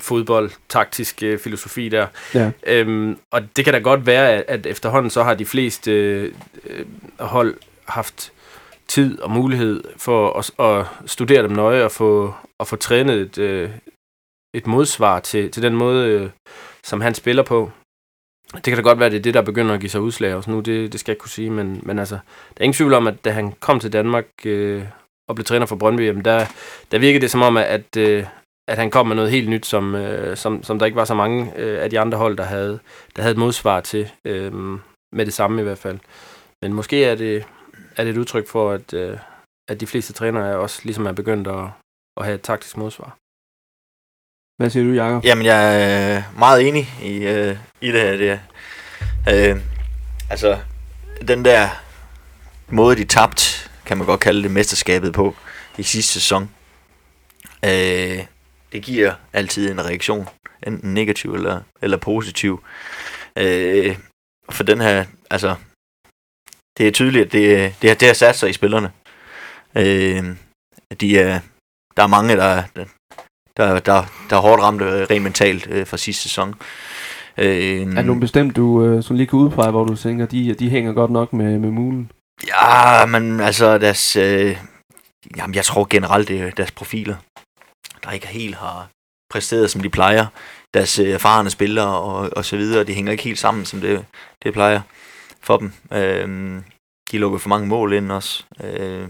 fodbold, 0.00 0.50
taktisk 0.68 1.22
øh, 1.22 1.38
filosofi 1.38 1.88
der. 1.88 2.06
Ja. 2.34 2.50
Øhm, 2.66 3.18
og 3.30 3.42
det 3.56 3.64
kan 3.64 3.74
da 3.74 3.80
godt 3.80 4.06
være, 4.06 4.32
at, 4.32 4.44
at 4.48 4.66
efterhånden 4.66 5.10
så 5.10 5.22
har 5.22 5.34
de 5.34 5.46
fleste 5.46 5.92
øh, 5.92 6.32
øh, 6.64 6.86
hold 7.20 7.56
haft 7.84 8.32
tid 8.88 9.20
og 9.20 9.30
mulighed 9.30 9.84
for 9.96 10.38
at, 10.38 10.50
at 10.66 10.86
studere 11.10 11.42
dem 11.42 11.50
nøje 11.50 11.84
og 11.84 11.92
få, 11.92 12.34
og 12.58 12.66
få 12.66 12.76
trænet 12.76 13.20
et, 13.20 13.38
øh, 13.38 13.70
et 14.54 14.66
modsvar 14.66 15.20
til, 15.20 15.50
til 15.50 15.62
den 15.62 15.76
måde, 15.76 16.08
øh, 16.08 16.30
som 16.84 17.00
han 17.00 17.14
spiller 17.14 17.42
på. 17.42 17.70
Det 18.54 18.64
kan 18.64 18.76
da 18.76 18.82
godt 18.82 18.98
være, 18.98 19.06
at 19.06 19.12
det 19.12 19.18
er 19.18 19.22
det, 19.22 19.34
der 19.34 19.42
begynder 19.42 19.74
at 19.74 19.80
give 19.80 19.90
sig 19.90 20.00
udslag 20.00 20.34
også 20.34 20.50
nu. 20.50 20.60
Det, 20.60 20.92
det 20.92 21.00
skal 21.00 21.10
jeg 21.10 21.14
ikke 21.14 21.20
kunne 21.20 21.30
sige, 21.30 21.50
men, 21.50 21.80
men 21.82 21.98
altså, 21.98 22.14
der 22.14 22.60
er 22.60 22.64
ingen 22.64 22.74
tvivl 22.74 22.94
om, 22.94 23.06
at 23.06 23.24
da 23.24 23.30
han 23.30 23.52
kom 23.52 23.80
til 23.80 23.92
Danmark 23.92 24.26
øh, 24.44 24.84
og 25.28 25.34
blev 25.34 25.44
træner 25.44 25.66
for 25.66 25.76
Brøndby, 25.76 26.00
jamen 26.06 26.24
der, 26.24 26.46
der 26.90 26.98
virkede 26.98 27.20
det 27.20 27.30
som 27.30 27.42
om, 27.42 27.56
at, 27.56 27.96
øh, 27.96 28.24
at 28.68 28.78
han 28.78 28.90
kom 28.90 29.06
med 29.06 29.16
noget 29.16 29.30
helt 29.30 29.48
nyt, 29.48 29.66
som, 29.66 29.94
øh, 29.94 30.36
som, 30.36 30.62
som 30.62 30.78
der 30.78 30.86
ikke 30.86 30.96
var 30.96 31.04
så 31.04 31.14
mange 31.14 31.52
øh, 31.56 31.82
af 31.82 31.90
de 31.90 32.00
andre 32.00 32.18
hold, 32.18 32.36
der 32.36 32.44
havde, 32.44 32.78
der 33.16 33.22
havde 33.22 33.32
et 33.32 33.38
modsvar 33.38 33.80
til, 33.80 34.10
øh, 34.24 34.52
med 35.12 35.26
det 35.26 35.34
samme 35.34 35.60
i 35.60 35.64
hvert 35.64 35.78
fald. 35.78 35.98
Men 36.62 36.72
måske 36.72 37.04
er 37.04 37.14
det, 37.14 37.44
er 37.98 38.04
det 38.04 38.10
et 38.10 38.16
udtryk 38.16 38.48
for, 38.48 38.72
at, 38.72 38.92
øh, 38.92 39.18
at 39.68 39.80
de 39.80 39.86
fleste 39.86 40.12
trænere 40.12 40.58
også 40.58 40.80
ligesom 40.84 41.06
er 41.06 41.12
begyndt 41.12 41.48
at, 41.48 41.64
at 42.16 42.24
have 42.24 42.34
et 42.34 42.42
taktisk 42.42 42.76
modsvar. 42.76 43.16
Hvad 44.56 44.70
siger 44.70 44.84
du, 44.84 44.90
Jacob? 44.90 45.24
Jamen, 45.24 45.44
jeg 45.44 45.82
er 45.82 46.22
meget 46.38 46.68
enig 46.68 46.88
i, 47.02 47.26
øh, 47.26 47.56
i 47.80 47.92
det 47.92 48.00
her. 48.00 48.16
Det. 48.16 48.40
Øh, 49.28 49.62
altså, 50.30 50.58
den 51.28 51.44
der 51.44 51.68
måde, 52.68 52.96
de 52.96 53.04
tabt, 53.04 53.70
kan 53.86 53.96
man 53.98 54.06
godt 54.06 54.20
kalde 54.20 54.42
det, 54.42 54.50
mesterskabet 54.50 55.12
på 55.12 55.36
i 55.78 55.82
sidste 55.82 56.12
sæson. 56.12 56.50
Øh, 57.64 58.24
det 58.72 58.82
giver 58.82 59.14
altid 59.32 59.70
en 59.70 59.84
reaktion, 59.84 60.28
enten 60.66 60.94
negativ 60.94 61.34
eller, 61.34 61.60
eller 61.82 61.96
positiv. 61.96 62.64
Øh, 63.36 63.98
for 64.50 64.62
den 64.62 64.80
her, 64.80 65.04
altså, 65.30 65.54
det 66.78 66.86
er 66.86 66.90
tydeligt, 66.90 67.26
at 67.26 67.32
det, 67.32 67.74
det, 67.82 67.90
har, 67.90 67.94
det 67.94 68.08
har 68.08 68.14
sat 68.14 68.36
sig 68.36 68.50
i 68.50 68.52
spillerne. 68.52 68.90
Øh, 69.74 70.24
de 71.00 71.18
er, 71.18 71.40
der 71.96 72.02
er 72.02 72.06
mange, 72.06 72.36
der, 72.36 72.62
der, 72.76 72.84
der, 73.56 73.78
der, 73.78 74.04
der 74.30 74.36
er 74.36 74.40
hårdt 74.40 74.62
ramt 74.62 74.82
øh, 74.82 75.06
rent 75.10 75.22
mentalt 75.22 75.66
øh, 75.70 75.86
fra 75.86 75.96
sidste 75.96 76.22
sæson. 76.22 76.54
Øh, 77.38 77.80
Er 77.80 77.84
der 77.84 78.02
nogen 78.02 78.20
bestemt, 78.20 78.56
du 78.56 78.84
øh, 78.84 79.02
som 79.02 79.16
lige 79.16 79.26
kan 79.26 79.38
udpege, 79.38 79.70
hvor 79.70 79.84
du 79.84 79.96
tænker, 79.96 80.26
de, 80.26 80.54
de 80.54 80.70
hænger 80.70 80.92
godt 80.92 81.10
nok 81.10 81.32
med, 81.32 81.58
med 81.58 81.70
mulen? 81.70 82.10
Ja, 82.46 83.06
men 83.06 83.40
altså 83.40 83.78
deres... 83.78 84.16
Øh, 84.16 84.56
jamen, 85.36 85.54
jeg 85.54 85.64
tror 85.64 85.86
generelt, 85.90 86.28
det 86.28 86.40
er 86.40 86.50
deres 86.50 86.70
profiler, 86.70 87.16
der 88.04 88.10
ikke 88.10 88.26
helt 88.26 88.54
har 88.54 88.88
præsteret, 89.30 89.70
som 89.70 89.80
de 89.82 89.88
plejer. 89.88 90.26
Deres 90.74 90.98
øh, 90.98 91.08
erfarne 91.08 91.50
spillere 91.50 91.98
og, 91.98 92.30
og 92.36 92.44
så 92.44 92.56
videre, 92.56 92.84
de 92.84 92.94
hænger 92.94 93.12
ikke 93.12 93.24
helt 93.24 93.38
sammen, 93.38 93.64
som 93.64 93.80
det, 93.80 94.04
det 94.42 94.52
plejer 94.52 94.80
for 95.40 95.56
dem. 95.56 95.72
Øh, 95.92 96.62
de 97.10 97.18
lukker 97.18 97.38
for 97.38 97.48
mange 97.48 97.68
mål 97.68 97.92
ind 97.92 98.12
også. 98.12 98.44
Øh, 98.64 99.08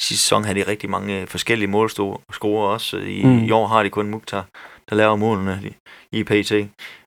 sidste 0.00 0.24
sæson 0.24 0.44
havde 0.44 0.60
de 0.60 0.66
rigtig 0.66 0.90
mange 0.90 1.26
forskellige 1.26 1.68
målscorer 1.68 2.68
også. 2.68 2.96
I, 2.96 3.22
Mm. 3.24 3.44
I 3.44 3.50
år 3.50 3.66
har 3.66 3.82
de 3.82 3.90
kun 3.90 4.10
Mukhtar, 4.10 4.46
der 4.90 4.96
laver 4.96 5.16
målene 5.16 5.60
i, 5.64 5.74
i 6.18 6.24
PT. 6.24 6.52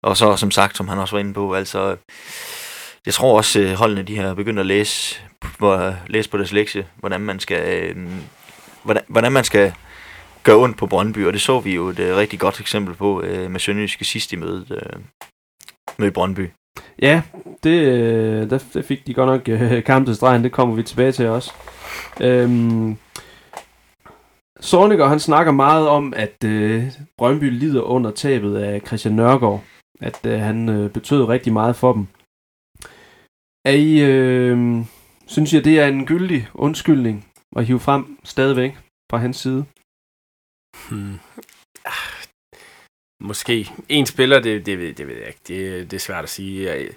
Og 0.04 0.18
så 0.18 0.36
som 0.36 0.52
sagt, 0.52 0.78
som 0.78 0.88
han 0.88 0.98
også 0.98 1.16
var 1.16 1.20
inde 1.20 1.34
på, 1.34 1.54
altså 1.54 1.98
jeg 3.06 3.14
tror 3.14 3.38
også, 3.38 3.60
øh, 3.60 3.74
holdene 3.74 4.04
de 4.04 4.18
har 4.18 4.34
begyndt 4.34 4.60
at 4.60 4.66
læse, 4.66 5.22
hvor, 5.58 5.96
læse 6.08 6.30
på 6.30 6.38
deres 6.38 6.52
lektie, 6.52 6.88
hvordan 6.96 7.22
man 7.22 7.40
skal, 7.40 7.90
øh, 7.96 8.08
hvordan, 8.84 9.04
hvordan 9.08 9.32
man 9.32 9.44
skal 9.44 9.74
gøre 10.44 10.58
ondt 10.58 10.78
på 10.78 10.88
Brøndby, 10.88 11.26
og 11.26 11.34
det 11.34 11.42
så 11.42 11.60
vi 11.60 11.76
jo 11.76 11.88
et 11.88 12.00
øh, 12.00 12.16
rigtig 12.16 12.40
godt 12.40 12.60
eksempel 12.60 12.96
på 12.96 13.22
øh, 13.22 13.52
med 13.52 13.60
Sønderjyske 13.60 14.06
sidst 14.06 14.34
i 14.34 14.36
mødet 14.36 14.72
øh, 14.72 15.00
med 15.98 16.12
Brøndby. 16.12 16.50
Ja, 17.02 17.22
det, 17.64 17.82
øh, 17.82 18.50
der, 18.50 18.64
der 18.74 18.82
fik 18.82 19.08
de 19.08 19.14
godt 19.14 19.28
nok 19.28 19.50
øh, 19.50 19.84
kamp 19.84 20.06
til 20.06 20.16
stregen, 20.16 20.44
det 20.44 20.52
kommer 20.52 20.76
vi 20.76 20.84
tilbage 20.84 21.12
til 21.12 21.28
også. 21.28 21.54
Øhm, 22.22 22.98
Sorniger, 24.60 25.08
han 25.08 25.20
snakker 25.20 25.52
meget 25.52 25.88
om, 25.88 26.14
at 26.16 26.44
øh, 26.44 26.84
Brøndby 27.18 27.60
lider 27.60 27.82
under 27.82 28.12
tabet 28.12 28.58
af 28.58 28.82
Christian 28.88 29.16
Nørgaard. 29.16 29.64
At 30.02 30.26
øh, 30.26 30.40
han 30.40 30.70
øh, 30.70 30.90
betød 30.90 31.24
rigtig 31.24 31.54
meget 31.54 31.76
for 31.76 31.94
dem. 31.94 32.08
Er 33.66 33.72
I, 33.72 34.02
øh, 34.02 34.86
synes 35.28 35.54
jeg, 35.54 35.66
det 35.66 35.80
er 35.80 35.88
en 35.88 36.06
gyldig 36.06 36.48
undskyldning 36.54 37.28
at 37.56 37.66
hive 37.66 37.80
frem 37.80 38.20
stadigvæk 38.24 38.78
fra 39.12 39.18
hans 39.18 39.38
side? 39.38 39.66
Hmm. 40.90 41.20
Ah. 41.86 42.15
Måske. 43.26 43.72
En 43.90 44.06
spiller, 44.06 44.40
det, 44.40 44.66
det, 44.66 44.98
det 44.98 45.08
ved 45.08 45.16
jeg 45.16 45.28
ikke. 45.28 45.40
Det, 45.48 45.92
det 45.92 45.98
er 45.98 46.02
svært 46.02 46.24
at 46.24 46.30
sige. 46.30 46.70
Jeg, 46.70 46.88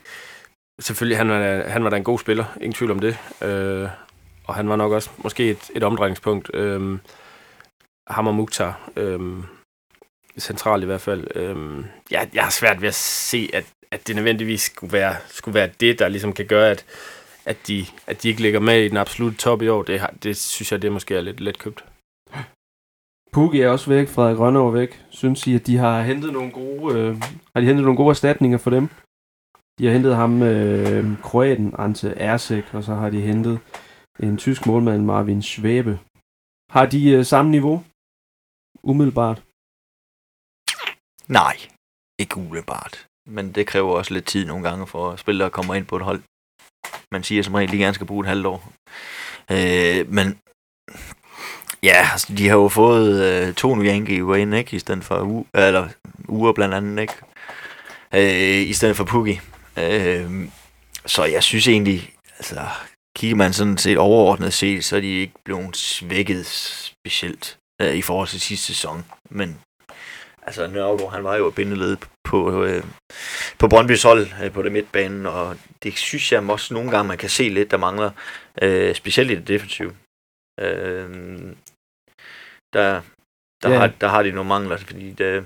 selvfølgelig, 0.81 1.17
han 1.19 1.29
var, 1.29 1.69
han 1.69 1.85
var 1.85 1.91
da 1.91 1.97
en 1.97 2.05
god 2.05 2.19
spiller. 2.19 2.45
Ingen 2.57 2.73
tvivl 2.73 2.91
om 2.91 3.01
det. 3.01 3.19
Øh, 3.43 3.89
og 4.45 4.55
han 4.55 4.69
var 4.69 4.77
nok 4.77 4.93
også 4.93 5.11
måske 5.19 5.51
et, 5.51 5.71
et 5.75 5.83
omdrejningspunkt. 5.83 6.51
Øh, 6.55 6.99
ham 8.09 8.27
og 8.27 8.35
Mukhtar. 8.35 8.91
Øh, 8.97 9.21
centralt 10.39 10.83
i 10.83 10.87
hvert 10.87 11.01
fald. 11.01 11.27
Øh, 11.37 11.85
jeg, 12.11 12.29
jeg 12.35 12.43
har 12.43 12.51
svært 12.51 12.81
ved 12.83 12.89
at 12.89 12.95
se, 12.95 13.51
at, 13.53 13.65
at 13.91 14.07
det 14.09 14.17
nødvendigvis 14.17 14.63
skulle 14.63 14.93
være, 14.93 15.17
skulle 15.29 15.55
være 15.55 15.71
det, 15.81 15.99
der 15.99 16.09
ligesom 16.09 16.33
kan 16.33 16.47
gøre, 16.47 16.71
at, 16.71 16.85
at, 17.45 17.57
de, 17.69 17.87
at 18.07 18.23
de 18.23 18.29
ikke 18.29 18.43
ligger 18.43 18.61
med 18.61 18.83
i 18.83 18.89
den 18.89 18.97
absolutte 18.97 19.39
top 19.39 19.63
i 19.63 19.69
år. 19.69 19.83
Det, 19.83 20.01
har- 20.01 20.15
det 20.23 20.37
synes 20.37 20.73
jeg, 20.73 20.83
det 20.83 20.93
måske 20.93 21.17
er 21.17 21.21
lidt 21.21 21.41
let 21.41 21.59
købt. 21.59 21.85
Pukki 23.33 23.61
er 23.61 23.69
også 23.69 23.91
væk, 23.91 24.09
Frederik 24.09 24.39
Rønnow 24.39 24.67
er 24.67 24.71
væk. 24.71 25.05
Synes 25.11 25.47
I, 25.47 25.55
at 25.55 25.67
de 25.67 25.77
har 25.77 26.03
hentet 26.03 26.33
nogle 26.33 26.53
gode, 26.53 26.99
øh, 26.99 27.17
har 27.53 27.61
de 27.61 27.67
hentet 27.67 27.85
nogle 27.85 27.97
gode 27.97 28.11
erstatninger 28.11 28.59
for 28.59 28.71
dem? 28.71 28.89
De 29.79 29.87
har 29.87 29.93
hentet 29.93 30.17
ham, 30.17 30.43
øh, 30.43 31.23
kroaten 31.23 31.75
Ante 31.79 32.09
Ersek, 32.09 32.75
og 32.75 32.85
så 32.85 32.95
har 32.95 33.11
de 33.11 33.21
hentet 33.21 33.61
en 34.21 34.37
tysk 34.37 34.67
målmand, 34.67 35.05
Marvin 35.05 35.41
Schwäbe. 35.41 35.95
Har 36.71 36.87
de 36.87 37.11
øh, 37.11 37.25
samme 37.25 37.51
niveau? 37.51 37.85
umiddelbart? 38.83 39.39
Nej, 41.39 41.57
ikke 42.19 42.37
umiddelbart. 42.37 43.07
Men 43.27 43.53
det 43.53 43.67
kræver 43.67 43.93
også 43.93 44.15
lidt 44.15 44.27
tid 44.27 44.47
nogle 44.47 44.69
gange 44.69 44.87
for 44.87 45.17
spillere 45.17 45.47
at 45.47 45.53
komme 45.53 45.77
ind 45.77 45.87
på 45.87 45.97
et 45.97 46.03
hold. 46.03 46.23
Man 47.13 47.23
siger 47.23 47.43
som 47.43 47.55
regel, 47.55 47.69
at 47.69 47.73
de 47.73 47.79
gerne 47.79 47.95
skal 47.95 48.07
bruge 48.07 48.23
et 48.25 48.29
halvt 48.29 48.47
år. 48.47 48.61
Øh, 49.55 50.01
men 50.17 50.27
ja, 51.83 52.09
altså, 52.13 52.33
de 52.39 52.49
har 52.49 52.57
jo 52.57 52.69
fået 52.69 53.25
øh, 53.25 53.55
to 53.55 53.75
nye 53.75 53.91
angriber 53.91 54.37
ind, 54.37 54.55
ikke? 54.55 54.77
I 54.77 54.79
stedet 54.79 55.05
for 55.05 55.17
u- 55.17 55.59
eller 55.61 55.89
uger 56.29 56.53
blandt 56.53 56.75
andet, 56.75 57.03
ikke? 57.03 57.15
Øh, 58.15 58.69
I 58.69 58.73
stedet 58.73 58.97
for 58.97 59.05
Pukki. 59.05 59.41
Øh, 59.79 60.49
så 61.07 61.25
jeg 61.25 61.43
synes 61.43 61.69
egentlig, 61.69 62.11
altså, 62.39 62.61
kigger 63.17 63.37
man 63.37 63.53
sådan 63.53 63.79
set 63.79 63.99
overordnet 63.99 64.53
set, 64.53 64.85
så 64.85 64.97
er 64.97 65.01
de 65.01 65.21
ikke 65.21 65.35
blevet 65.45 65.77
svækket 65.77 66.47
specielt 66.47 67.59
øh, 67.83 67.95
i 67.95 68.03
forhold 68.03 68.29
til 68.29 68.41
sidste 68.41 68.67
sæson. 68.67 69.05
Men 69.31 69.59
altså 70.43 70.67
Nørgaard, 70.67 71.13
han 71.13 71.25
var 71.25 71.37
jo 71.37 71.51
bindeled 71.51 71.97
på, 72.25 72.65
øh, 72.65 72.85
på 73.59 73.67
Brøndby's 73.75 74.03
hold 74.03 74.27
øh, 74.43 74.53
på 74.53 74.63
det 74.63 74.73
midtbanen, 74.73 75.27
og 75.27 75.57
det 75.83 75.99
synes 75.99 76.33
jeg 76.33 76.51
også 76.51 76.75
nogle 76.75 76.91
gange, 76.91 77.09
man 77.09 77.19
kan 77.19 77.29
se 77.29 77.49
lidt, 77.49 77.71
der 77.71 77.77
mangler, 77.77 78.11
øh, 78.63 78.95
specielt 78.95 79.31
i 79.31 79.35
det 79.35 79.49
defensive. 79.49 79.93
Øh, 80.61 81.09
der, 82.73 83.03
der, 83.63 83.71
Ja. 83.71 83.79
har, 83.79 83.87
der 84.01 84.09
har 84.09 84.23
de 84.23 84.33
nogle 84.33 84.49
mangler, 84.49 84.77
fordi 84.77 85.13
det, 85.13 85.45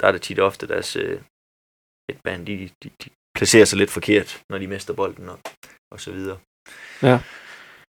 der 0.00 0.06
er 0.08 0.12
det 0.12 0.22
tit 0.22 0.40
ofte 0.40 0.68
deres 0.68 0.96
øh, 0.96 1.20
midtbane, 2.08 2.46
de, 2.46 2.70
de, 2.82 2.90
de 3.04 3.10
placerer 3.36 3.64
sig 3.64 3.78
lidt 3.78 3.90
forkert, 3.90 4.42
når 4.50 4.58
de 4.58 4.66
mister 4.66 4.94
bolden 4.94 5.28
og, 5.28 5.38
og 5.92 6.00
så 6.00 6.12
videre. 6.12 6.38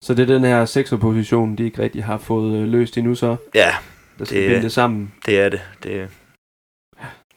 Så 0.05 0.15
det 0.15 0.23
er 0.23 0.27
den 0.35 0.45
her 0.45 0.65
sekserposition, 0.65 1.57
de 1.59 1.65
ikke 1.65 1.83
rigtig 1.83 2.05
har 2.05 2.19
fået 2.19 2.57
øh, 2.63 2.69
løst 2.69 2.99
endnu 2.99 3.15
så, 3.15 3.37
Ja, 3.55 3.71
der 4.19 4.25
skal 4.25 4.43
Det- 4.43 4.49
binde 4.51 4.63
det 4.63 4.73
sammen. 4.73 5.15
det 5.27 5.41
er 5.41 5.49
det. 5.49 5.63
det 5.83 6.11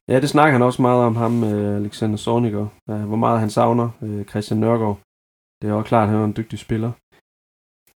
Ja, 0.10 0.20
det 0.20 0.30
snakker 0.30 0.52
han 0.52 0.62
også 0.62 0.82
meget 0.82 1.04
om, 1.04 1.16
ham, 1.16 1.44
øh, 1.44 1.76
Alexander 1.78 2.18
Zorniger. 2.18 2.68
Ja, 2.90 2.98
hvor 2.98 3.16
meget 3.16 3.40
han 3.40 3.50
savner 3.50 3.90
øh, 4.04 4.26
Christian 4.26 4.60
Nørgaard. 4.60 5.00
Det 5.62 5.70
er 5.70 5.74
også 5.74 5.88
klart, 5.88 6.04
at 6.04 6.10
han 6.10 6.22
er 6.22 6.26
en 6.26 6.36
dygtig 6.38 6.60
spiller. 6.60 6.92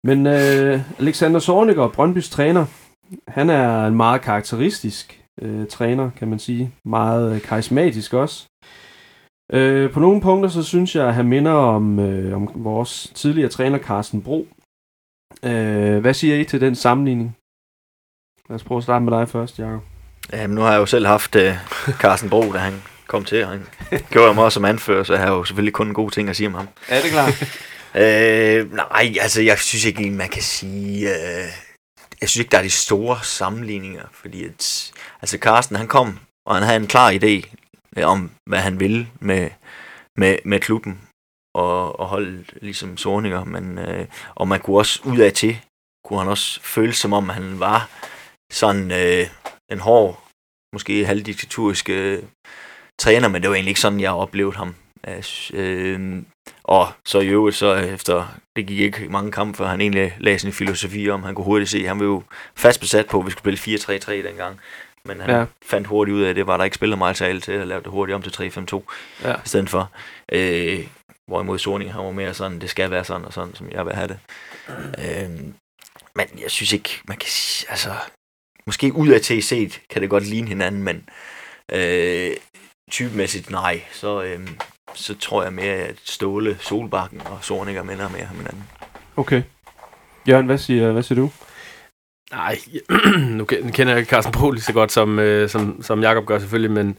Men 0.07 0.19
øh, 0.27 0.99
Alexander 1.01 1.41
Zorniger, 1.41 1.89
Brøndbys 1.89 2.31
træner, 2.31 2.65
han 3.29 3.51
er 3.51 3.87
en 3.87 3.95
meget 3.95 4.23
karakteristisk 4.23 5.25
øh, 5.43 5.67
træner, 5.67 6.11
kan 6.17 6.29
man 6.29 6.39
sige. 6.39 6.75
Meget 6.85 7.35
øh, 7.35 7.43
karismatisk 7.43 8.15
også. 8.15 8.47
Øh, 9.53 9.93
på 9.93 10.01
nogle 10.01 10.21
punkter, 10.21 10.51
så 10.51 10.63
synes 10.63 10.97
jeg, 10.97 11.09
at 11.09 11.15
han 11.15 11.29
minder 11.29 11.53
om, 11.53 11.99
øh, 11.99 12.37
om 12.37 12.51
vores 12.55 13.13
tidligere 13.15 13.49
træner, 13.49 13.79
Carsten 13.79 14.23
Bro. 14.23 14.49
Øh, 15.45 15.99
hvad 15.99 16.15
siger 16.15 16.37
I 16.37 16.45
til 16.45 16.61
den 16.61 16.75
sammenligning? 16.75 17.37
Lad 18.49 18.55
os 18.55 18.65
prøve 18.65 18.79
at 18.79 18.83
starte 18.83 19.05
med 19.05 19.13
dig 19.19 19.29
først, 19.29 19.59
Jacob. 19.59 19.83
Jamen, 20.33 20.55
nu 20.55 20.61
har 20.61 20.73
jeg 20.73 20.79
jo 20.79 20.87
selv 20.87 21.07
haft 21.07 21.37
øh, 21.37 21.55
Carsten 22.01 22.31
Bro, 22.31 22.53
da 22.53 22.59
han 22.59 22.83
kom 23.07 23.25
til, 23.25 23.47
han 23.47 23.67
gjorde 24.13 24.35
mig 24.35 24.45
også 24.45 24.55
som 24.55 24.65
anfører, 24.65 25.03
så 25.03 25.13
jeg 25.13 25.23
har 25.23 25.33
jo 25.33 25.45
selvfølgelig 25.45 25.73
kun 25.73 25.95
gode 25.95 26.15
ting 26.15 26.29
at 26.29 26.37
sige 26.37 26.47
om 26.47 26.55
ham. 26.55 26.69
Ja, 26.91 26.97
det 26.97 27.07
er 27.07 27.11
klart. 27.11 27.43
Øh, 27.95 28.73
nej, 28.73 29.15
altså 29.21 29.43
jeg 29.43 29.59
synes 29.59 29.85
ikke, 29.85 30.11
man 30.11 30.29
kan 30.29 30.43
sige... 30.43 31.09
Øh, 31.09 31.49
jeg 32.21 32.29
synes 32.29 32.43
ikke, 32.43 32.51
der 32.51 32.59
er 32.59 32.63
de 32.63 32.71
store 32.71 33.19
sammenligninger, 33.23 34.07
fordi 34.13 34.45
at, 34.45 34.93
altså 35.23 35.39
Carsten, 35.39 35.77
han 35.77 35.89
kom, 35.89 36.19
og 36.47 36.55
han 36.55 36.63
havde 36.63 36.81
en 36.81 36.87
klar 36.87 37.11
idé 37.11 37.55
øh, 37.97 38.07
om, 38.07 38.31
hvad 38.49 38.59
han 38.59 38.81
ville 38.81 39.09
med, 39.21 39.51
med, 40.17 40.39
med 40.45 40.61
klubben 40.61 41.01
og, 41.55 42.01
og 42.01 42.07
holde 42.07 42.45
ligesom 42.63 42.97
Sorninger, 42.97 43.45
men, 43.45 43.79
øh, 43.79 44.07
og 44.35 44.49
man 44.49 44.61
kunne 44.61 44.79
også 44.79 45.01
ud 45.05 45.19
af 45.19 45.33
til, 45.33 45.61
kunne 46.05 46.19
han 46.19 46.29
også 46.29 46.61
føle 46.63 46.93
som 46.93 47.13
om, 47.13 47.29
han 47.29 47.61
var 47.61 47.91
sådan 48.53 48.91
øh, 48.91 49.27
en 49.73 49.81
hård, 49.81 50.23
måske 50.75 51.07
halvdiktaturisk 51.07 51.89
øh, 51.89 52.23
træner, 53.01 53.29
men 53.29 53.43
det 53.43 53.51
var 53.51 53.57
egentlig 53.57 53.71
ikke 53.71 53.81
sådan, 53.81 54.01
jeg 54.01 54.13
oplevede 54.13 54.57
ham. 54.57 54.75
Altså, 55.03 55.57
øh, 55.57 56.01
øh 56.01 56.23
og 56.71 56.89
så 57.05 57.21
i 57.21 57.27
øvrigt, 57.29 57.57
så 57.57 57.75
efter, 57.75 58.39
det 58.57 58.67
gik 58.67 58.79
ikke 58.81 59.09
mange 59.09 59.33
kampe, 59.33 59.57
før 59.57 59.67
han 59.67 59.81
egentlig 59.81 60.17
lagde 60.21 60.39
sin 60.39 60.53
filosofi 60.53 61.11
om, 61.11 61.23
han 61.23 61.35
kunne 61.35 61.45
hurtigt 61.45 61.71
se, 61.71 61.87
han 61.87 61.99
var 61.99 62.05
jo 62.05 62.23
fast 62.57 62.81
besat 62.81 63.07
på, 63.07 63.19
at 63.21 63.27
vi 63.27 63.31
skulle 63.31 63.57
spille 63.59 63.79
4-3-3 63.79 64.29
dengang. 64.29 64.61
Men 65.05 65.21
han 65.21 65.31
Ja. 65.31 65.45
fandt 65.63 65.87
hurtigt 65.89 66.15
ud 66.15 66.23
af, 66.23 66.31
at 66.31 66.37
det 66.37 66.47
var 66.47 66.57
der 66.57 66.65
ikke 66.65 66.75
spiller 66.75 66.97
meget 66.97 67.17
til 67.17 67.41
til, 67.41 67.61
og 67.61 67.67
lavede 67.67 67.85
det 67.85 67.93
hurtigt 67.93 68.15
om 68.17 68.23
til 68.23 68.31
3-5-2 68.31 68.83
Ja. 69.25 69.35
i 69.35 69.39
stedet 69.45 69.71
for. 69.71 69.91
Øh, 70.33 70.87
hvorimod 71.27 71.59
Sorning, 71.59 71.93
han 71.93 72.05
var 72.05 72.11
mere 72.11 72.35
sådan, 72.35 72.61
det 72.61 72.71
skal 72.71 72.91
være 72.91 73.05
sådan 73.05 73.25
og 73.27 73.33
sådan, 73.33 73.55
som 73.55 73.71
jeg 73.71 73.87
vil 73.87 73.95
have 73.95 74.09
det. 74.09 74.19
Øh, 74.99 75.31
men 76.15 76.27
jeg 76.43 76.51
synes 76.51 76.73
ikke, 76.73 77.01
man 77.09 77.17
kan 77.17 77.29
altså, 77.69 77.91
måske 78.67 78.93
ud 78.95 79.09
af 79.09 79.21
til 79.21 79.43
set, 79.43 79.81
kan 79.91 80.03
det 80.03 80.11
godt 80.11 80.27
ligne 80.27 80.49
hinanden, 80.49 80.83
men 80.83 81.09
øh, 81.73 82.31
typemæssigt 82.91 83.51
nej, 83.51 83.83
så, 83.93 84.23
øh, 84.23 84.49
så 84.95 85.19
tror 85.19 85.43
jeg 85.43 85.53
mere, 85.53 85.75
at 85.75 85.97
Ståle, 86.05 86.59
Solbakken 86.61 87.21
og 87.21 87.39
Sorninger 87.43 87.83
minder 87.83 88.09
mere 88.09 88.27
om 88.31 88.37
hinanden. 88.37 88.65
Okay. 89.17 89.43
Jørgen, 90.29 90.47
hvad 90.47 90.59
siger, 90.59 90.93
hvad 90.93 91.03
siger 91.03 91.21
du? 91.21 91.31
Nej, 92.33 92.59
nu 93.39 93.45
ken- 93.45 93.65
nu 93.65 93.71
kender 93.71 93.93
jeg 93.93 93.99
ikke 93.99 94.11
Carsten 94.11 94.33
Bro 94.33 94.51
lige 94.51 94.63
så 94.63 94.73
godt, 94.73 94.93
som, 94.93 95.19
øh, 95.19 95.49
som, 95.49 95.83
som 95.83 96.03
Jakob 96.03 96.27
gør 96.27 96.39
selvfølgelig, 96.39 96.71
men 96.71 96.99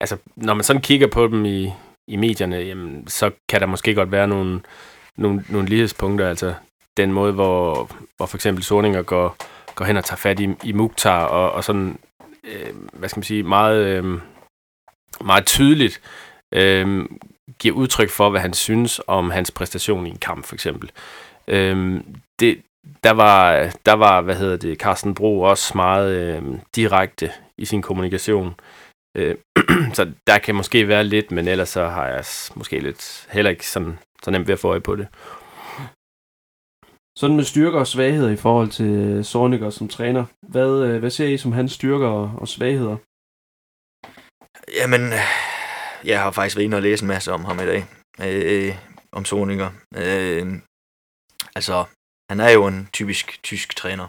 altså, 0.00 0.16
når 0.36 0.54
man 0.54 0.64
sådan 0.64 0.82
kigger 0.82 1.06
på 1.06 1.26
dem 1.26 1.44
i, 1.44 1.72
i 2.08 2.16
medierne, 2.16 2.56
jamen, 2.56 3.08
så 3.08 3.30
kan 3.48 3.60
der 3.60 3.66
måske 3.66 3.94
godt 3.94 4.12
være 4.12 4.28
nogle, 4.28 4.60
nogle, 5.16 5.44
nogle 5.48 5.68
lighedspunkter, 5.68 6.28
altså 6.28 6.54
den 6.96 7.12
måde, 7.12 7.32
hvor, 7.32 7.90
hvor 8.16 8.26
for 8.26 8.36
eksempel 8.36 8.64
Sorninger 8.64 9.02
går, 9.02 9.36
går 9.74 9.84
hen 9.84 9.96
og 9.96 10.04
tager 10.04 10.16
fat 10.16 10.40
i, 10.40 10.48
i 10.64 10.72
Mukhtar, 10.72 11.24
og, 11.24 11.52
og 11.52 11.64
sådan, 11.64 11.98
øh, 12.44 12.74
hvad 12.92 13.08
skal 13.08 13.18
man 13.18 13.24
sige, 13.24 13.42
meget, 13.42 13.84
øh, 13.84 14.20
meget 15.24 15.46
tydeligt 15.46 16.00
øh, 16.56 17.06
giver 17.58 17.74
udtryk 17.74 18.10
for, 18.10 18.30
hvad 18.30 18.40
han 18.40 18.52
synes 18.52 19.00
om 19.06 19.30
hans 19.30 19.50
præstation 19.50 20.06
i 20.06 20.10
en 20.10 20.18
kamp, 20.18 20.44
for 20.44 20.54
eksempel. 20.54 20.90
Øh, 21.48 22.00
det, 22.40 22.62
der 23.04 23.10
var, 23.10 23.70
der 23.86 23.92
var, 23.92 24.20
hvad 24.20 24.36
hedder 24.36 24.56
det, 24.56 24.78
Carsten 24.78 25.14
Bro 25.14 25.40
også 25.40 25.72
meget 25.74 26.16
øh, 26.16 26.42
direkte 26.76 27.32
i 27.58 27.64
sin 27.64 27.82
kommunikation. 27.82 28.54
Øh, 29.16 29.34
så 29.96 30.12
der 30.26 30.38
kan 30.38 30.54
måske 30.54 30.88
være 30.88 31.04
lidt, 31.04 31.30
men 31.30 31.48
ellers 31.48 31.68
så 31.68 31.88
har 31.88 32.06
jeg 32.06 32.24
måske 32.54 32.80
lidt 32.80 33.28
heller 33.30 33.50
ikke 33.50 33.68
sådan, 33.68 33.98
så 34.22 34.30
nemt 34.30 34.46
ved 34.46 34.54
at 34.54 34.58
få 34.58 34.68
øje 34.68 34.80
på 34.80 34.96
det. 34.96 35.08
Sådan 37.18 37.36
med 37.36 37.44
styrker 37.44 37.78
og 37.78 37.86
svagheder 37.86 38.30
i 38.30 38.36
forhold 38.36 38.68
til 38.68 39.24
Zorniger 39.24 39.70
som 39.70 39.88
træner. 39.88 40.24
Hvad, 40.48 40.84
øh, 40.84 40.98
hvad 40.98 41.10
ser 41.10 41.26
I 41.26 41.36
som 41.36 41.52
hans 41.52 41.72
styrker 41.72 42.08
og, 42.08 42.32
og 42.38 42.48
svagheder? 42.48 42.96
Jamen, 44.80 45.00
øh, 45.00 45.45
jeg 46.06 46.22
har 46.22 46.30
faktisk 46.30 46.56
været 46.56 46.64
inde 46.64 46.76
og 46.76 46.82
læse 46.82 47.02
en 47.02 47.08
masse 47.08 47.32
om 47.32 47.44
ham 47.44 47.60
i 47.60 47.66
dag. 47.66 47.86
Øh, 48.22 48.76
om 49.12 49.24
Soninger. 49.24 49.70
Øh, 49.96 50.46
altså, 51.54 51.84
han 52.30 52.40
er 52.40 52.50
jo 52.50 52.66
en 52.66 52.88
typisk 52.92 53.42
tysk 53.42 53.76
træner. 53.76 54.08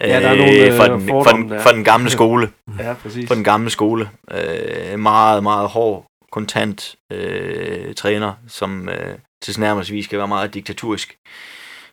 Ja, 0.00 0.20
der 0.20 0.28
er 0.28 0.34
nogle, 0.34 0.52
øh, 0.52 0.76
fra, 0.76 0.88
den, 0.88 1.08
fra, 1.08 1.12
fordomme 1.12 1.42
den, 1.42 1.50
der. 1.50 1.62
fra 1.62 1.72
den 1.72 1.84
gamle 1.84 2.10
skole. 2.10 2.52
Ja, 2.78 2.94
præcis. 2.94 3.28
Fra 3.28 3.34
den 3.34 3.44
gamle 3.44 3.70
skole. 3.70 4.10
Øh, 4.30 4.98
meget, 4.98 5.42
meget 5.42 5.68
hård, 5.68 6.06
kontant 6.32 6.96
øh, 7.12 7.94
træner, 7.94 8.34
som 8.48 8.88
øh, 8.88 9.18
tilsnærmelsesvis 9.42 10.04
skal 10.04 10.18
være 10.18 10.28
meget 10.28 10.54
diktaturisk. 10.54 11.16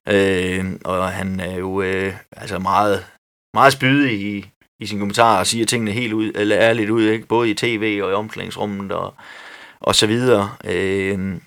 Øh, 0.07 0.65
og 0.85 1.11
han 1.11 1.39
er 1.39 1.57
jo 1.57 1.81
øh, 1.81 2.13
altså 2.31 2.59
meget, 2.59 3.05
meget 3.53 3.73
spydig 3.73 4.21
i, 4.21 4.49
i 4.79 4.85
sine 4.85 4.99
kommentarer 4.99 5.39
og 5.39 5.47
siger 5.47 5.65
tingene 5.65 5.91
helt 5.91 6.13
ud, 6.13 6.31
eller 6.35 6.57
ærligt 6.57 6.89
ud, 6.89 7.03
ikke? 7.03 7.27
både 7.27 7.49
i 7.49 7.53
tv 7.53 7.99
og 8.03 8.11
i 8.11 8.13
omklædningsrummet 8.13 8.91
og, 8.91 9.13
og 9.79 9.95
så 9.95 10.07
videre. 10.07 10.55
Øh, 10.65 11.39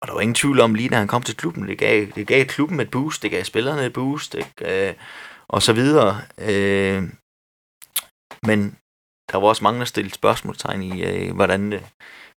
og 0.00 0.08
der 0.08 0.14
var 0.14 0.20
ingen 0.20 0.34
tvivl 0.34 0.60
om, 0.60 0.74
lige 0.74 0.88
da 0.88 0.96
han 0.96 1.08
kom 1.08 1.22
til 1.22 1.36
klubben, 1.36 1.68
det 1.68 1.78
gav, 1.78 2.06
det 2.14 2.26
gav 2.26 2.44
klubben 2.44 2.80
et 2.80 2.90
boost, 2.90 3.22
det 3.22 3.30
gav 3.30 3.44
spillerne 3.44 3.86
et 3.86 3.92
boost, 3.92 4.34
ikke? 4.34 4.88
Øh, 4.88 4.94
og 5.48 5.62
så 5.62 5.72
videre. 5.72 6.20
Øh, 6.38 7.02
men 8.46 8.76
der 9.32 9.38
var 9.38 9.48
også 9.48 9.64
mange, 9.64 9.78
der 9.78 9.84
stillede 9.84 10.14
spørgsmålstegn 10.14 10.82
i, 10.82 11.04
øh, 11.04 11.34
hvordan, 11.34 11.72
det, 11.72 11.80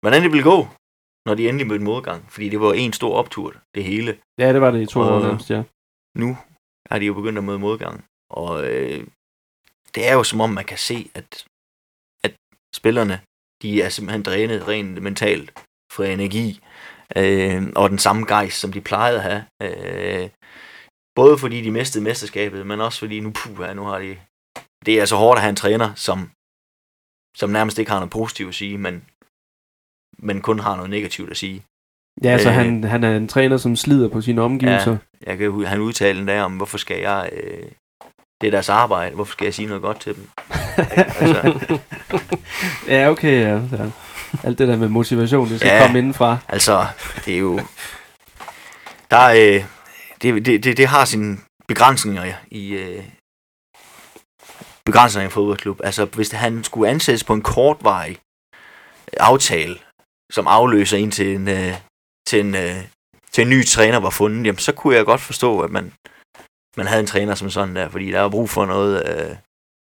hvordan 0.01 0.23
det 0.23 0.33
ville 0.33 0.51
gå, 0.51 0.69
når 1.27 1.35
de 1.35 1.49
endelig 1.49 1.67
mødte 1.67 1.85
modgang. 1.85 2.33
Fordi 2.33 2.49
det 2.49 2.61
var 2.61 2.73
en 2.73 2.93
stor 2.93 3.15
optur, 3.15 3.55
det 3.75 3.85
hele. 3.85 4.19
Ja, 4.39 4.53
det 4.53 4.61
var 4.61 4.71
det 4.71 4.83
i 4.83 4.87
to 4.87 5.01
år 5.01 5.21
nærmest, 5.21 5.51
ja. 5.51 5.63
Nu 6.17 6.37
er 6.91 6.99
de 6.99 7.07
jo 7.07 7.15
begyndt 7.15 7.39
at 7.39 7.45
møde 7.45 7.59
modgang. 7.59 8.05
Og 8.31 8.71
øh, 8.71 9.07
det 9.95 10.09
er 10.09 10.15
jo 10.15 10.25
som 10.25 10.41
om, 10.41 10.51
man 10.51 10.65
kan 10.65 10.79
se, 10.79 11.11
at, 11.15 11.47
at 12.25 12.35
spillerne, 12.75 13.21
de 13.63 13.83
er 13.83 13.89
simpelthen 13.89 14.23
drænet 14.23 14.69
rent 14.69 15.03
mentalt 15.03 15.53
for 15.93 16.05
energi. 16.05 16.61
Øh, 17.17 17.63
og 17.77 17.91
den 17.91 17.99
samme 17.99 18.27
gejst, 18.27 18.61
som 18.61 18.73
de 18.73 18.81
plejede 18.81 19.19
at 19.19 19.23
have. 19.23 19.45
Øh, 19.63 20.31
både 21.15 21.39
fordi 21.39 21.61
de 21.61 21.71
mistede 21.71 22.05
mesterskabet, 22.05 22.67
men 22.67 22.81
også 22.81 22.99
fordi 22.99 23.21
nu, 23.21 23.31
puh, 23.31 23.77
nu 23.77 23.85
har 23.85 23.99
de... 23.99 24.19
Det 24.87 24.95
er 24.95 25.01
altså 25.01 25.17
hårdt 25.17 25.39
at 25.39 25.43
have 25.43 25.51
en 25.51 25.57
træner, 25.57 25.95
som, 25.95 26.31
som 27.37 27.51
nærmest 27.51 27.79
ikke 27.79 27.91
har 27.91 27.99
noget 27.99 28.13
positivt 28.13 28.49
at 28.49 28.55
sige, 28.55 28.79
men, 28.79 29.05
men 30.19 30.43
kun 30.43 30.59
har 30.59 30.77
noget 30.77 30.91
negativt 30.91 31.31
at 31.31 31.37
sige. 31.37 31.65
Ja, 32.23 32.39
så 32.39 32.49
Øh. 32.49 32.55
han, 32.55 32.85
han 32.85 33.05
er 33.05 33.17
en 33.17 33.29
træner, 33.29 33.57
som 33.57 33.77
slider 33.77 34.09
på 34.09 34.21
sine 34.21 34.43
omgivelser. 34.43 34.97
Jeg 35.27 35.39
kan, 35.39 35.65
han 35.65 35.81
udtalte 35.81 36.21
en 36.21 36.27
dag 36.27 36.41
om, 36.43 36.57
hvorfor 36.57 36.79
skal 36.79 37.01
jeg... 37.01 37.31
Øh, 37.33 37.73
det 38.41 38.47
er 38.47 38.51
deres 38.51 38.69
arbejde, 38.69 39.15
hvorfor 39.15 39.33
skal 39.33 39.45
jeg 39.45 39.55
sige 39.55 39.67
noget 39.67 39.83
godt 39.83 40.01
til 40.01 40.15
dem? 40.17 40.29
altså, 41.21 41.59
ja, 42.89 43.11
okay, 43.11 43.41
ja. 43.41 43.83
ja. 43.85 43.91
Alt 44.45 44.59
det 44.59 44.69
der 44.69 44.77
med 44.77 44.89
motivation, 44.89 45.49
det 45.49 45.61
skal 45.61 45.69
Ja. 45.69 45.77
ja. 45.77 45.83
komme 45.83 45.99
indenfra. 45.99 46.39
altså, 46.49 46.87
det 47.25 47.35
er 47.35 47.39
jo... 47.39 47.61
Der 49.11 49.17
er, 49.17 49.55
øh, 49.55 49.65
det, 50.23 50.47
det, 50.47 50.65
det, 50.65 50.77
det 50.77 50.87
har 50.89 51.05
sine 51.05 51.39
begrænsninger 51.69 52.35
i... 52.51 52.69
Øh, 52.69 53.05
begrænsninger 54.85 55.25
i 55.25 55.27
en 55.27 55.31
fodboldklub. 55.31 55.81
Altså, 55.85 56.05
hvis 56.05 56.31
han 56.31 56.65
skulle 56.65 56.91
ansættes 56.91 57.25
på 57.25 57.35
en 57.35 57.43
kortvarig 57.43 58.19
aftale, 59.17 59.79
som 60.33 60.47
afløser 60.47 60.97
en 60.99 61.11
til 61.11 61.35
en, 61.35 61.49
øh, 61.49 61.75
til 62.27 62.41
en, 62.41 62.55
øh, 62.55 62.77
til 63.33 63.43
en 63.43 63.51
ny 63.51 63.67
træner 63.67 63.99
var 63.99 64.11
fundet, 64.11 64.47
jamen, 64.47 64.59
så 64.59 64.73
kunne 64.73 64.97
jeg 64.97 65.05
godt 65.05 65.21
forstå, 65.21 65.61
at 65.61 65.71
man, 65.71 65.93
man 66.77 66.87
havde 66.87 67.01
en 67.01 67.07
træner 67.07 67.35
som 67.35 67.51
sådan 67.51 67.77
der, 67.77 67.89
fordi 67.89 68.11
der 68.11 68.21
er 68.21 68.29
brug 68.29 68.51
for 68.51 68.67
noget, 68.67 69.03
øh, 69.09 69.37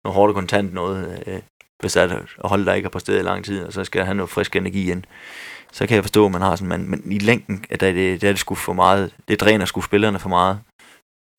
noget 0.04 0.16
hårdt 0.16 0.30
og 0.30 0.36
kontant 0.36 0.74
noget, 0.74 1.24
øh, 1.28 1.40
hvis 1.80 1.94
der 1.94 2.02
er 2.02 2.06
et 2.06 2.26
hold, 2.44 2.66
der 2.66 2.74
ikke 2.74 2.86
har 2.86 2.90
præsteret 2.90 3.20
i 3.20 3.24
lang 3.24 3.46
tid, 3.46 3.64
og 3.64 3.74
så 3.74 3.84
skal 3.84 4.06
have 4.06 4.16
noget 4.16 4.30
frisk 4.30 4.56
energi 4.56 4.92
ind. 4.92 5.04
Så 5.72 5.88
kan 5.88 5.96
jeg 5.96 6.04
forstå, 6.04 6.26
at 6.26 6.32
man 6.32 6.42
har 6.42 6.56
sådan, 6.56 6.68
man, 6.68 6.90
men 6.90 7.12
i 7.12 7.20
længden, 7.20 7.66
at 7.70 7.80
der 7.80 7.88
er 7.88 7.92
det, 7.92 8.22
der 8.22 8.28
er 8.28 8.32
det 8.32 8.40
sgu 8.40 8.56
for 8.56 8.74
meget, 8.74 9.14
det 9.28 9.40
dræner 9.40 9.66
sgu 9.66 9.82
spillerne 9.82 10.20
for 10.20 10.30
meget. 10.30 10.60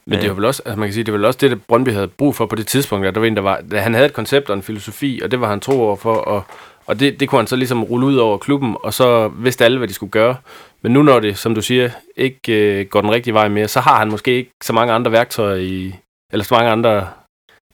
Men 0.06 0.20
det 0.20 0.28
var 0.28 0.34
vel 0.34 0.44
også, 0.44 0.62
altså 0.66 0.78
man 0.78 0.88
kan 0.88 0.94
sige, 0.94 1.04
det 1.04 1.12
var 1.12 1.18
vel 1.18 1.24
også 1.24 1.38
det, 1.40 1.50
der 1.50 1.56
Brøndby 1.68 1.88
havde 1.88 2.08
brug 2.08 2.34
for 2.34 2.46
på 2.46 2.56
det 2.56 2.66
tidspunkt. 2.66 3.04
Der, 3.04 3.10
der 3.10 3.20
var 3.20 3.26
en, 3.26 3.36
der 3.36 3.42
var, 3.42 3.60
der, 3.60 3.80
han 3.80 3.94
havde 3.94 4.06
et 4.06 4.12
koncept 4.12 4.50
og 4.50 4.56
en 4.56 4.62
filosofi, 4.62 5.20
og 5.24 5.30
det 5.30 5.40
var 5.40 5.48
han 5.48 5.60
tro 5.60 5.82
over 5.82 5.96
for, 5.96 6.14
og, 6.14 6.42
og 6.86 7.00
det, 7.00 7.20
det 7.20 7.28
kunne 7.28 7.38
han 7.38 7.46
så 7.46 7.56
ligesom 7.56 7.84
rulle 7.84 8.06
ud 8.06 8.16
over 8.16 8.38
klubben, 8.38 8.76
og 8.82 8.94
så 8.94 9.28
vidste 9.28 9.64
alle, 9.64 9.78
hvad 9.78 9.88
de 9.88 9.94
skulle 9.94 10.10
gøre. 10.10 10.36
Men 10.82 10.92
nu 10.92 11.02
når 11.02 11.20
det, 11.20 11.38
som 11.38 11.54
du 11.54 11.62
siger, 11.62 11.90
ikke 12.16 12.80
øh, 12.80 12.86
går 12.86 13.00
den 13.00 13.10
rigtige 13.10 13.34
vej 13.34 13.48
mere, 13.48 13.68
så 13.68 13.80
har 13.80 13.98
han 13.98 14.10
måske 14.10 14.36
ikke 14.36 14.50
så 14.62 14.72
mange 14.72 14.92
andre 14.92 15.12
værktøjer 15.12 15.56
i, 15.56 15.94
eller 16.32 16.44
så 16.44 16.54
mange 16.54 16.70
andre 16.70 17.08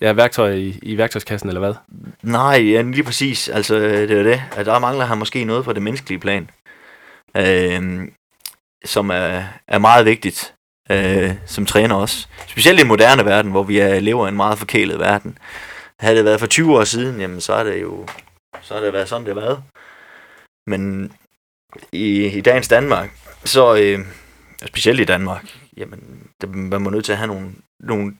ja, 0.00 0.12
værktøjer 0.12 0.54
i, 0.54 0.78
i 0.82 0.98
værktøjskassen, 0.98 1.48
eller 1.48 1.60
hvad? 1.60 1.74
Nej, 2.22 2.60
ja, 2.62 2.82
lige 2.82 3.04
præcis. 3.04 3.48
Altså, 3.48 3.76
øh, 3.76 4.08
det 4.08 4.18
er 4.18 4.22
det. 4.22 4.42
At 4.56 4.66
der 4.66 4.78
mangler 4.78 5.04
han 5.04 5.18
måske 5.18 5.44
noget 5.44 5.64
på 5.64 5.72
det 5.72 5.82
menneskelige 5.82 6.18
plan, 6.18 6.50
øh, 7.36 8.08
som 8.84 9.10
er, 9.10 9.42
er 9.68 9.78
meget 9.78 10.06
vigtigt 10.06 10.54
øh, 10.90 11.30
som 11.46 11.66
træner 11.66 11.94
også. 11.94 12.26
Specielt 12.46 12.78
i 12.78 12.80
den 12.80 12.88
moderne 12.88 13.24
verden, 13.24 13.50
hvor 13.50 13.62
vi 13.62 13.78
er, 13.78 14.00
lever 14.00 14.26
i 14.26 14.28
en 14.28 14.36
meget 14.36 14.58
forkælet 14.58 14.98
verden. 14.98 15.38
Havde 16.00 16.16
det 16.16 16.24
været 16.24 16.40
for 16.40 16.46
20 16.46 16.78
år 16.78 16.84
siden, 16.84 17.20
jamen 17.20 17.40
så 17.40 17.52
er 17.52 17.64
det 17.64 17.82
jo 17.82 18.06
så 18.60 18.74
har 18.74 18.80
det 18.80 18.92
været 18.92 19.08
sådan, 19.08 19.26
det 19.26 19.34
har 19.34 19.40
været. 19.40 19.62
Men 20.66 21.12
i, 21.92 22.26
i 22.26 22.40
dagens 22.40 22.68
Danmark, 22.68 23.10
så 23.44 23.76
øh, 23.76 24.06
specielt 24.66 25.00
i 25.00 25.04
Danmark, 25.04 25.58
jamen, 25.76 26.30
der, 26.40 26.46
man 26.46 26.82
må 26.82 26.90
nødt 26.90 27.04
til 27.04 27.12
at 27.12 27.18
have 27.18 27.28
nogle, 27.28 27.54
nogle 27.80 28.14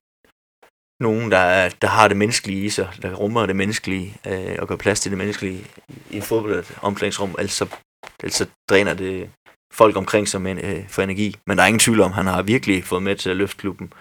nogen, 1.02 1.30
der, 1.30 1.68
der 1.82 1.88
har 1.88 2.08
det 2.08 2.16
menneskelige 2.16 2.64
i 2.64 2.68
sig, 2.68 2.88
der 3.02 3.14
rummer 3.14 3.46
det 3.46 3.56
menneskelige, 3.56 4.16
øh, 4.26 4.56
og 4.58 4.68
gør 4.68 4.76
plads 4.76 5.00
til 5.00 5.10
det 5.10 5.18
menneskelige 5.18 5.66
i 6.10 6.16
et 6.16 6.24
fodboldomklædningsrum, 6.24 7.34
ellers 7.38 7.52
så, 7.52 7.66
ellers 8.20 8.34
så 8.34 8.46
dræner 8.70 8.94
det 8.94 9.30
folk 9.72 9.96
omkring 9.96 10.28
sig 10.28 10.42
med, 10.42 10.64
øh, 10.64 10.88
for 10.88 11.02
energi. 11.02 11.36
Men 11.46 11.56
der 11.56 11.62
er 11.62 11.66
ingen 11.66 11.78
tvivl 11.78 12.00
om, 12.00 12.12
han 12.12 12.26
har 12.26 12.42
virkelig 12.42 12.84
fået 12.84 13.02
med 13.02 13.16
til 13.16 13.30
at 13.30 13.36
løfte 13.36 13.56
klubben, 13.56 13.92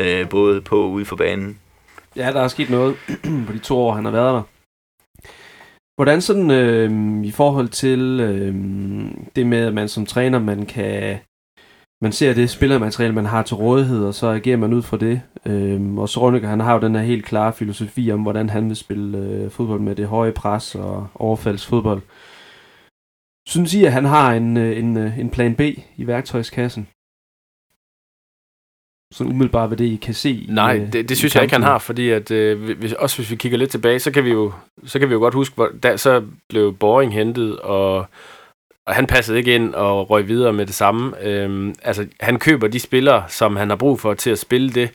øh, 0.00 0.28
både 0.28 0.60
på 0.60 0.82
og 0.82 0.90
ude 0.90 1.04
for 1.04 1.16
banen. 1.16 1.58
Ja, 2.16 2.32
der 2.32 2.40
er 2.40 2.48
sket 2.48 2.70
noget 2.70 2.96
på 3.46 3.52
de 3.52 3.58
to 3.58 3.78
år, 3.78 3.92
han 3.94 4.04
har 4.04 4.12
været 4.12 4.34
der. 4.34 4.42
Hvordan 5.96 6.20
sådan 6.20 6.50
øh, 6.50 7.24
i 7.24 7.30
forhold 7.30 7.68
til 7.68 8.20
øh, 8.20 8.54
det 9.36 9.46
med, 9.46 9.58
at 9.58 9.74
man 9.74 9.88
som 9.88 10.06
træner, 10.06 10.38
man 10.38 10.66
kan 10.66 11.18
man 12.02 12.12
ser 12.12 12.34
det 12.34 12.50
spillermateriale, 12.50 13.14
man 13.14 13.26
har 13.26 13.42
til 13.42 13.56
rådighed, 13.56 14.04
og 14.04 14.14
så 14.14 14.26
agerer 14.26 14.56
man 14.56 14.72
ud 14.72 14.82
fra 14.82 14.96
det. 14.96 15.22
Øh, 15.46 15.94
og 15.94 16.08
Sorniger, 16.08 16.48
han 16.48 16.60
har 16.60 16.74
jo 16.74 16.80
den 16.80 16.94
her 16.94 17.02
helt 17.02 17.24
klare 17.24 17.52
filosofi 17.52 18.12
om, 18.12 18.22
hvordan 18.22 18.50
han 18.50 18.68
vil 18.68 18.76
spille 18.76 19.18
øh, 19.18 19.50
fodbold 19.50 19.80
med 19.80 19.94
det 19.96 20.06
høje 20.06 20.32
pres 20.32 20.74
og 20.74 21.08
overfaldsfodbold. 21.14 22.02
Synes 23.48 23.74
I, 23.74 23.84
at 23.84 23.92
han 23.92 24.04
har 24.04 24.32
en, 24.32 24.56
øh, 24.56 24.78
en, 24.78 24.96
øh, 24.96 25.18
en 25.18 25.30
plan 25.30 25.54
B 25.54 25.60
i 25.96 26.06
værktøjskassen? 26.06 26.88
Sådan 29.16 29.32
umiddelbart, 29.32 29.68
hvad 29.68 29.76
det 29.76 29.84
I 29.84 29.96
kan 29.96 30.14
se? 30.14 30.46
Nej, 30.48 30.76
øh, 30.76 30.92
det, 30.92 31.08
det 31.08 31.16
synes 31.16 31.34
jeg 31.34 31.42
ikke, 31.42 31.54
han 31.54 31.62
har, 31.62 31.78
fordi 31.78 32.10
at, 32.10 32.30
øh, 32.30 32.78
hvis, 32.78 32.92
også 32.92 33.16
hvis 33.16 33.30
vi 33.30 33.36
kigger 33.36 33.58
lidt 33.58 33.70
tilbage, 33.70 33.98
så 33.98 34.10
kan 34.10 34.24
vi 34.24 34.30
jo, 34.30 34.52
så 34.84 34.98
kan 34.98 35.08
vi 35.08 35.14
jo 35.14 35.20
godt 35.20 35.34
huske, 35.34 35.54
hvor 35.54 35.70
da, 35.82 35.96
så 35.96 36.22
blev 36.48 36.76
Boring 36.76 37.14
hentet, 37.14 37.58
og, 37.58 37.96
og 38.86 38.94
han 38.94 39.06
passede 39.06 39.38
ikke 39.38 39.54
ind 39.54 39.74
og 39.74 40.10
røg 40.10 40.28
videre 40.28 40.52
med 40.52 40.66
det 40.66 40.74
samme. 40.74 41.22
Øhm, 41.22 41.74
altså, 41.82 42.06
han 42.20 42.38
køber 42.38 42.68
de 42.68 42.80
spillere, 42.80 43.24
som 43.28 43.56
han 43.56 43.68
har 43.68 43.76
brug 43.76 44.00
for 44.00 44.14
til 44.14 44.30
at 44.30 44.38
spille 44.38 44.70
det 44.70 44.90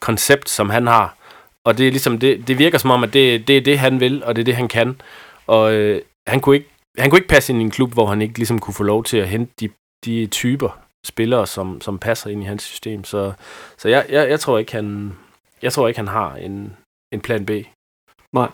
koncept, 0.00 0.48
som 0.48 0.70
han 0.70 0.86
har. 0.86 1.16
Og 1.64 1.78
det 1.78 1.86
er 1.86 1.90
ligesom 1.90 2.18
det, 2.18 2.48
det 2.48 2.58
virker 2.58 2.78
som 2.78 2.90
om, 2.90 3.02
at 3.02 3.12
det, 3.12 3.48
det 3.48 3.56
er 3.56 3.60
det, 3.60 3.78
han 3.78 4.00
vil, 4.00 4.24
og 4.24 4.36
det 4.36 4.42
er 4.42 4.44
det, 4.44 4.56
han 4.56 4.68
kan. 4.68 5.00
Og 5.46 5.74
øh, 5.74 6.00
han, 6.26 6.40
kunne 6.40 6.56
ikke, 6.56 6.68
han 6.98 7.10
kunne 7.10 7.18
ikke 7.18 7.28
passe 7.28 7.52
ind 7.52 7.62
i 7.62 7.64
en 7.64 7.70
klub, 7.70 7.92
hvor 7.92 8.06
han 8.06 8.22
ikke 8.22 8.38
ligesom 8.38 8.58
kunne 8.58 8.74
få 8.74 8.82
lov 8.82 9.04
til 9.04 9.16
at 9.16 9.28
hente 9.28 9.52
de, 9.60 9.68
de 10.04 10.26
typer 10.26 10.85
spillere, 11.06 11.46
som, 11.46 11.80
som 11.80 11.98
passer 11.98 12.30
ind 12.30 12.42
i 12.42 12.46
hans 12.46 12.62
system. 12.62 13.04
Så, 13.04 13.32
så 13.76 13.88
jeg, 13.88 14.06
jeg, 14.08 14.30
jeg 14.30 14.40
tror 14.40 14.58
ikke, 14.58 14.72
han, 14.72 15.16
jeg 15.62 15.72
tror 15.72 15.88
ikke, 15.88 15.98
han 15.98 16.08
har 16.08 16.34
en, 16.34 16.76
en 17.12 17.20
plan 17.20 17.46
B. 17.46 17.50
Nej, 18.32 18.48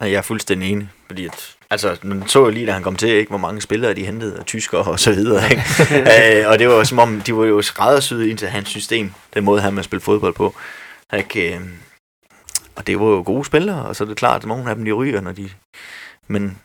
Jeg 0.00 0.12
er 0.12 0.22
fuldstændig 0.22 0.72
enig, 0.72 0.88
fordi 1.06 1.26
at, 1.26 1.56
altså, 1.70 1.96
man 2.02 2.28
så 2.28 2.38
jo 2.38 2.50
lige, 2.50 2.66
da 2.66 2.72
han 2.72 2.82
kom 2.82 2.96
til, 2.96 3.08
ikke, 3.08 3.28
hvor 3.30 3.38
mange 3.38 3.60
spillere 3.60 3.94
de 3.94 4.06
hentede, 4.06 4.38
og 4.38 4.46
tyskere 4.46 4.82
og 4.82 5.00
så 5.00 5.12
videre, 5.12 5.50
ikke? 5.50 5.62
øh, 6.40 6.48
og 6.50 6.58
det 6.58 6.68
var 6.68 6.84
som 6.84 6.98
om, 6.98 7.20
de 7.20 7.36
var 7.36 7.44
jo 7.44 7.62
skræddersyet 7.62 8.26
ind 8.26 8.38
til 8.38 8.48
hans 8.48 8.68
system, 8.68 9.12
den 9.34 9.44
måde, 9.44 9.60
han 9.60 9.72
ville 9.72 9.84
spille 9.84 10.00
fodbold 10.00 10.34
på. 10.34 10.54
Ikke? 11.16 11.54
Øh, 11.54 11.60
og 12.76 12.86
det 12.86 13.00
var 13.00 13.06
jo 13.06 13.22
gode 13.26 13.44
spillere, 13.44 13.86
og 13.86 13.96
så 13.96 14.04
er 14.04 14.08
det 14.08 14.16
klart, 14.16 14.42
at 14.42 14.48
nogle 14.48 14.70
af 14.70 14.76
dem, 14.76 14.84
de 14.84 14.92
ryger, 14.92 15.20
når 15.20 15.32
de... 15.32 15.50
Men 16.26 16.58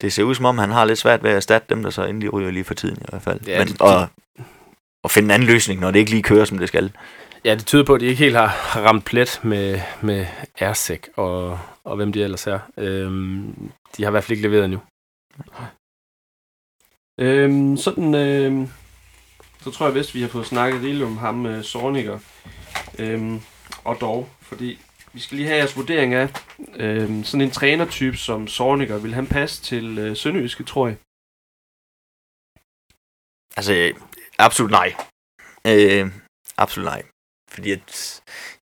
det 0.00 0.12
ser 0.12 0.22
ud 0.22 0.34
som 0.34 0.44
om, 0.44 0.58
han 0.58 0.70
har 0.70 0.84
lidt 0.84 0.98
svært 0.98 1.22
ved 1.22 1.30
at 1.30 1.36
erstatte 1.36 1.74
dem, 1.74 1.82
der 1.82 1.90
så 1.90 2.04
endelig 2.04 2.32
ryger 2.32 2.50
lige 2.50 2.64
for 2.64 2.74
tiden 2.74 2.96
i 2.96 3.04
hvert 3.08 3.22
fald. 3.22 3.40
Ja, 3.46 3.58
Men, 3.58 3.68
det- 3.68 3.80
og, 3.80 4.08
og 5.04 5.10
finde 5.10 5.26
en 5.26 5.30
anden 5.30 5.48
løsning, 5.48 5.80
når 5.80 5.90
det 5.90 5.98
ikke 5.98 6.10
lige 6.10 6.22
kører, 6.22 6.44
som 6.44 6.58
det 6.58 6.68
skal. 6.68 6.92
Ja, 7.44 7.54
det 7.54 7.66
tyder 7.66 7.84
på, 7.84 7.94
at 7.94 8.00
de 8.00 8.06
ikke 8.06 8.18
helt 8.24 8.36
har 8.36 8.48
ramt 8.76 9.04
plet 9.04 9.40
med, 9.42 9.80
med 10.02 10.26
Ersek 10.58 11.08
og, 11.16 11.58
og 11.84 11.96
hvem 11.96 12.12
de 12.12 12.22
ellers 12.22 12.46
er. 12.46 12.58
Øhm, 12.78 13.70
de 13.96 14.02
har 14.02 14.10
i 14.10 14.10
hvert 14.10 14.24
fald 14.24 14.38
ikke 14.38 14.48
leveret 14.48 14.64
endnu. 14.64 14.80
Øhm, 17.20 17.76
sådan, 17.76 18.14
øhm, 18.14 18.68
så 19.60 19.70
tror 19.70 19.86
jeg 19.86 19.94
vist, 19.94 20.14
vi 20.14 20.20
har 20.20 20.28
fået 20.28 20.46
snakket 20.46 20.80
lidt 20.80 21.02
om 21.02 21.16
ham, 21.16 21.46
øh, 21.46 21.64
Sorniger. 21.64 22.18
Øhm, 22.98 23.40
og 23.84 23.96
dog, 24.00 24.28
fordi 24.42 24.78
vi 25.14 25.20
skal 25.20 25.36
lige 25.36 25.46
have 25.46 25.58
jeres 25.58 25.76
vurdering 25.76 26.14
af 26.14 26.28
øh, 26.76 27.24
sådan 27.24 27.40
en 27.40 27.50
trænertype 27.50 28.16
som 28.16 28.48
Sorniger. 28.48 28.98
Vil 28.98 29.14
han 29.14 29.26
passe 29.26 29.62
til 29.62 29.98
øh, 29.98 30.16
Sønderjyske, 30.16 30.64
tror 30.64 30.86
jeg? 30.86 30.96
Altså, 33.56 33.74
øh, 33.74 33.94
absolut 34.38 34.70
nej. 34.70 34.94
Øh, 35.66 36.10
absolut 36.56 36.84
nej. 36.84 37.02
Fordi 37.50 37.70
at, 37.72 38.20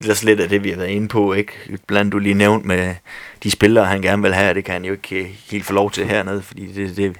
det 0.02 0.10
er 0.10 0.26
lidt 0.26 0.40
af 0.40 0.50
det, 0.50 0.64
vi 0.64 0.70
har 0.70 0.78
været 0.78 0.90
inde 0.90 1.08
på, 1.08 1.34
ikke? 1.34 1.80
Blandt 1.88 2.14
du 2.14 2.20
lige 2.20 2.34
nævnt 2.34 2.66
med 2.66 2.96
de 3.44 3.52
spillere, 3.52 3.86
han 3.86 4.02
gerne 4.02 4.22
vil 4.22 4.34
have, 4.34 4.54
det 4.54 4.66
kan 4.66 4.74
han 4.74 4.86
jo 4.86 4.92
ikke 4.92 5.20
øh, 5.20 5.26
helt 5.26 5.66
få 5.66 5.74
lov 5.74 5.92
til 5.92 6.08
hernede, 6.08 6.42
fordi 6.42 6.74
det, 6.74 6.98
det, 6.98 7.18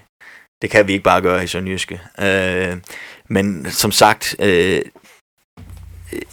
det 0.62 0.70
kan 0.70 0.88
vi 0.88 0.94
ikke 0.94 1.04
bare 1.04 1.22
gøre 1.22 1.44
i 1.44 1.48
Sønderjyske. 1.48 2.02
Øh, 2.20 2.78
men 3.30 3.72
som 3.72 3.92
sagt, 3.92 4.36
øh, 4.40 4.82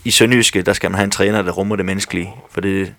i 0.05 0.11
Sønderjyske, 0.11 0.63
der 0.63 0.73
skal 0.73 0.91
man 0.91 0.99
have 0.99 1.05
en 1.05 1.11
træner, 1.11 1.43
der 1.43 1.53
rummer 1.53 1.77
det 1.77 1.87
menneskelige, 1.87 2.35
for 2.51 2.61
det, 2.61 2.95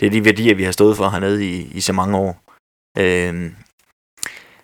det 0.00 0.06
er 0.06 0.10
de 0.10 0.24
værdier, 0.24 0.54
vi 0.54 0.64
har 0.64 0.72
stået 0.72 0.96
for 0.96 1.08
hernede 1.08 1.50
i, 1.50 1.72
i 1.72 1.80
så 1.80 1.92
mange 1.92 2.18
år. 2.18 2.42
Øh, 2.98 3.52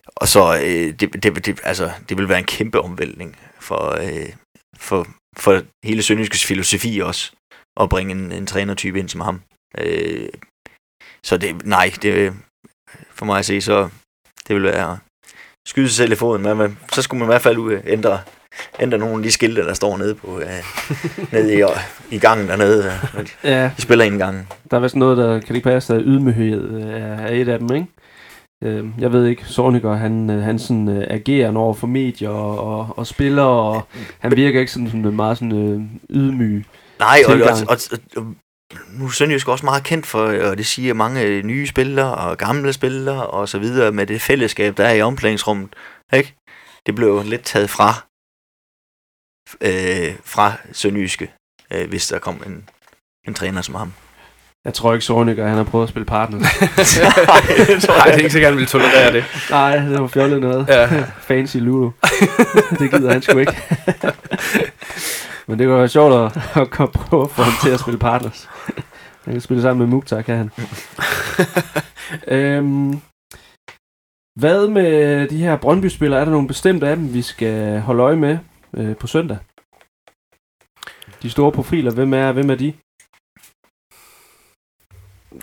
og 0.06 0.28
så, 0.28 0.54
øh, 0.56 1.00
det, 1.00 1.22
det, 1.22 1.46
det, 1.46 1.60
altså, 1.64 1.92
det 2.08 2.18
vil 2.18 2.28
være 2.28 2.38
en 2.38 2.44
kæmpe 2.44 2.80
omvæltning 2.80 3.36
for, 3.58 3.90
øh, 3.90 4.32
for, 4.76 5.06
for 5.36 5.62
hele 5.84 6.02
Sønderjyskes 6.02 6.44
filosofi 6.44 6.98
også, 6.98 7.32
at 7.80 7.88
bringe 7.88 8.12
en, 8.12 8.32
en 8.32 8.46
trænertype 8.46 8.98
ind 8.98 9.08
som 9.08 9.20
ham. 9.20 9.42
Øh, 9.78 10.28
så 11.24 11.36
det, 11.36 11.66
nej, 11.66 11.92
det, 12.02 12.34
for 13.10 13.24
mig 13.26 13.38
at 13.38 13.46
se, 13.46 13.60
så 13.60 13.88
det 14.48 14.56
vil 14.56 14.62
være 14.62 14.98
skyde 15.66 15.88
sig 15.88 15.96
selv 15.96 16.12
i 16.12 16.16
foden. 16.16 16.42
Men, 16.42 16.56
men, 16.56 16.78
så 16.92 17.02
skulle 17.02 17.18
man 17.18 17.26
i 17.26 17.32
hvert 17.32 17.42
fald 17.42 17.82
ændre, 17.86 18.22
ændre 18.80 18.98
nogle 18.98 19.16
af 19.16 19.22
de 19.22 19.30
skilte, 19.30 19.62
der 19.62 19.74
står 19.74 19.96
nede, 19.96 20.14
på, 20.14 20.40
øh, 20.40 20.46
nede 21.32 21.58
i, 21.58 21.62
i 22.10 22.18
gangen 22.18 22.48
dernede. 22.48 22.92
øh, 23.18 23.26
Ja, 23.44 23.70
De 23.76 23.82
spiller 23.82 24.04
ind 24.04 24.18
gangen. 24.18 24.48
der 24.70 24.76
er 24.76 24.80
vist 24.80 24.96
noget, 24.96 25.16
der 25.18 25.40
kan 25.40 25.56
ikke 25.56 25.68
passe, 25.70 25.94
at 25.94 26.02
ydmyghed 26.04 26.70
øh, 26.84 26.92
er, 26.92 27.28
et 27.30 27.48
af 27.48 27.58
dem, 27.58 27.72
ikke? 27.74 27.86
Øh, 28.64 28.84
jeg 28.98 29.12
ved 29.12 29.26
ikke, 29.26 29.44
Sorniger, 29.44 29.94
han, 29.94 30.30
øh, 30.30 30.42
han 30.42 30.58
sådan, 30.58 30.88
øh, 30.88 31.04
agerer 31.10 31.56
over 31.56 31.74
for 31.74 31.86
medier 31.86 32.28
og, 32.30 32.78
og, 32.78 32.98
og 32.98 33.06
spillere, 33.06 33.46
og 33.46 33.82
han 34.18 34.36
virker 34.36 34.60
ikke 34.60 34.72
sådan, 34.72 34.86
sådan 34.90 35.16
meget 35.16 35.38
sådan, 35.38 35.52
øh, 35.52 35.80
ydmyg. 36.16 36.64
Nej, 36.98 37.18
og, 37.28 37.34
og, 37.34 37.50
og, 37.68 37.76
og, 38.16 38.24
nu 38.98 39.04
er 39.04 39.10
Sønderjysk 39.10 39.48
også 39.48 39.64
meget 39.64 39.84
kendt 39.84 40.06
for, 40.06 40.22
og 40.50 40.58
det 40.58 40.66
siger 40.66 40.94
mange 40.94 41.42
nye 41.42 41.66
spillere 41.66 42.14
og 42.14 42.38
gamle 42.38 42.72
spillere 42.72 43.26
og 43.26 43.48
så 43.48 43.58
videre, 43.58 43.92
med 43.92 44.06
det 44.06 44.20
fællesskab, 44.20 44.76
der 44.76 44.84
er 44.84 44.92
i 44.94 45.02
omklædningsrummet. 45.02 45.68
Ikke? 46.12 46.34
Det 46.86 46.94
blev 46.94 47.22
lidt 47.24 47.42
taget 47.44 47.70
fra, 47.70 48.04
øh, 49.60 50.14
fra 50.24 50.52
Sønderjyske, 50.72 51.32
øh, 51.72 51.88
hvis 51.88 52.06
der 52.06 52.18
kom 52.18 52.42
en, 52.46 52.68
en 53.28 53.34
træner 53.34 53.62
som 53.62 53.74
ham. 53.74 53.92
Jeg 54.64 54.74
tror 54.74 54.92
ikke, 54.92 55.04
Sorniger, 55.04 55.46
han 55.48 55.56
har 55.56 55.64
prøvet 55.64 55.82
at 55.84 55.88
spille 55.88 56.06
partner. 56.06 56.38
Nej, 57.88 58.04
det 58.06 58.14
er 58.14 58.18
ikke 58.18 58.30
sikkert, 58.30 58.52
han 58.52 58.58
vil 58.58 58.66
tolerere 58.66 59.12
det. 59.12 59.24
Nej, 59.50 59.76
det 59.76 60.00
var 60.00 60.06
fjollet 60.06 60.40
noget. 60.40 60.68
Ja. 60.68 61.04
Fancy 61.28 61.56
Ludo. 61.56 61.90
det 62.78 62.90
gider 62.90 63.12
han 63.12 63.22
sgu 63.22 63.38
ikke. 63.38 63.56
Men 65.46 65.58
det 65.58 65.66
kunne 65.66 65.78
være 65.78 65.88
sjovt 65.88 66.36
at, 66.36 66.62
at 66.62 66.70
komme 66.70 66.92
på 66.92 67.22
at 67.22 67.30
få 67.30 67.42
ham 67.42 67.52
til 67.62 67.70
at 67.70 67.80
spille 67.80 67.98
partners. 67.98 68.48
Han 69.24 69.34
kan 69.34 69.40
spille 69.40 69.62
sammen 69.62 69.78
med 69.78 69.94
Mukhtar, 69.94 70.22
kan 70.22 70.36
han. 70.36 70.50
øhm, 72.28 73.00
hvad 74.40 74.68
med 74.68 75.28
de 75.28 75.36
her 75.36 75.56
Brøndby-spillere? 75.56 76.20
Er 76.20 76.24
der 76.24 76.32
nogle 76.32 76.48
bestemte 76.48 76.88
af 76.88 76.96
dem, 76.96 77.14
vi 77.14 77.22
skal 77.22 77.80
holde 77.80 78.02
øje 78.02 78.16
med 78.16 78.38
øh, 78.76 78.96
på 78.96 79.06
søndag? 79.06 79.38
De 81.22 81.30
store 81.30 81.52
profiler, 81.52 81.94
hvem 81.94 82.14
er, 82.14 82.32
hvem 82.32 82.50
er 82.50 82.54
de? 82.54 82.74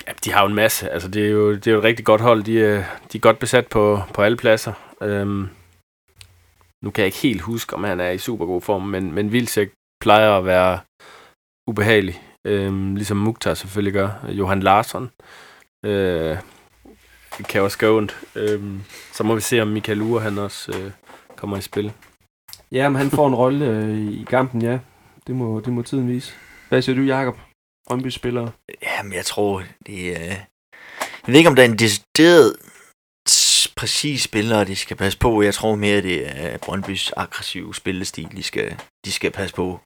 Ja, 0.07 0.13
de 0.25 0.31
har 0.31 0.41
jo 0.41 0.47
en 0.47 0.55
masse. 0.55 0.89
Altså, 0.89 1.07
det 1.07 1.25
er 1.25 1.29
jo, 1.29 1.55
det 1.55 1.67
er 1.67 1.71
jo 1.71 1.77
et 1.77 1.83
rigtig 1.83 2.05
godt 2.05 2.21
hold. 2.21 2.43
De 2.43 2.63
er, 2.63 2.83
de 3.11 3.17
er 3.17 3.21
godt 3.21 3.39
besat 3.39 3.67
på, 3.67 3.99
på 4.13 4.21
alle 4.21 4.37
pladser. 4.37 4.73
Øhm, 5.01 5.47
nu 6.83 6.91
kan 6.91 7.01
jeg 7.01 7.05
ikke 7.05 7.17
helt 7.17 7.41
huske, 7.41 7.75
om 7.75 7.83
han 7.83 7.99
er 7.99 8.09
i 8.09 8.17
super 8.17 8.45
god 8.45 8.61
form, 8.61 8.81
men, 8.81 9.11
men 9.11 9.31
Vilsek 9.31 9.71
plejer 10.01 10.37
at 10.37 10.45
være 10.45 10.79
ubehagelig. 11.67 12.21
Øhm, 12.47 12.95
ligesom 12.95 13.17
Mukhtar 13.17 13.53
selvfølgelig 13.53 13.93
gør. 13.93 14.09
Johan 14.29 14.59
Larsson 14.59 15.11
øh, 15.85 16.37
kan 17.49 17.61
også 17.61 17.77
gøre 17.77 17.91
ondt. 17.91 18.17
Øhm, 18.35 18.83
så 19.11 19.23
må 19.23 19.35
vi 19.35 19.41
se, 19.41 19.61
om 19.61 19.67
Michael 19.67 20.01
Ure, 20.01 20.21
han 20.21 20.37
også 20.37 20.77
øh, 20.77 20.91
kommer 21.35 21.57
i 21.57 21.61
spil. 21.61 21.93
Ja, 22.71 22.89
men 22.89 22.95
han 22.95 23.09
får 23.09 23.27
en 23.27 23.35
rolle 23.35 23.65
øh, 23.65 23.97
i 23.97 24.25
kampen, 24.29 24.61
ja. 24.61 24.79
Det 25.27 25.35
må, 25.35 25.59
det 25.59 25.73
må 25.73 25.81
tiden 25.81 26.07
vise. 26.07 26.33
Hvad 26.69 26.81
siger 26.81 26.95
du, 26.95 27.01
Jacob? 27.01 27.37
Brøndby-spillere? 27.87 28.51
Jamen, 28.83 29.13
jeg 29.13 29.25
tror, 29.25 29.63
det 29.85 30.17
er... 30.17 30.35
Jeg 31.27 31.27
ved 31.27 31.35
ikke, 31.35 31.49
om 31.49 31.55
der 31.55 31.63
er 31.63 31.67
en 31.67 31.79
decideret 31.79 32.55
præcis 33.75 34.21
spiller, 34.21 34.63
de 34.63 34.75
skal 34.75 34.97
passe 34.97 35.19
på. 35.19 35.41
Jeg 35.41 35.53
tror 35.53 35.75
mere, 35.75 36.01
det 36.01 36.43
er 36.43 36.57
Brøndbys 36.57 37.11
aggressive 37.17 37.75
spillestil, 37.75 38.31
de 38.31 38.43
skal, 38.43 38.79
de 39.05 39.11
skal 39.11 39.31
passe 39.31 39.55
på. 39.55 39.79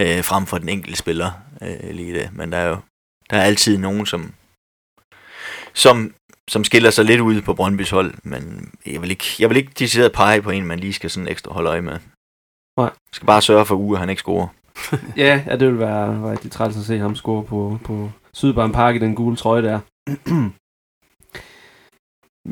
Øh, 0.00 0.24
frem 0.24 0.46
for 0.46 0.58
den 0.58 0.68
enkelte 0.68 0.98
spiller 0.98 1.32
øh, 1.62 1.90
lige 1.90 2.14
det. 2.14 2.30
Men 2.32 2.52
der 2.52 2.58
er 2.58 2.68
jo 2.68 2.76
der 3.32 3.38
er 3.38 3.42
altid 3.42 3.78
nogen, 3.78 4.06
som, 4.06 4.34
som, 5.74 6.14
som 6.50 6.64
skiller 6.64 6.90
sig 6.90 7.04
lidt 7.04 7.20
ud 7.20 7.42
på 7.42 7.54
Brøndbys 7.54 7.90
hold. 7.90 8.14
Men 8.22 8.70
jeg 8.86 9.02
vil 9.02 9.10
ikke, 9.10 9.24
jeg 9.38 9.48
vil 9.48 9.56
ikke 9.56 9.72
decideret 9.78 10.12
pege 10.12 10.42
på 10.42 10.50
en, 10.50 10.66
man 10.66 10.78
lige 10.78 10.92
skal 10.92 11.10
sådan 11.10 11.28
ekstra 11.28 11.52
holde 11.52 11.70
øje 11.70 11.82
med. 11.82 11.98
Nej. 12.76 12.86
Jeg 12.86 13.12
skal 13.12 13.26
bare 13.26 13.42
sørge 13.42 13.66
for 13.66 13.76
uge, 13.76 13.96
at 13.96 14.00
han 14.00 14.10
ikke 14.10 14.20
scorer. 14.20 14.48
Ja, 15.16 15.44
ja 15.46 15.56
det 15.56 15.68
vil 15.68 15.78
være 15.78 16.30
rigtig 16.30 16.50
træls 16.50 16.76
at 16.76 16.84
se 16.84 16.98
ham 16.98 17.16
score 17.16 17.44
på, 17.44 17.78
på 17.84 18.10
Sydbarn 18.32 18.72
Park 18.72 18.94
i 18.94 18.98
den 18.98 19.14
gule 19.14 19.36
trøje 19.36 19.62
der. 19.62 19.80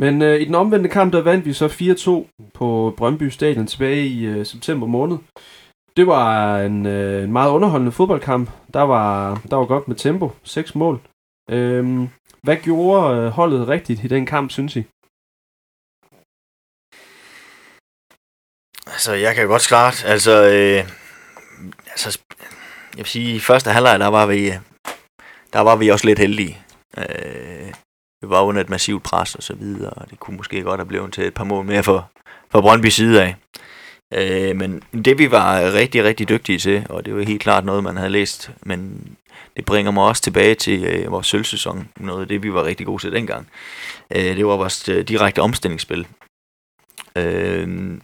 Men 0.03 0.23
øh, 0.23 0.41
i 0.41 0.45
den 0.45 0.55
omvendte 0.55 0.89
kamp, 0.89 1.13
der 1.13 1.23
vandt 1.23 1.45
vi 1.45 1.53
så 1.53 1.67
4-2 1.67 2.51
på 2.55 2.95
Brøndby 2.97 3.29
Stadion 3.29 3.67
tilbage 3.67 4.07
i 4.07 4.25
øh, 4.27 4.47
september 4.47 4.87
måned. 4.87 5.19
Det 5.97 6.07
var 6.07 6.59
en, 6.61 6.87
øh, 6.87 7.25
en 7.25 7.33
meget 7.33 7.51
underholdende 7.51 7.93
fodboldkamp. 7.93 8.51
Der 8.75 8.81
var, 8.81 9.41
der 9.51 9.57
var 9.57 9.65
godt 9.65 9.89
med 9.89 9.97
tempo. 9.97 10.33
Seks 10.43 10.75
mål. 10.75 11.01
Øhm, 11.51 12.09
hvad 12.43 12.57
gjorde 12.57 13.17
øh, 13.17 13.29
holdet 13.29 13.69
rigtigt 13.69 14.05
i 14.05 14.09
den 14.09 14.27
kamp, 14.27 14.51
synes 14.51 14.77
I? 14.77 14.85
Altså, 18.87 19.13
jeg 19.13 19.35
kan 19.35 19.47
godt 19.47 19.67
klart. 19.69 20.05
Altså, 20.05 20.31
øh, 20.31 20.89
altså, 21.91 22.19
jeg 22.91 22.99
vil 22.99 23.07
sige, 23.07 23.35
i 23.35 23.41
første 23.41 23.71
halvleg, 23.71 24.01
der 24.01 24.07
var 24.07 24.27
vi, 24.27 24.53
der 25.53 25.61
var 25.61 25.77
vi 25.77 25.89
også 25.89 26.07
lidt 26.07 26.19
heldige. 26.19 26.63
Øh, 26.99 27.73
vi 28.21 28.29
var 28.29 28.43
under 28.43 28.61
et 28.61 28.71
massivt 28.71 29.03
pres 29.03 29.35
og 29.35 29.43
så 29.43 29.55
videre, 29.55 29.91
og 29.91 30.11
det 30.11 30.21
kunne 30.21 30.37
måske 30.37 30.63
godt 30.63 30.81
have 30.81 30.89
blevet 30.89 31.13
til 31.13 31.25
et 31.25 31.35
par 31.35 31.45
mål 31.45 31.65
mere 31.65 31.83
for, 31.83 32.11
for 32.51 32.61
Brøndby 32.61 32.87
side 32.87 33.23
af. 33.23 33.37
Øh, 34.15 34.57
men 34.57 34.83
det 35.05 35.19
vi 35.19 35.31
var 35.31 35.73
rigtig, 35.73 36.05
rigtig 36.05 36.29
dygtige 36.29 36.59
til, 36.59 36.87
og 36.89 37.07
det 37.07 37.17
var 37.17 37.23
helt 37.23 37.43
klart 37.43 37.65
noget, 37.65 37.85
man 37.85 37.97
havde 37.97 38.11
læst, 38.11 38.51
men 38.63 39.03
det 39.57 39.65
bringer 39.65 39.93
mig 39.93 40.05
også 40.05 40.23
tilbage 40.23 40.55
til 40.55 40.85
øh, 40.85 41.13
vores 41.13 41.27
sølvsæson, 41.27 41.89
noget 41.97 42.23
af 42.23 42.29
det, 42.29 42.43
vi 42.43 42.53
var 42.53 42.65
rigtig 42.65 42.87
gode 42.87 43.03
til 43.03 43.13
dengang. 43.13 43.49
Øh, 44.11 44.37
det 44.37 44.47
var 44.47 44.57
vores 44.57 44.89
øh, 44.89 45.09
direkte 45.09 45.43
omstillingsspil. 45.43 46.07
Øh, 47.17 47.99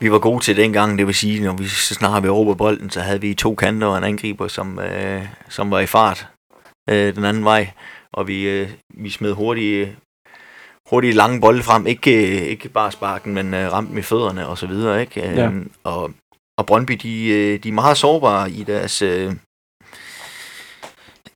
vi 0.00 0.10
var 0.10 0.18
gode 0.18 0.44
til 0.44 0.56
dengang, 0.56 0.98
det 0.98 1.06
vil 1.06 1.14
sige, 1.14 1.44
når 1.44 1.56
vi 1.56 1.68
så 1.68 1.94
snart 1.94 2.22
vi 2.22 2.28
råber 2.28 2.54
bolden, 2.54 2.90
så 2.90 3.00
havde 3.00 3.20
vi 3.20 3.34
to 3.34 3.54
kanter 3.54 3.86
og 3.86 3.98
en 3.98 4.04
angriber, 4.04 4.48
som, 4.48 4.78
øh, 4.78 5.26
som 5.48 5.70
var 5.70 5.80
i 5.80 5.86
fart 5.86 6.28
øh, 6.90 7.14
den 7.16 7.24
anden 7.24 7.44
vej, 7.44 7.70
og 8.12 8.28
vi, 8.28 8.48
øh, 8.48 8.70
vi 8.94 9.10
smed 9.10 9.32
hurtigt, 9.32 9.96
hurtigt 10.90 11.14
lange 11.16 11.40
bolde 11.40 11.62
frem, 11.62 11.86
ikke, 11.86 12.36
øh, 12.38 12.42
ikke 12.42 12.68
bare 12.68 12.92
sparken, 12.92 13.34
men 13.34 13.54
øh, 13.54 13.72
ramte 13.72 13.92
med 13.94 14.02
fødderne 14.02 14.46
og 14.46 14.58
så 14.58 14.66
videre, 14.66 15.00
ikke? 15.00 15.20
Ja. 15.20 15.50
og, 15.84 16.10
og 16.58 16.66
Brøndby, 16.66 16.92
de, 16.92 17.26
øh, 17.28 17.62
de 17.62 17.68
er 17.68 17.72
meget 17.72 17.96
sårbare 17.96 18.50
i 18.50 18.62
deres... 18.64 19.02
Øh, 19.02 19.32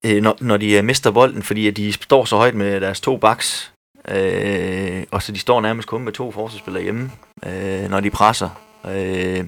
øh, 0.06 0.22
når, 0.22 0.36
når 0.40 0.56
de 0.56 0.82
mister 0.82 1.10
bolden, 1.10 1.42
fordi 1.42 1.66
at 1.68 1.76
de 1.76 1.92
står 1.92 2.24
så 2.24 2.36
højt 2.36 2.54
med 2.54 2.80
deres 2.80 3.00
to 3.00 3.16
backs, 3.16 3.72
øh, 4.08 5.04
og 5.10 5.22
så 5.22 5.32
de 5.32 5.38
står 5.38 5.60
nærmest 5.60 5.88
kun 5.88 6.02
med 6.04 6.12
to 6.12 6.30
forsvarsspillere 6.32 6.82
hjemme, 6.82 7.10
øh, 7.46 7.90
når 7.90 8.00
de 8.00 8.10
presser. 8.10 8.48
Øh, 8.86 9.44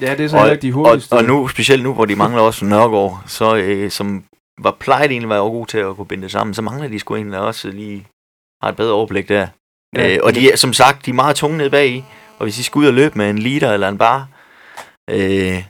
Ja, 0.00 0.14
det 0.14 0.20
er 0.24 0.28
så 0.28 0.36
Og- 0.36 0.50
ikke 0.52 0.62
de 0.62 0.68
og, 0.68 0.72
hurtigste. 0.74 1.12
og 1.12 1.24
nu, 1.24 1.48
specielt 1.48 1.82
nu, 1.82 1.94
hvor 1.94 2.04
de 2.04 2.16
mangler 2.16 2.42
også 2.42 2.64
Nørgaard, 2.64 3.22
så, 3.26 3.56
øh, 3.56 3.90
som 3.90 4.24
var 4.60 4.76
plejet 4.80 5.10
egentlig 5.10 5.28
var 5.28 5.38
god 5.38 5.66
til 5.66 5.78
at 5.78 5.96
kunne 5.96 6.06
binde 6.06 6.22
det 6.22 6.30
sammen, 6.32 6.54
så 6.54 6.62
mangler 6.62 6.88
de 6.88 6.98
sgu 6.98 7.14
egentlig 7.16 7.38
også 7.38 7.68
lige 7.70 8.06
har 8.64 8.70
et 8.70 8.76
bedre 8.76 8.92
overblik 8.92 9.28
der. 9.28 9.46
Ja, 9.96 10.02
Ja, 10.02 10.14
øh, 10.14 10.20
og 10.22 10.34
de 10.34 10.52
er, 10.52 10.56
som 10.56 10.72
sagt, 10.72 11.06
de 11.06 11.10
er 11.10 11.14
meget 11.14 11.36
tunge 11.36 11.58
nede 11.58 11.70
bag 11.70 11.88
i, 11.88 12.04
og 12.38 12.42
hvis 12.42 12.56
de 12.56 12.64
skal 12.64 12.78
ud 12.78 12.86
og 12.86 12.94
løbe 12.94 13.18
med 13.18 13.30
en 13.30 13.38
liter 13.38 13.72
eller 13.72 13.88
en 13.88 13.98
bar, 13.98 14.28
øh, 15.10 15.64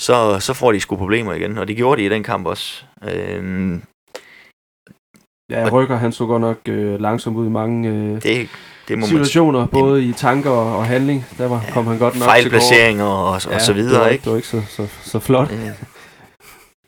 så, 0.00 0.40
så 0.40 0.54
får 0.54 0.72
de 0.72 0.80
sgu 0.80 0.96
problemer 0.96 1.32
igen, 1.32 1.58
og 1.58 1.68
det 1.68 1.76
gjorde 1.76 2.00
de 2.00 2.06
i 2.06 2.08
den 2.08 2.22
kamp 2.22 2.46
også. 2.46 2.84
Øh, 3.04 3.78
Ja, 5.50 5.68
Rykker, 5.72 5.96
han 5.96 6.12
så 6.12 6.26
godt 6.26 6.40
nok 6.40 6.58
øh, 6.68 7.00
langsomt 7.00 7.36
ud 7.36 7.46
i 7.46 7.50
mange 7.50 7.88
øh, 7.88 8.22
det, 8.22 8.48
det 8.88 8.98
må 8.98 9.00
man 9.00 9.08
situationer, 9.08 9.66
både 9.66 10.04
i 10.04 10.12
tanker 10.12 10.50
og, 10.50 10.76
og 10.76 10.86
handling. 10.86 11.26
Der 11.38 11.48
var, 11.48 11.64
kom 11.72 11.86
han 11.86 11.98
godt 11.98 12.14
nok 12.14 12.22
til 12.22 12.22
fejlplaceringer 12.22 13.04
og, 13.04 13.24
og, 13.26 13.32
og 13.34 13.40
så 13.40 13.50
det 13.58 13.68
var, 13.68 13.74
videre, 13.74 14.12
ikke? 14.12 14.24
Det 14.24 14.30
var 14.30 14.36
ikke 14.36 14.48
så, 14.48 14.62
så, 14.68 14.86
så 15.02 15.18
flot, 15.18 15.52
Øh, 15.52 15.58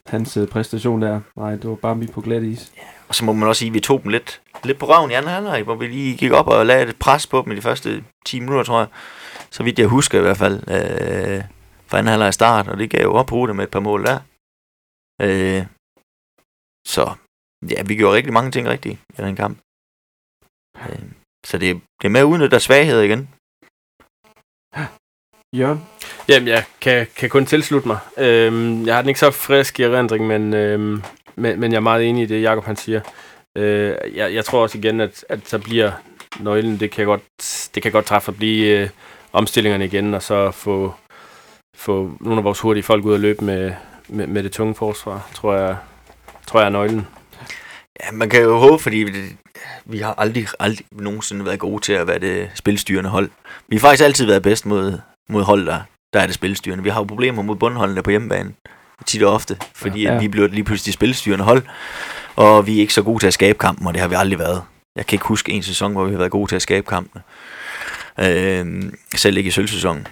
hans 0.06 0.36
øh, 0.36 0.48
præstation 0.48 1.02
der. 1.02 1.20
Nej, 1.36 1.50
det 1.50 1.70
var 1.70 1.74
bare 1.74 2.06
på 2.06 2.20
glat 2.20 2.42
is. 2.42 2.72
Og 3.08 3.14
så 3.14 3.24
må 3.24 3.32
man 3.32 3.48
også 3.48 3.58
sige, 3.58 3.68
at 3.68 3.74
vi 3.74 3.80
tog 3.80 4.02
dem 4.02 4.10
lidt, 4.10 4.40
lidt 4.64 4.78
på 4.78 4.86
røven 4.86 5.10
i 5.10 5.14
anden 5.14 5.30
halvleg, 5.30 5.62
hvor 5.62 5.74
vi 5.74 5.86
lige 5.86 6.16
gik 6.16 6.32
op 6.32 6.48
og 6.48 6.66
lagde 6.66 6.88
et 6.88 6.98
pres 6.98 7.26
på 7.26 7.42
dem 7.44 7.52
i 7.52 7.56
de 7.56 7.62
første 7.62 8.04
10 8.26 8.40
minutter, 8.40 8.64
tror 8.64 8.78
jeg. 8.78 8.88
Så 9.50 9.62
vidt 9.62 9.78
jeg 9.78 9.86
husker 9.86 10.18
i 10.18 10.22
hvert 10.22 10.36
fald, 10.36 10.54
øh, 10.54 11.44
fra 11.86 11.98
anden 11.98 12.10
halvleg 12.10 12.34
start, 12.34 12.68
og 12.68 12.78
det 12.78 12.90
gav 12.90 13.02
jo 13.02 13.14
op 13.14 13.26
på 13.26 13.52
med 13.52 13.64
et 13.64 13.70
par 13.70 13.80
mål 13.80 14.04
der. 14.04 14.18
Øh, 15.22 15.66
så 16.86 17.14
ja, 17.70 17.82
vi 17.82 17.94
gjorde 17.96 18.16
rigtig 18.16 18.32
mange 18.32 18.50
ting 18.50 18.68
rigtigt 18.68 18.98
i 19.18 19.22
den 19.22 19.36
kamp. 19.36 19.58
Øh, 20.76 21.02
så 21.46 21.58
det, 21.58 21.80
det 22.00 22.04
er 22.04 22.08
med 22.08 22.20
at 22.20 22.24
udnytte 22.24 22.50
deres 22.50 22.62
svagheder 22.62 23.02
igen. 23.02 23.28
Jørgen? 25.56 25.84
Jamen, 26.28 26.48
jeg 26.48 26.64
kan, 26.80 27.06
kan 27.16 27.30
kun 27.30 27.46
tilslutte 27.46 27.88
mig. 27.88 27.98
Øhm, 28.18 28.86
jeg 28.86 28.94
har 28.94 29.02
den 29.02 29.08
ikke 29.08 29.20
så 29.20 29.30
frisk 29.30 29.80
i 29.80 29.82
erindring, 29.82 30.26
men, 30.26 30.54
øhm, 30.54 31.02
men, 31.36 31.60
men 31.60 31.72
jeg 31.72 31.76
er 31.76 31.80
meget 31.80 32.08
enig 32.08 32.22
i 32.22 32.26
det, 32.26 32.42
Jacob 32.42 32.64
han 32.64 32.76
siger. 32.76 33.00
Øh, 33.56 33.94
jeg, 34.14 34.34
jeg 34.34 34.44
tror 34.44 34.62
også 34.62 34.78
igen, 34.78 35.00
at, 35.00 35.24
at 35.28 35.40
så 35.44 35.58
bliver 35.58 35.92
nøglen, 36.40 36.80
det 36.80 36.90
kan 36.90 37.06
godt, 37.06 37.22
det 37.74 37.82
kan 37.82 37.92
godt 37.92 38.06
træffe 38.06 38.30
at 38.30 38.36
blive 38.36 38.78
øh, 38.78 38.88
omstillingerne 39.32 39.84
igen, 39.84 40.14
og 40.14 40.22
så 40.22 40.50
få, 40.50 40.94
få 41.76 42.10
nogle 42.20 42.38
af 42.38 42.44
vores 42.44 42.60
hurtige 42.60 42.82
folk 42.82 43.04
ud 43.04 43.14
at 43.14 43.20
løbe 43.20 43.44
med, 43.44 43.72
med, 44.08 44.26
med 44.26 44.42
det 44.42 44.52
tunge 44.52 44.74
forsvar, 44.74 45.28
tror 45.34 45.54
jeg, 45.54 45.76
tror 46.46 46.60
jeg 46.60 46.66
er 46.66 46.70
nøglen. 46.70 47.06
Ja, 48.02 48.12
man 48.12 48.30
kan 48.30 48.42
jo 48.42 48.56
håbe, 48.56 48.82
fordi 48.82 49.04
det, 49.04 49.36
vi 49.84 49.98
har 49.98 50.14
aldrig, 50.18 50.46
aldrig 50.60 50.86
nogensinde 50.92 51.44
været 51.44 51.58
gode 51.58 51.82
til 51.82 51.92
at 51.92 52.06
være 52.06 52.18
det 52.18 52.50
spilstyrende 52.54 53.10
hold. 53.10 53.30
Vi 53.68 53.76
har 53.76 53.80
faktisk 53.80 54.04
altid 54.04 54.26
været 54.26 54.42
bedst 54.42 54.66
mod, 54.66 54.98
mod 55.28 55.42
hold, 55.42 55.66
der, 55.66 55.80
der 56.12 56.20
er 56.20 56.26
det 56.26 56.34
spilstyrende. 56.34 56.84
Vi 56.84 56.90
har 56.90 57.00
jo 57.00 57.04
problemer 57.04 57.42
mod 57.42 57.56
bundholdene 57.56 58.02
på 58.02 58.10
hjemmebane, 58.10 58.52
tit 59.06 59.22
og 59.22 59.32
ofte, 59.32 59.56
fordi 59.74 60.02
Ja. 60.02 60.12
ja. 60.12 60.18
vi 60.20 60.28
bliver 60.28 60.48
lige 60.48 60.64
pludselig 60.64 60.94
spilstyrende 60.94 61.44
hold, 61.44 61.62
og 62.36 62.66
vi 62.66 62.76
er 62.76 62.80
ikke 62.80 62.94
så 62.94 63.02
gode 63.02 63.18
til 63.22 63.26
at 63.26 63.34
skabe 63.34 63.58
kampen, 63.58 63.86
og 63.86 63.94
det 63.94 64.00
har 64.00 64.08
vi 64.08 64.14
aldrig 64.14 64.38
været. 64.38 64.62
Jeg 64.96 65.06
kan 65.06 65.16
ikke 65.16 65.26
huske 65.26 65.52
en 65.52 65.62
sæson, 65.62 65.92
hvor 65.92 66.04
vi 66.04 66.10
har 66.10 66.18
været 66.18 66.30
gode 66.30 66.50
til 66.50 66.56
at 66.56 66.62
skabe 66.62 66.86
kampene. 66.86 67.22
Øh, 68.20 68.82
selv 69.16 69.36
ikke 69.36 69.48
i 69.48 69.50
sølvsæsonen. 69.50 70.06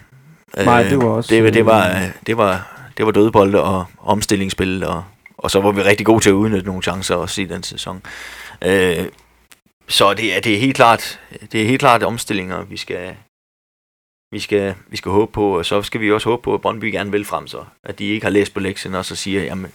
Nej, 0.64 0.82
det 0.82 0.98
var 0.98 1.04
også, 1.04 1.34
Det, 1.34 1.54
det, 1.54 1.66
var, 1.66 1.88
øh, 1.90 2.02
øh, 2.02 2.08
det, 2.26 2.36
var, 2.36 2.72
det 2.96 3.06
var 3.06 3.12
dødbolde 3.12 3.62
og 3.62 3.84
omstillingsspil, 3.98 4.84
og, 4.84 5.04
og 5.38 5.50
så 5.50 5.60
var 5.60 5.70
vi 5.72 5.82
rigtig 5.82 6.06
gode 6.06 6.20
til 6.24 6.30
at 6.30 6.34
udnytte 6.34 6.66
nogle 6.66 6.82
chancer 6.82 7.14
også 7.14 7.42
i 7.42 7.44
den 7.44 7.62
sæson. 7.62 8.02
Øh, 8.64 9.04
så 9.88 10.14
det 10.14 10.36
er, 10.36 10.40
det 10.40 10.54
er 10.54 10.58
helt 10.58 10.76
klart, 10.76 11.20
det 11.52 11.62
er 11.62 11.66
helt 11.66 11.80
klart 11.80 12.02
omstillinger, 12.02 12.62
vi 12.64 12.76
skal, 12.76 13.14
vi 14.32 14.40
skal, 14.40 14.74
vi 14.88 14.96
skal 14.96 15.10
håbe 15.12 15.32
på, 15.32 15.58
og 15.58 15.66
så 15.66 15.82
skal 15.82 16.00
vi 16.00 16.12
også 16.12 16.28
håbe 16.28 16.42
på, 16.42 16.54
at 16.54 16.60
Brøndby 16.60 16.84
gerne 16.84 17.10
vil 17.10 17.24
frem 17.24 17.46
så. 17.46 17.64
At 17.84 17.98
de 17.98 18.04
ikke 18.04 18.24
har 18.26 18.30
læst 18.30 18.54
på 18.54 18.60
lektien 18.60 18.94
og 18.94 19.04
så 19.04 19.16
siger, 19.16 19.42
jamen, 19.42 19.72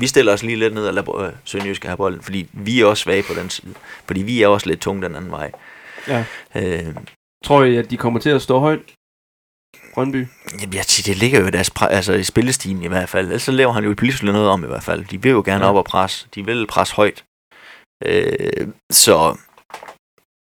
vi 0.00 0.06
stiller 0.06 0.32
os 0.32 0.42
lige 0.42 0.56
lidt 0.56 0.74
ned 0.74 0.86
og 0.86 0.94
lader 0.94 1.18
øh, 1.20 1.32
Sønderjyske 1.44 1.86
have 1.86 1.96
bolden, 1.96 2.22
fordi 2.22 2.48
vi 2.52 2.80
er 2.80 2.86
også 2.86 3.02
svage 3.02 3.22
på 3.22 3.34
den 3.34 3.50
side. 3.50 3.74
Fordi 4.06 4.22
vi 4.22 4.42
er 4.42 4.48
også 4.48 4.66
lidt 4.66 4.80
tunge 4.80 5.02
den 5.02 5.14
anden 5.16 5.30
vej. 5.30 5.52
Ja. 6.08 6.24
Øh, 6.56 6.94
Tror 7.44 7.64
I, 7.64 7.76
at 7.76 7.90
de 7.90 7.96
kommer 7.96 8.20
til 8.20 8.30
at 8.30 8.42
stå 8.42 8.58
højt? 8.58 8.80
Brøndby? 9.94 10.26
Jamen, 10.60 10.74
jeg 10.74 10.84
siger, 10.84 11.12
det 11.14 11.20
ligger 11.22 11.40
jo 11.40 11.46
i 11.46 11.50
deres 11.50 11.70
pre- 11.78 11.88
altså 11.90 12.12
i 12.12 12.22
spillestigen 12.24 12.82
i 12.82 12.86
hvert 12.88 13.08
fald. 13.08 13.26
Ellers 13.26 13.42
så 13.42 13.52
laver 13.52 13.72
han 13.72 13.84
jo 13.84 13.94
pludselig 13.98 14.32
noget 14.32 14.48
om 14.48 14.64
i 14.64 14.66
hvert 14.66 14.82
fald. 14.82 15.04
De 15.04 15.22
vil 15.22 15.30
jo 15.30 15.42
gerne 15.44 15.64
Ja. 15.64 15.70
op 15.70 15.76
og 15.76 15.84
presse. 15.84 16.28
De 16.34 16.44
vil 16.44 16.66
presse 16.66 16.94
højt. 16.94 17.24
Øh, 18.04 18.68
så 18.92 19.36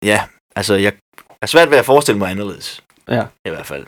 ja, 0.05 0.25
altså 0.57 0.75
jeg 0.75 0.93
er 1.43 1.47
svært 1.47 1.71
ved 1.71 1.79
at 1.79 1.85
forestille 1.87 2.19
mig 2.19 2.31
anderledes. 2.31 2.85
Ja. 3.11 3.25
I 3.45 3.49
hvert 3.51 3.67
fald. 3.67 3.87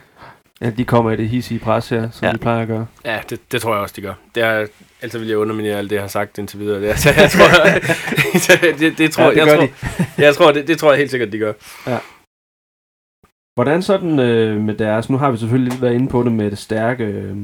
Ja, 0.61 0.71
de 0.71 0.85
kommer 0.85 1.11
i 1.11 1.17
det 1.17 1.29
hissige 1.29 1.61
pres 1.61 1.89
her, 1.89 2.11
som 2.11 2.27
Ja. 2.27 2.33
de 2.33 2.39
plejer 2.39 2.63
at 2.63 2.69
gøre. 2.69 2.87
Ja, 3.05 3.21
det, 3.31 3.53
det 3.53 3.63
tror 3.63 3.73
jeg 3.75 3.83
også, 3.83 3.93
de 3.97 4.01
gør. 4.03 4.15
Det 4.35 4.43
er, 4.43 4.67
ellers 5.03 5.21
vil 5.21 5.29
jeg 5.29 5.39
underminere 5.39 5.77
alt 5.79 5.91
det, 5.91 5.97
jeg 5.97 6.03
har 6.03 6.09
sagt 6.09 6.39
indtil 6.39 6.59
videre. 6.59 6.81
Det, 6.81 6.91
er- 6.91 6.97
så 6.97 7.11
jeg 7.17 7.31
tror, 7.31 7.49
det, 8.79 8.99
det, 8.99 9.11
tror, 9.13 9.25
Ja, 9.25 9.31
det 9.31 9.37
jeg, 9.37 9.47
tror, 9.59 9.67
de. 9.67 9.73
jeg 10.25 10.35
tror, 10.35 10.53
det, 10.53 10.69
det 10.69 10.79
tror 10.79 10.91
jeg 10.91 10.99
helt 10.99 11.11
sikkert, 11.11 11.33
de 11.33 11.39
gør. 11.39 11.53
Hvordan 13.55 13.83
sådan 13.83 14.19
øh, 14.19 14.61
med 14.61 14.75
deres... 14.75 15.11
Nu 15.11 15.17
har 15.19 15.31
vi 15.31 15.37
selvfølgelig 15.39 15.73
lidt 15.73 15.83
været 15.83 15.95
inde 15.95 16.09
på 16.09 16.23
det 16.23 16.33
med 16.33 16.51
det 16.51 16.59
stærke... 16.59 17.05
Øh, 17.05 17.37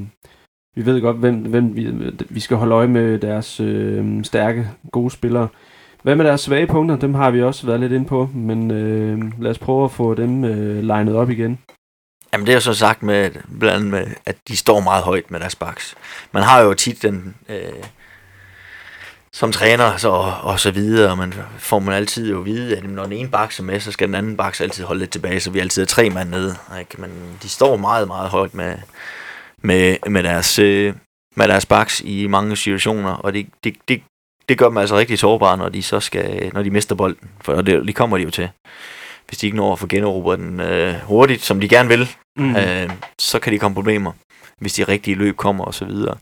vi 0.76 0.86
ved 0.86 1.00
godt, 1.00 1.16
hvem, 1.16 1.34
hvem 1.34 1.76
vi, 1.76 1.90
vi 2.28 2.40
skal 2.40 2.56
holde 2.56 2.74
øje 2.74 2.88
med 2.88 3.18
deres 3.18 3.60
øh, 3.60 4.24
stærke, 4.24 4.68
gode 4.92 5.10
spillere. 5.10 5.48
Hvad 6.02 6.16
med 6.16 6.24
deres 6.24 6.40
svage 6.40 6.66
punkter? 6.66 6.96
Dem 6.96 7.14
har 7.14 7.30
vi 7.30 7.42
også 7.42 7.66
været 7.66 7.80
lidt 7.80 7.92
inde 7.92 8.06
på, 8.06 8.30
men 8.34 8.70
øh, 8.70 9.42
lad 9.42 9.50
os 9.50 9.58
prøve 9.58 9.84
at 9.84 9.90
få 9.90 10.14
dem 10.14 10.44
øh, 10.44 10.82
legnet 10.82 11.16
op 11.16 11.30
igen. 11.30 11.58
Jamen 12.32 12.46
det 12.46 12.52
er 12.52 12.56
jo 12.56 12.60
så 12.60 12.74
sagt 12.74 13.02
med, 13.02 13.30
blandt 13.58 13.76
andet 13.76 13.90
med, 13.90 14.06
at 14.26 14.36
de 14.48 14.56
står 14.56 14.80
meget 14.80 15.04
højt 15.04 15.30
med 15.30 15.40
deres 15.40 15.54
baks. 15.54 15.94
Man 16.32 16.42
har 16.42 16.60
jo 16.60 16.74
tit 16.74 17.02
den, 17.02 17.34
øh, 17.48 17.84
som 19.32 19.52
træner 19.52 19.96
så, 19.96 20.08
og 20.42 20.60
så 20.60 20.70
videre, 20.70 21.10
og 21.10 21.18
man 21.18 21.34
får 21.58 21.78
man 21.78 21.94
altid 21.94 22.30
jo 22.30 22.38
at 22.38 22.44
vide, 22.44 22.76
at 22.76 22.90
når 22.90 23.02
den 23.02 23.12
ene 23.12 23.28
baks 23.28 23.58
er 23.58 23.62
med, 23.62 23.80
så 23.80 23.92
skal 23.92 24.06
den 24.06 24.14
anden 24.14 24.36
baks 24.36 24.60
altid 24.60 24.84
holde 24.84 24.98
lidt 24.98 25.10
tilbage, 25.10 25.40
så 25.40 25.50
vi 25.50 25.58
altid 25.58 25.82
er 25.82 25.86
tre 25.86 26.10
mand 26.10 26.30
nede. 26.30 26.56
Ikke? 26.80 27.00
Men 27.00 27.10
de 27.42 27.48
står 27.48 27.76
meget, 27.76 28.06
meget 28.06 28.30
højt 28.30 28.54
med, 28.54 28.74
med, 29.58 29.96
med 30.06 30.22
deres, 30.22 30.58
øh, 30.58 30.94
med 31.36 31.48
deres 31.48 31.66
baks 31.66 32.00
i 32.00 32.26
mange 32.26 32.56
situationer, 32.56 33.10
og 33.10 33.32
det, 33.32 33.46
det, 33.64 33.74
det, 33.88 34.02
det 34.48 34.58
gør 34.58 34.68
dem 34.68 34.76
altså 34.76 34.96
rigtig 34.98 35.18
sårbare, 35.18 35.56
når 35.56 35.68
de 35.68 35.82
så 35.82 36.00
skal, 36.00 36.50
når 36.54 36.62
de 36.62 36.70
mister 36.70 36.94
bolden, 36.94 37.28
for 37.40 37.54
det, 37.62 37.86
det 37.86 37.94
kommer 37.94 38.18
de 38.18 38.24
jo 38.24 38.30
til. 38.30 38.48
Hvis 39.28 39.38
de 39.38 39.46
ikke 39.46 39.56
når 39.56 39.72
at 39.72 39.78
få 39.78 39.86
generobret 39.86 40.38
den 40.38 40.60
øh, 40.60 40.94
hurtigt, 40.94 41.42
som 41.44 41.60
de 41.60 41.68
gerne 41.68 41.88
vil, 41.88 42.08
Mm. 42.38 42.56
øh, 42.56 42.90
så 43.18 43.38
kan 43.38 43.52
de 43.52 43.58
komme 43.58 43.74
problemer, 43.74 44.12
hvis 44.60 44.72
de 44.72 44.84
rigtige 44.84 45.14
løb 45.14 45.36
kommer 45.36 45.64
og 45.64 45.74
så 45.74 45.84
videre. 45.84 46.16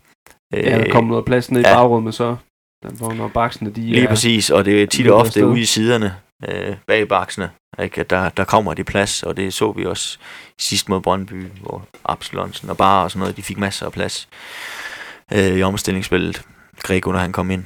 Øh, 0.55 0.65
ja, 0.65 0.79
der 0.79 0.93
kommer 0.93 1.11
noget 1.11 1.25
plads 1.25 1.51
ned 1.51 1.61
i 1.61 1.69
ja. 1.69 1.75
bagrummet 1.75 2.15
så, 2.15 2.37
hvor 2.93 3.13
når 3.13 3.29
baksene 3.29 3.71
de 3.71 3.81
Lige 3.81 4.03
er... 4.05 4.09
præcis, 4.09 4.51
og 4.51 4.65
det 4.65 4.83
er 4.83 4.87
tit 4.87 5.09
og 5.11 5.19
ofte 5.19 5.47
ude 5.47 5.61
i 5.61 5.65
siderne 5.65 6.15
øh, 6.49 6.77
bag 6.87 7.09
baksene, 7.09 7.51
ikke? 7.83 8.01
at 8.01 8.11
der, 8.11 8.29
der 8.29 8.45
kommer 8.45 8.75
de 8.75 8.85
plads, 8.85 9.23
og 9.23 9.37
det 9.37 9.55
så 9.55 9.73
vi 9.73 9.87
også 9.87 10.19
sidst 10.61 10.89
mod 10.89 11.01
Brøndby, 11.01 11.47
hvor 11.63 11.83
Absalonsen 12.05 12.71
og 12.71 12.77
Bar 12.77 13.03
og 13.05 13.11
sådan 13.11 13.21
noget, 13.21 13.37
de 13.37 13.43
fik 13.43 13.59
masser 13.59 13.87
af 13.87 13.93
plads 13.93 14.29
øh, 15.33 15.57
i 15.59 15.63
omstillingsspillet. 15.63 16.43
Grego, 16.83 17.13
når 17.13 17.19
han 17.19 17.33
kom 17.33 17.51
ind. 17.51 17.65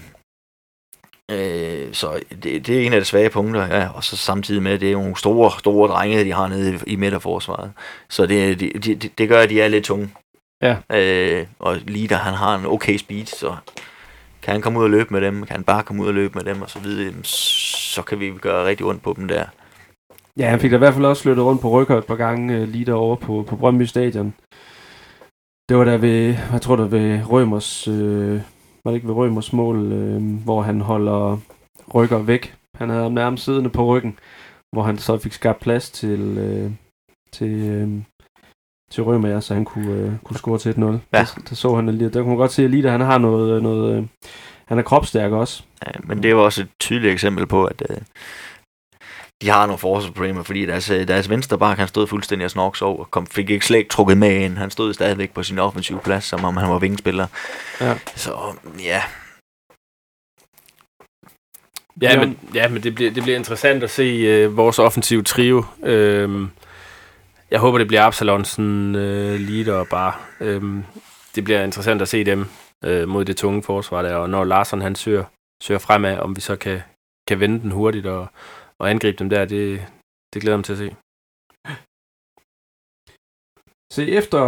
Så 1.93 2.21
det, 2.43 2.67
det 2.67 2.69
er 2.69 2.87
en 2.87 2.93
af 2.93 3.01
de 3.01 3.05
svage 3.05 3.31
punkter, 3.31 3.67
ja, 3.67 3.89
og 3.89 4.05
så 4.05 4.17
samtidig 4.17 4.63
med, 4.63 4.79
det 4.79 4.89
er 4.89 4.93
jo 4.93 4.99
nogle 4.99 5.17
store, 5.17 5.51
store 5.59 5.89
drenge, 5.89 6.25
de 6.25 6.33
har 6.33 6.49
nede 6.49 6.79
i, 6.87 6.97
midterforsvaret. 6.97 7.73
Så 8.09 8.27
det, 8.27 8.61
det, 8.61 8.85
det, 8.85 9.19
det 9.19 9.29
gør, 9.29 9.41
at 9.41 9.51
de 9.51 9.61
er 9.61 9.69
lidt 9.69 9.85
tunge. 9.85 10.11
Ja. 10.63 10.77
Øh, 10.93 11.47
og 11.59 11.77
lige 11.87 12.09
da 12.09 12.15
han 12.15 12.35
har 12.35 12.59
en 12.59 12.67
okay 12.67 12.97
speed, 12.97 13.27
så 13.27 13.55
kan 14.43 14.53
han 14.53 14.63
komme 14.63 14.79
ud 14.79 14.85
og 14.85 14.91
løbe 14.91 15.15
med 15.15 15.21
dem, 15.21 15.47
kan 15.47 15.57
han 15.57 15.65
bare 15.65 15.83
komme 15.83 16.03
ud 16.03 16.09
og 16.09 16.15
løbe 16.15 16.35
med 16.35 16.55
dem 16.55 16.63
og 16.63 16.71
så 16.71 16.79
videre, 16.79 17.25
så 17.25 18.03
kan 18.03 18.21
vi 18.21 18.31
gøre 18.41 18.67
rigtig 18.67 18.87
ondt 18.87 19.03
på 19.03 19.15
dem 19.17 19.29
der. 19.29 19.45
Ja, 20.39 20.49
han 20.49 20.61
fik 20.61 20.71
da 20.71 20.77
i 20.77 20.79
hvert 20.79 20.95
fald 20.95 21.05
også 21.05 21.23
flyttet 21.23 21.45
rundt 21.45 21.61
på 21.61 21.71
rykker 21.71 21.99
et 21.99 22.07
par 22.07 22.17
gange 22.17 22.57
øh, 22.57 22.69
lige 22.69 22.85
derovre 22.85 23.17
på, 23.17 23.45
på 23.49 23.57
Brøndby 23.57 23.83
Stadion. 23.83 24.35
Det 25.69 25.77
var 25.77 25.85
der 25.85 25.97
ved, 25.97 26.37
jeg 26.53 26.63
tror 26.63 26.77
der 26.77 26.87
ved 26.87 27.21
Rømers, 27.31 27.89
øh, 27.89 28.41
var 28.85 28.91
det 28.91 28.95
ikke 28.95 29.09
ved 29.09 29.15
Rømers 29.15 29.53
mål, 29.53 29.93
øh, 29.93 30.45
hvor 30.45 30.63
han 30.63 30.81
holder 30.81 31.39
rykker 31.95 32.19
væk. 32.19 32.55
Han 32.77 32.91
havde 32.91 33.03
ham 33.03 33.13
nærmest 33.13 33.45
siddende 33.45 33.71
på 33.71 33.85
ryggen, 33.85 34.19
hvor 34.73 34.83
han 34.83 34.99
så 34.99 35.19
fik 35.19 35.33
skabt 35.33 35.61
plads 35.61 35.91
til, 35.91 36.39
øh, 36.39 36.71
til, 37.33 37.69
øh, 37.69 37.89
til 38.91 39.03
Rømer, 39.03 39.41
så 39.41 39.55
han 39.55 39.65
kunne, 39.65 39.93
øh, 39.93 40.13
kunne 40.25 40.37
score 40.37 40.59
til 40.59 40.73
1-0. 40.73 40.85
Ja. 41.13 41.19
Der, 41.19 41.25
der, 41.49 41.55
så 41.55 41.75
han 41.75 41.89
lige, 41.89 42.11
der 42.11 42.21
kunne 42.21 42.29
man 42.29 42.37
godt 42.37 42.53
se, 42.53 42.65
at 42.65 42.71
lige 42.71 42.83
da 42.83 42.91
han 42.91 43.01
har 43.01 43.19
noget, 43.19 43.63
noget 43.63 43.97
øh, 43.97 44.07
han 44.65 44.79
er 44.79 44.83
kropstærk 44.83 45.33
også. 45.33 45.63
Ja, 45.87 45.93
men 46.05 46.23
det 46.23 46.37
var 46.37 46.43
også 46.43 46.63
et 46.63 46.69
tydeligt 46.81 47.13
eksempel 47.13 47.47
på, 47.47 47.65
at 47.65 47.83
øh, 47.91 47.97
de 49.43 49.49
har 49.51 49.67
nogle 49.67 49.79
forsvarsproblemer, 49.79 50.43
fordi 50.43 50.67
deres, 50.67 50.91
øh, 50.91 51.09
deres 51.09 51.31
venstre 51.31 51.59
bare 51.59 51.75
han 51.75 51.89
stod 51.89 52.07
fuldstændig 52.07 52.45
og 52.45 52.51
snorks 52.51 52.83
over, 52.83 53.05
kom, 53.05 53.27
fik 53.27 53.51
ikke 53.51 53.67
slet 53.67 53.89
trukket 53.89 54.19
med 54.19 54.41
ind. 54.41 54.57
Han 54.57 54.71
stod 54.71 54.95
stadigvæk 54.95 55.35
på 55.35 55.43
sin 55.43 55.59
offensive 55.59 56.01
plads, 56.05 56.25
som 56.25 56.45
om 56.45 56.57
han 56.57 56.71
var 56.71 56.79
vingespiller. 56.79 57.27
Ja. 57.81 57.95
Så 58.17 58.33
ja, 58.79 59.03
Ja, 62.03 62.21
men, 62.21 62.39
ja, 62.55 62.69
men 62.69 62.83
det, 62.83 62.95
bliver, 62.95 63.11
det 63.11 63.23
bliver 63.23 63.39
interessant 63.39 63.83
at 63.83 63.91
se 63.91 64.03
øh, 64.03 64.57
vores 64.57 64.79
offensive 64.79 65.23
trio. 65.23 65.65
Øhm, 65.83 66.51
jeg 67.51 67.61
håber, 67.61 67.79
det 67.79 67.87
bliver 67.87 68.03
Absalonsen, 68.03 68.95
øh, 68.95 69.41
Lider 69.41 69.75
og 69.75 69.89
Bar. 69.89 70.31
Øhm, 70.41 70.85
det 71.35 71.45
bliver 71.45 71.65
interessant 71.65 72.03
at 72.03 72.09
se 72.09 72.25
dem 72.25 72.47
øh, 72.85 73.09
mod 73.09 73.25
det 73.25 73.37
tunge 73.37 73.63
forsvar 73.63 74.03
der, 74.03 74.15
og 74.15 74.31
når 74.31 74.45
Larsen 74.45 74.81
han 74.81 74.95
søger, 74.95 75.25
søger 75.63 75.79
fremad, 75.79 76.19
om 76.19 76.37
vi 76.37 76.41
så 76.41 76.57
kan, 76.57 76.81
kan 77.29 77.41
vende 77.41 77.61
den 77.61 77.71
hurtigt 77.71 78.07
og, 78.07 78.27
og 78.79 78.91
angribe 78.91 79.17
dem 79.19 79.29
der, 79.29 79.45
det, 79.45 79.87
det 80.35 80.43
glæder 80.43 80.55
jeg 80.55 80.59
mig 80.59 80.65
til 80.65 80.73
at 80.73 80.79
se. 80.79 80.97
Se, 83.93 84.11
efter 84.11 84.41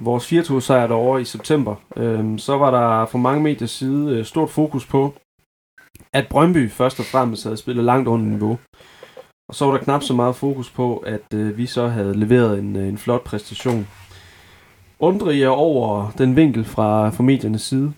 vores 0.00 0.32
4-2 0.32 0.60
sejr 0.60 0.86
derovre 0.86 1.20
i 1.20 1.24
september, 1.24 1.76
øhm, 1.96 2.38
så 2.38 2.58
var 2.58 2.70
der 2.70 3.06
fra 3.06 3.18
mange 3.18 3.42
mediers 3.42 3.70
side 3.70 4.18
øh, 4.18 4.24
stort 4.24 4.50
fokus 4.50 4.86
på, 4.86 5.14
at 6.12 6.28
Brøndby 6.28 6.70
først 6.70 7.00
og 7.00 7.04
fremmest 7.04 7.44
havde 7.44 7.56
spillet 7.56 7.84
langt 7.84 8.08
under 8.08 8.26
niveau. 8.26 8.58
Og 9.48 9.54
så 9.54 9.64
var 9.64 9.72
der 9.72 9.84
knap 9.84 10.02
så 10.02 10.14
meget 10.14 10.36
fokus 10.36 10.70
på, 10.70 10.96
at 10.96 11.34
øh, 11.34 11.58
vi 11.58 11.66
så 11.66 11.88
havde 11.88 12.18
leveret 12.18 12.58
en, 12.58 12.76
øh, 12.76 12.88
en 12.88 12.98
flot 12.98 13.24
præstation. 13.24 13.88
Undrer 14.98 15.30
I 15.30 15.40
jer 15.40 15.48
over 15.48 16.10
den 16.18 16.36
vinkel 16.36 16.64
fra, 16.64 17.10
fra 17.10 17.22
mediernes 17.22 17.62
side? 17.62 17.92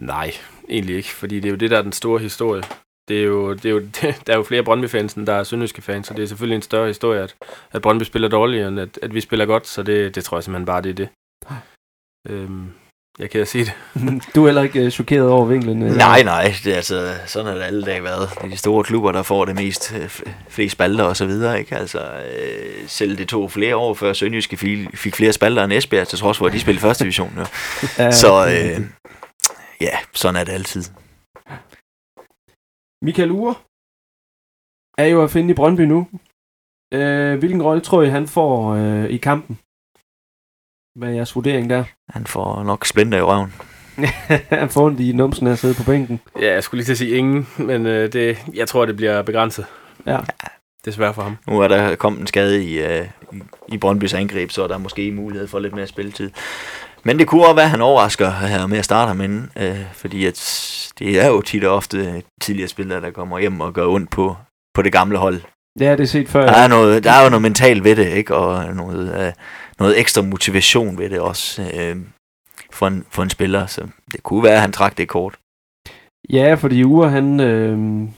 Nej, 0.00 0.30
egentlig 0.68 0.96
ikke, 0.96 1.08
fordi 1.08 1.36
det 1.36 1.44
er 1.44 1.50
jo 1.50 1.56
det, 1.56 1.70
der 1.70 1.78
er 1.78 1.82
den 1.82 1.92
store 1.92 2.20
historie. 2.20 2.62
Det 3.08 3.20
er 3.20 3.24
jo, 3.24 3.52
det 3.52 3.64
er 3.64 3.70
jo, 3.70 3.80
der 4.26 4.32
er 4.32 4.36
jo 4.36 4.42
flere 4.42 4.62
Brøndby-fans, 4.62 5.14
end 5.14 5.26
der 5.26 5.32
er 5.32 5.42
Sønderjyske 5.42 5.82
fans, 5.82 6.06
så 6.06 6.14
det 6.14 6.22
er 6.22 6.26
selvfølgelig 6.26 6.56
en 6.56 6.62
større 6.62 6.86
historie, 6.86 7.20
at, 7.20 7.36
at 7.72 7.82
Brøndby 7.82 8.02
spiller 8.02 8.28
dårligere, 8.28 8.68
end 8.68 8.80
at, 8.80 8.98
at 9.02 9.14
vi 9.14 9.20
spiller 9.20 9.46
godt, 9.46 9.66
så 9.66 9.82
det, 9.82 10.14
det 10.14 10.24
tror 10.24 10.36
jeg 10.36 10.44
simpelthen 10.44 10.66
bare, 10.66 10.82
det 10.82 10.90
er 10.90 10.94
det. 10.94 11.08
Øhm, 12.28 12.72
jeg 13.18 13.30
kan 13.30 13.46
sige 13.46 13.64
det. 13.64 13.74
du 14.34 14.42
er 14.42 14.46
heller 14.46 14.62
ikke 14.62 14.84
øh, 14.84 14.90
chokeret 14.90 15.28
over 15.28 15.44
vinklen? 15.44 15.82
øh, 15.82 15.90
nej, 15.96 16.22
nej, 16.22 16.52
det 16.64 16.72
er 16.72 16.76
altså, 16.76 17.14
sådan 17.26 17.46
har 17.46 17.54
det 17.54 17.62
alle 17.62 17.82
dage 17.84 18.02
været. 18.02 18.30
Det 18.34 18.44
er 18.44 18.48
de 18.48 18.56
store 18.56 18.84
klubber, 18.84 19.12
der 19.12 19.22
får 19.22 19.44
det 19.44 19.54
mest, 19.54 19.94
øh, 19.94 20.08
flest 20.48 20.72
spalter 20.72 21.04
og 21.04 21.16
så 21.16 21.26
videre, 21.26 21.58
ikke? 21.58 21.76
Altså, 21.76 22.12
øh, 22.14 22.88
selv 22.88 23.18
det 23.18 23.28
tog 23.28 23.50
flere 23.50 23.76
år 23.76 23.94
før 23.94 24.12
Sønderjyske 24.12 24.56
fik, 24.56 24.96
fik 24.96 25.14
flere 25.16 25.32
spalter 25.32 25.64
end 25.64 25.72
Esbjerg, 25.72 26.08
til 26.08 26.18
trods 26.18 26.38
for, 26.38 26.46
at 26.46 26.52
de 26.52 26.60
spillede 26.60 26.80
første 26.82 27.04
division. 27.04 27.32
Jo. 27.36 27.44
Ja, 27.98 28.10
Så 28.10 28.46
øh, 28.46 28.86
ja, 29.80 29.98
sådan 30.12 30.40
er 30.40 30.44
det 30.44 30.52
altid. 30.52 30.82
Michael 33.04 33.30
Ure 33.30 33.54
er 34.98 35.06
jo 35.06 35.24
at 35.24 35.30
finde 35.30 35.50
i 35.50 35.54
Brøndby 35.54 35.80
nu. 35.80 36.08
Øh, 36.94 37.38
hvilken 37.38 37.62
rolle 37.62 37.80
tror 37.80 38.02
I, 38.02 38.08
han 38.08 38.28
får 38.28 38.74
øh, 38.74 39.04
i 39.04 39.16
kampen? 39.16 39.58
Hvad 40.98 41.08
er 41.08 41.12
jeres 41.12 41.34
vurdering 41.34 41.70
der? 41.70 41.84
Han 42.10 42.26
får 42.26 42.62
nok 42.62 42.86
splinter 42.86 43.18
i 43.18 43.22
røven. 43.22 43.52
han 44.60 44.68
får 44.68 44.84
ondt 44.86 45.00
i 45.00 45.12
numsen 45.12 45.46
af 45.46 45.52
at 45.52 45.58
sidde 45.58 45.74
på 45.74 45.82
bænken. 45.84 46.20
Ja, 46.40 46.52
jeg 46.54 46.62
skulle 46.62 46.78
lige 46.78 46.86
til 46.86 46.92
at 46.92 46.98
sige 46.98 47.16
ingen, 47.16 47.48
men 47.56 47.86
øh, 47.86 48.12
det, 48.12 48.38
jeg 48.54 48.68
tror, 48.68 48.86
det 48.86 48.96
bliver 48.96 49.22
begrænset. 49.22 49.64
Ja. 50.06 50.18
Desværre 50.84 51.14
for 51.14 51.22
ham. 51.22 51.36
Nu 51.48 51.60
er 51.60 51.68
der 51.68 51.94
kommet 51.94 52.20
en 52.20 52.26
skade 52.26 52.64
i, 52.64 52.80
øh, 52.80 53.06
i- 53.68 53.78
Brøndbys 53.78 54.14
angreb, 54.14 54.50
så 54.50 54.62
er 54.64 54.68
der 54.68 54.78
måske 54.78 55.12
mulighed 55.12 55.48
for 55.48 55.58
lidt 55.58 55.74
mere 55.74 55.86
spilletid. 55.86 56.30
Men 57.04 57.18
det 57.18 57.26
kunne 57.26 57.42
også 57.44 57.54
være, 57.54 57.64
at 57.64 57.70
han 57.70 57.80
overrasker 57.80 58.30
her 58.30 58.66
med 58.66 58.78
at 58.78 58.84
starte 58.84 59.08
ham 59.08 59.20
inden, 59.20 59.50
øh, 59.60 59.78
fordi 59.92 60.26
at 60.26 60.34
det 60.98 61.20
er 61.24 61.28
jo 61.28 61.40
tit 61.40 61.64
og 61.64 61.74
ofte 61.76 62.22
tidligere 62.42 62.68
spillere, 62.68 63.00
der 63.00 63.10
kommer 63.10 63.38
hjem 63.38 63.60
og 63.60 63.72
gør 63.74 63.86
ondt 63.86 64.10
på, 64.10 64.36
på 64.74 64.82
det 64.82 64.92
gamle 64.92 65.18
hold. 65.18 65.40
Ja, 65.80 65.92
det 65.92 66.00
er 66.00 66.04
set 66.06 66.28
før. 66.28 66.46
Der 66.46 66.52
er, 66.52 66.68
noget, 66.68 67.04
der 67.04 67.12
er 67.12 67.24
jo 67.24 67.30
noget 67.30 67.42
mentalt 67.42 67.84
ved 67.84 67.96
det, 67.96 68.06
ikke? 68.08 68.34
og 68.36 68.74
noget, 68.74 69.26
øh, 69.26 69.32
noget 69.78 70.00
ekstra 70.00 70.22
motivation 70.22 70.98
ved 70.98 71.10
det 71.10 71.20
også 71.20 71.62
øh, 71.74 71.96
for, 72.70 72.86
en, 72.86 73.04
for 73.10 73.22
en 73.22 73.30
spiller. 73.30 73.66
Så 73.66 73.86
det 74.12 74.22
kunne 74.22 74.42
være, 74.42 74.54
at 74.54 74.60
han 74.60 74.72
trak 74.72 74.98
det 74.98 75.08
kort. 75.08 75.38
Ja, 76.30 76.54
fordi 76.54 76.82
Ure, 76.84 77.10
han 77.10 77.40
øh, 77.40 78.08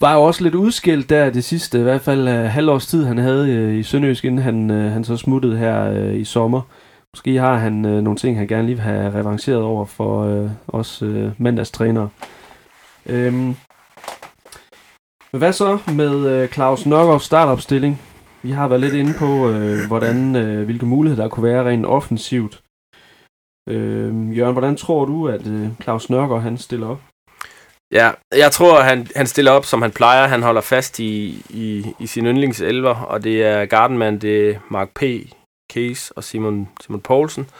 var 0.00 0.14
jo 0.14 0.22
også 0.22 0.42
lidt 0.42 0.54
udskilt 0.54 1.10
der 1.10 1.30
det 1.30 1.44
sidste, 1.44 1.80
i 1.80 1.82
hvert 1.82 2.00
fald 2.00 2.28
øh, 2.28 2.44
halvårs 2.44 2.86
tid, 2.86 3.04
han 3.04 3.18
havde 3.18 3.50
øh, 3.50 3.78
i 3.78 3.82
Sønderjysk, 3.82 4.24
inden 4.24 4.42
han, 4.42 4.70
øh, 4.70 4.92
han 4.92 5.04
så 5.04 5.16
smuttede 5.16 5.58
her 5.58 5.90
øh, 5.90 6.14
i 6.14 6.24
sommer. 6.24 6.62
Måske 7.16 7.36
har 7.36 7.54
han 7.56 7.84
øh, 7.84 8.02
nogle 8.02 8.18
ting, 8.18 8.38
han 8.38 8.48
gerne 8.48 8.66
lige 8.66 8.74
vil 8.74 8.84
have 8.84 9.14
revanceret 9.14 9.62
over 9.62 9.84
for 9.84 10.24
øh, 10.24 10.50
os 10.68 11.02
øh, 11.02 11.30
mandagstrænere. 11.38 12.08
Øhm, 13.06 13.56
hvad 15.30 15.52
så 15.52 15.78
med 15.92 16.26
øh, 16.26 16.48
Claus 16.48 16.86
Nørgaards 16.86 17.24
startopstilling? 17.24 18.00
Vi 18.42 18.50
har 18.50 18.68
været 18.68 18.80
lidt 18.80 18.94
inde 18.94 19.14
på, 19.18 19.50
øh, 19.50 19.86
hvordan, 19.86 20.36
øh, 20.36 20.64
hvilke 20.64 20.86
muligheder 20.86 21.22
der 21.22 21.30
kunne 21.30 21.48
være 21.50 21.64
rent 21.64 21.86
offensivt. 21.86 22.62
Øh, 23.68 24.38
Jørgen, 24.38 24.52
hvordan 24.52 24.76
tror 24.76 25.04
du, 25.04 25.28
at 25.28 25.46
øh, 25.46 25.68
Claus 25.82 26.10
Nørgaard 26.10 26.42
han 26.42 26.58
stiller 26.58 26.86
op? 26.86 27.00
Ja, 27.92 28.10
jeg 28.36 28.52
tror, 28.52 28.80
han, 28.80 29.06
han 29.16 29.26
stiller 29.26 29.52
op, 29.52 29.64
som 29.64 29.82
han 29.82 29.90
plejer. 29.90 30.26
Han 30.26 30.42
holder 30.42 30.60
fast 30.60 30.98
i, 30.98 31.42
i, 31.50 31.94
i 31.98 32.06
sin 32.06 32.26
yndlingselver, 32.26 32.94
og 32.94 33.24
det 33.24 33.42
er 33.42 33.66
Gardenman, 33.66 34.18
det 34.18 34.50
er 34.50 34.58
Mark 34.70 34.90
P., 34.94 35.02
Case 35.72 36.12
og 36.16 36.24
Simon, 36.24 36.68
Simon 36.80 37.00
Poulsen. 37.00 37.50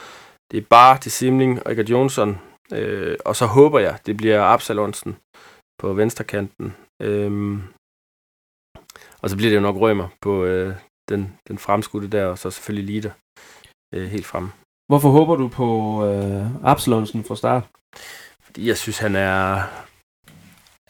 Det 0.51 0.59
er 0.59 0.67
bare 0.71 0.99
til 0.99 1.13
Simling 1.13 1.67
og 1.67 1.73
Edgar 1.73 1.85
Jonsson. 1.91 2.39
Øh, 2.73 3.17
og 3.25 3.37
så 3.37 3.47
håber 3.47 3.79
jeg, 3.79 3.99
det 4.07 4.17
bliver 4.17 4.43
Absalonsen 4.43 5.17
på 5.79 5.93
venstrekanten. 5.93 6.75
Øhm, 7.03 7.63
og 9.23 9.31
så 9.31 9.37
bliver 9.37 9.51
det 9.51 9.57
jo 9.57 9.61
nok 9.61 9.77
Rømer 9.77 10.09
på 10.21 10.45
øh, 10.45 10.75
den, 11.09 11.33
den 11.49 11.59
fremskudte 11.59 12.09
der, 12.09 12.27
og 12.27 12.39
så 12.39 12.51
selvfølgelig 12.51 12.95
Lider 12.95 13.11
øh, 13.95 14.09
helt 14.09 14.27
frem. 14.27 14.49
Hvorfor 14.89 15.11
håber 15.11 15.37
du 15.37 15.49
på 15.49 15.69
øh, 16.07 16.47
Absalonsen 16.65 17.25
fra 17.25 17.37
start? 17.37 17.63
Fordi 18.43 18.69
jeg 18.69 18.77
synes, 18.77 18.99
han 18.99 19.17
er, 19.17 19.63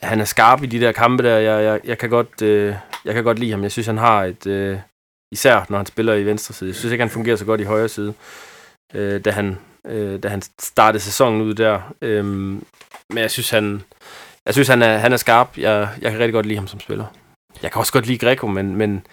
han 0.02 0.20
er 0.20 0.24
skarp 0.24 0.62
i 0.62 0.66
de 0.66 0.80
der 0.80 0.92
kampe 0.92 1.22
der. 1.22 1.36
Jeg, 1.38 1.64
jeg, 1.64 1.80
jeg, 1.84 1.98
kan, 1.98 2.10
godt, 2.10 2.42
øh, 2.42 2.74
jeg 3.04 3.14
kan 3.14 3.24
godt 3.24 3.38
lide 3.38 3.50
ham. 3.50 3.62
Jeg 3.62 3.72
synes, 3.72 3.86
han 3.86 3.98
har 3.98 4.24
et... 4.24 4.46
Øh, 4.46 4.78
især 5.32 5.66
når 5.68 5.76
han 5.76 5.86
spiller 5.86 6.14
i 6.14 6.26
venstre 6.26 6.54
side. 6.54 6.70
Jeg 6.70 6.76
synes 6.76 6.92
ikke, 6.92 7.02
han 7.02 7.10
fungerer 7.10 7.36
så 7.36 7.44
godt 7.44 7.60
i 7.60 7.64
højre 7.64 7.88
side, 7.88 8.14
øh, 8.94 9.24
da, 9.24 9.30
han, 9.30 9.58
øh, 9.86 10.22
da 10.22 10.28
han 10.28 10.42
startede 10.60 11.02
sæsonen 11.02 11.42
ud 11.42 11.54
der. 11.54 11.94
Øh, 12.02 12.24
men 12.24 12.62
jeg 13.18 13.30
synes, 13.30 13.50
han, 13.50 13.82
jeg 14.46 14.54
synes, 14.54 14.68
han 14.68 14.82
er, 14.82 14.98
han 14.98 15.12
er 15.12 15.16
skarp. 15.16 15.58
Jeg, 15.58 15.88
jeg 16.00 16.10
kan 16.10 16.20
rigtig 16.20 16.32
godt 16.32 16.46
lide 16.46 16.58
ham 16.58 16.66
som 16.66 16.80
spiller. 16.80 17.06
Jeg 17.62 17.72
kan 17.72 17.78
også 17.78 17.92
godt 17.92 18.06
lide 18.06 18.18
Greco, 18.18 18.46
men, 18.46 18.76
men 18.76 19.06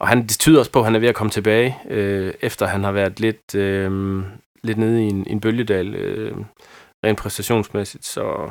og 0.00 0.08
han, 0.08 0.22
det 0.22 0.38
tyder 0.38 0.58
også 0.58 0.72
på, 0.72 0.78
at 0.78 0.84
han 0.84 0.94
er 0.94 0.98
ved 0.98 1.08
at 1.08 1.14
komme 1.14 1.30
tilbage, 1.30 1.78
øh, 1.88 2.34
efter 2.40 2.66
han 2.66 2.84
har 2.84 2.92
været 2.92 3.20
lidt, 3.20 3.54
øh, 3.54 4.22
lidt 4.62 4.78
nede 4.78 5.04
i 5.04 5.08
en, 5.08 5.26
en 5.26 5.40
bølgedal, 5.40 5.94
øh, 5.94 6.36
rent 7.04 7.18
præstationsmæssigt. 7.18 8.04
Så, 8.04 8.50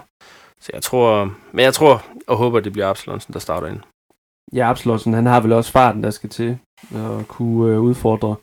så 0.59 0.69
jeg 0.73 0.81
tror, 0.81 1.36
men 1.51 1.65
jeg 1.65 1.73
tror 1.73 2.05
og 2.27 2.38
håber, 2.38 2.57
at 2.57 2.63
det 2.63 2.73
bliver 2.73 2.89
Absalonsen, 2.89 3.34
der 3.34 3.39
starter 3.39 3.67
ind. 3.67 3.79
Ja, 4.53 4.69
Absalonsen, 4.69 5.13
han 5.13 5.25
har 5.25 5.39
vel 5.39 5.51
også 5.51 5.71
farten, 5.71 6.03
der 6.03 6.09
skal 6.09 6.29
til 6.29 6.57
at 6.95 7.27
kunne 7.27 7.73
øh, 7.73 7.81
udfordre 7.81 8.36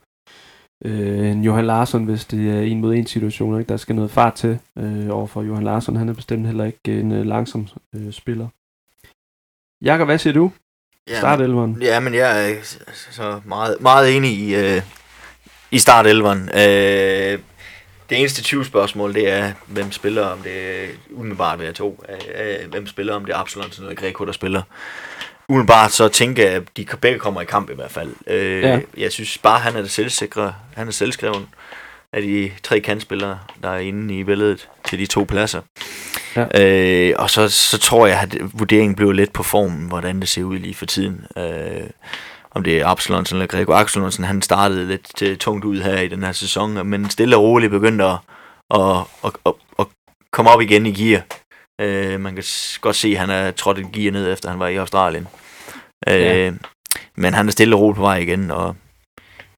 øh, 0.85 1.47
Johan 1.47 1.67
Larsson, 1.67 2.05
hvis 2.05 2.25
det 2.25 2.51
er 2.51 2.61
en 2.61 2.81
mod 2.81 2.95
en 2.95 3.07
situation, 3.07 3.61
ikke? 3.61 3.69
der 3.69 3.77
skal 3.77 3.95
noget 3.95 4.11
fart 4.11 4.35
til 4.35 4.59
øh, 4.79 5.11
overfor 5.11 5.43
Johan 5.43 5.65
Larsson. 5.65 5.97
Han 5.97 6.09
er 6.09 6.15
bestemt 6.15 6.47
heller 6.47 6.65
ikke 6.65 7.01
en 7.01 7.13
øh, 7.13 7.27
langsom 7.27 7.69
øh, 7.95 8.13
spiller. 8.13 8.49
Jakob, 9.85 10.07
hvad 10.07 10.19
siger 10.19 10.35
du? 10.35 10.51
Ja, 11.11 11.19
Startelveren. 11.19 11.79
Ja, 11.83 12.01
men 12.01 12.15
jeg 12.15 12.51
er 12.53 12.57
så 13.11 13.41
meget, 13.45 13.77
meget 13.81 14.17
enig 14.17 14.31
i, 14.33 14.55
øh, 14.55 14.83
i 15.71 15.79
startelveren. 15.79 16.49
Øh, 16.55 17.39
det 18.11 18.19
eneste 18.19 18.43
20 18.43 18.65
spørgsmål, 18.65 19.15
det 19.15 19.31
er, 19.31 19.53
hvem 19.67 19.93
spiller, 19.93 20.27
om 20.27 20.39
det 20.39 20.89
umiddelbart 21.11 21.59
ved 21.61 21.73
to. 21.73 22.05
Øh, 22.09 22.71
hvem 22.71 22.87
spiller, 22.87 23.15
om 23.15 23.25
det 23.25 23.33
Absalon 23.37 23.71
eller 23.79 23.95
Greco, 23.95 24.25
der 24.25 24.33
spiller. 24.33 24.63
Umiddelbart 25.49 25.93
så 25.93 26.09
tænker 26.09 26.45
jeg, 26.45 26.53
at 26.53 26.63
de 26.77 26.87
begge 27.01 27.19
kommer 27.19 27.41
i 27.41 27.45
kamp 27.45 27.71
i 27.71 27.75
hvert 27.75 27.91
fald. 27.91 28.11
Øh, 28.27 28.63
Ja. 28.63 28.81
Jeg 28.97 29.13
synes 29.13 29.39
bare, 29.39 29.59
han 29.61 29.77
er 29.77 29.81
det 29.83 29.91
selvsikre. 29.91 30.55
Han 30.77 30.89
er 30.89 30.93
selvskreven 30.93 31.47
af 32.13 32.23
de 32.23 32.51
tre 32.63 32.81
kandspillere, 32.81 33.39
der 33.63 33.71
er 33.71 33.79
inde 33.79 34.19
i 34.19 34.25
billedet 34.25 34.69
til 34.89 34.99
de 34.99 35.07
to 35.07 35.25
pladser. 35.25 35.61
Ja. 36.37 36.47
Øh, 36.63 37.15
og 37.19 37.31
så, 37.31 37.49
så 37.49 37.79
tror 37.79 38.07
jeg, 38.07 38.21
at 38.21 38.37
vurderingen 38.59 38.95
blev 38.95 39.13
lidt 39.13 39.33
på 39.33 39.43
formen, 39.43 39.89
hvordan 39.89 40.21
det 40.21 40.29
ser 40.29 40.43
ud 40.45 40.59
lige 40.59 40.75
for 40.75 40.87
tiden. 40.87 41.27
Øh, 41.37 41.91
om 42.51 42.63
det 42.65 42.79
er 42.81 42.87
Absalonsen 42.87 43.37
eller 43.37 43.47
Gregor 43.47 43.75
Absalonsen, 43.75 44.25
han 44.25 44.43
startede 44.43 44.87
lidt 44.87 45.23
øh, 45.23 45.37
tungt 45.37 45.65
ud 45.65 45.81
her 45.81 46.01
i 46.01 46.09
den 46.09 46.23
her 46.23 46.33
sæson, 46.33 46.87
men 46.87 47.11
stille 47.11 47.37
og 47.37 47.43
roligt 47.43 47.71
begyndte 47.71 48.05
at, 48.05 48.17
at, 48.75 48.81
at, 49.25 49.33
at, 49.47 49.53
at 49.79 49.87
komme 50.33 50.51
op 50.51 50.61
igen 50.61 50.87
i 50.87 50.93
gear. 50.93 51.23
Øh, 51.81 52.21
man 52.21 52.35
kan 52.35 52.45
godt 52.81 52.97
se, 52.97 53.09
at 53.09 53.19
han 53.19 53.31
er 53.31 53.51
trådt 53.51 53.79
et 53.79 53.93
gear 53.93 54.13
ned, 54.13 54.33
efter 54.33 54.51
han 54.51 54.59
var 54.59 54.69
i 54.69 54.77
Australien. 54.77 55.29
Øh, 56.09 56.15
Ja. 56.21 56.53
Men 57.17 57.35
han 57.35 57.47
er 57.49 57.53
stille 57.53 57.77
og 57.77 57.81
roligt 57.81 57.97
på 57.97 58.03
vej 58.03 58.17
igen, 58.17 58.51
og 58.51 58.77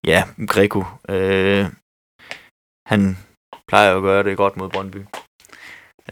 ja, 0.06 0.24
Greco, 0.48 0.84
øh, 1.08 1.66
han 2.86 3.18
plejer 3.68 3.90
jo 3.90 3.96
at 3.96 4.02
gøre 4.02 4.22
det 4.22 4.36
godt 4.36 4.56
mod 4.56 4.68
Brøndby. 4.68 4.96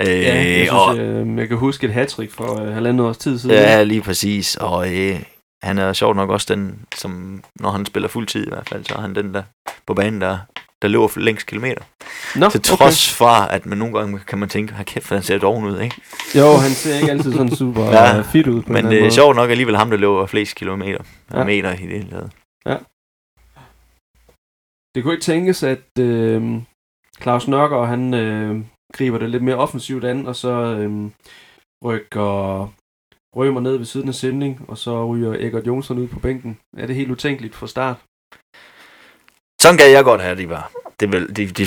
Øh, 0.00 0.08
Ja, 0.08 0.34
jeg, 0.36 0.54
synes, 0.56 0.70
og, 0.70 0.98
øh, 0.98 1.38
jeg 1.38 1.48
kan 1.48 1.56
huske 1.56 1.86
et 1.86 1.92
hattrick 1.92 2.32
for 2.32 2.60
øh, 2.62 2.74
halvandet 2.74 3.06
års 3.06 3.18
tid 3.18 3.38
siden. 3.38 3.56
Ja, 3.56 3.82
lige 3.82 4.02
præcis. 4.02 4.56
Og 4.56 4.94
øh, 4.98 5.22
han 5.62 5.78
er 5.78 5.92
sjovt 5.92 6.16
nok 6.16 6.30
også 6.30 6.54
den, 6.54 6.84
som 6.96 7.42
når 7.60 7.70
han 7.70 7.86
spiller 7.86 8.08
fuldtid 8.08 8.46
i 8.46 8.50
hvert 8.50 8.68
fald, 8.68 8.84
så 8.84 8.94
er 8.94 9.00
han 9.00 9.14
den 9.14 9.34
der 9.34 9.42
på 9.86 9.94
banen, 9.94 10.20
der, 10.20 10.38
der 10.82 10.88
løber 10.88 11.18
længst 11.20 11.46
kilometer. 11.46 11.82
Nå, 12.36 12.50
Til 12.50 12.62
trods 12.62 13.12
for, 13.14 13.26
at 13.26 13.66
man 13.66 13.78
nogle 13.78 13.98
gange 13.98 14.18
kan 14.26 14.38
man 14.38 14.48
tænke, 14.48 14.72
har 14.72 14.84
kæft, 14.84 15.08
han 15.08 15.22
ser 15.22 15.38
doven 15.38 15.64
ud, 15.64 15.80
ikke? 15.80 15.96
Okay. 16.30 16.40
Jo, 16.40 16.56
han 16.56 16.70
ser 16.70 16.96
ikke 16.98 17.10
altid 17.10 17.32
sådan 17.32 17.56
super 17.56 17.84
Ja, 17.94 18.16
ja, 18.16 18.20
fit 18.20 18.46
ud 18.46 18.62
på 18.62 18.72
Men 18.72 18.84
en 18.84 18.90
det 18.90 19.06
er 19.06 19.10
sjovt 19.10 19.36
nok 19.36 19.50
alligevel 19.50 19.76
ham, 19.76 19.90
der 19.90 19.96
løber 19.96 20.26
flest 20.26 20.54
kilometer. 20.54 21.04
Ja. 21.32 21.38
Ja. 21.38 21.44
Meter 21.44 21.70
i 21.72 21.76
det 21.76 21.88
hele 21.88 22.10
taget. 22.10 22.30
Det 24.94 25.02
kunne 25.02 25.14
ikke 25.14 25.24
tænkes, 25.24 25.62
at 25.62 25.98
øh, 25.98 26.42
Claus 27.22 27.48
Nørgaard, 27.48 27.88
han 27.88 28.14
øh, 28.14 28.60
griber 28.92 29.18
det 29.18 29.30
lidt 29.30 29.42
mere 29.42 29.56
offensivt 29.56 30.04
an, 30.04 30.26
og 30.26 30.36
så 30.36 30.50
øh, 30.50 31.10
rykker 31.84 32.72
Rømer 33.36 33.60
ned 33.60 33.76
ved 33.76 33.86
siden 33.86 34.08
af 34.08 34.14
Sinding, 34.14 34.64
og 34.68 34.78
så 34.78 35.06
ryger 35.06 35.32
Egert 35.34 35.66
Jonsson 35.66 35.98
ud 35.98 36.08
på 36.08 36.20
bænken. 36.20 36.58
Er 36.76 36.86
det 36.86 36.96
helt 36.96 37.10
utænkeligt 37.10 37.54
fra 37.54 37.66
start? 37.66 37.96
Sådan 39.62 39.76
gad 39.78 39.90
jeg 39.90 40.04
godt 40.04 40.20
have, 40.20 40.36
de 40.36 40.48
var. 40.48 40.72
Det 41.00 41.12
vil, 41.12 41.36
de, 41.36 41.46
de, 41.46 41.64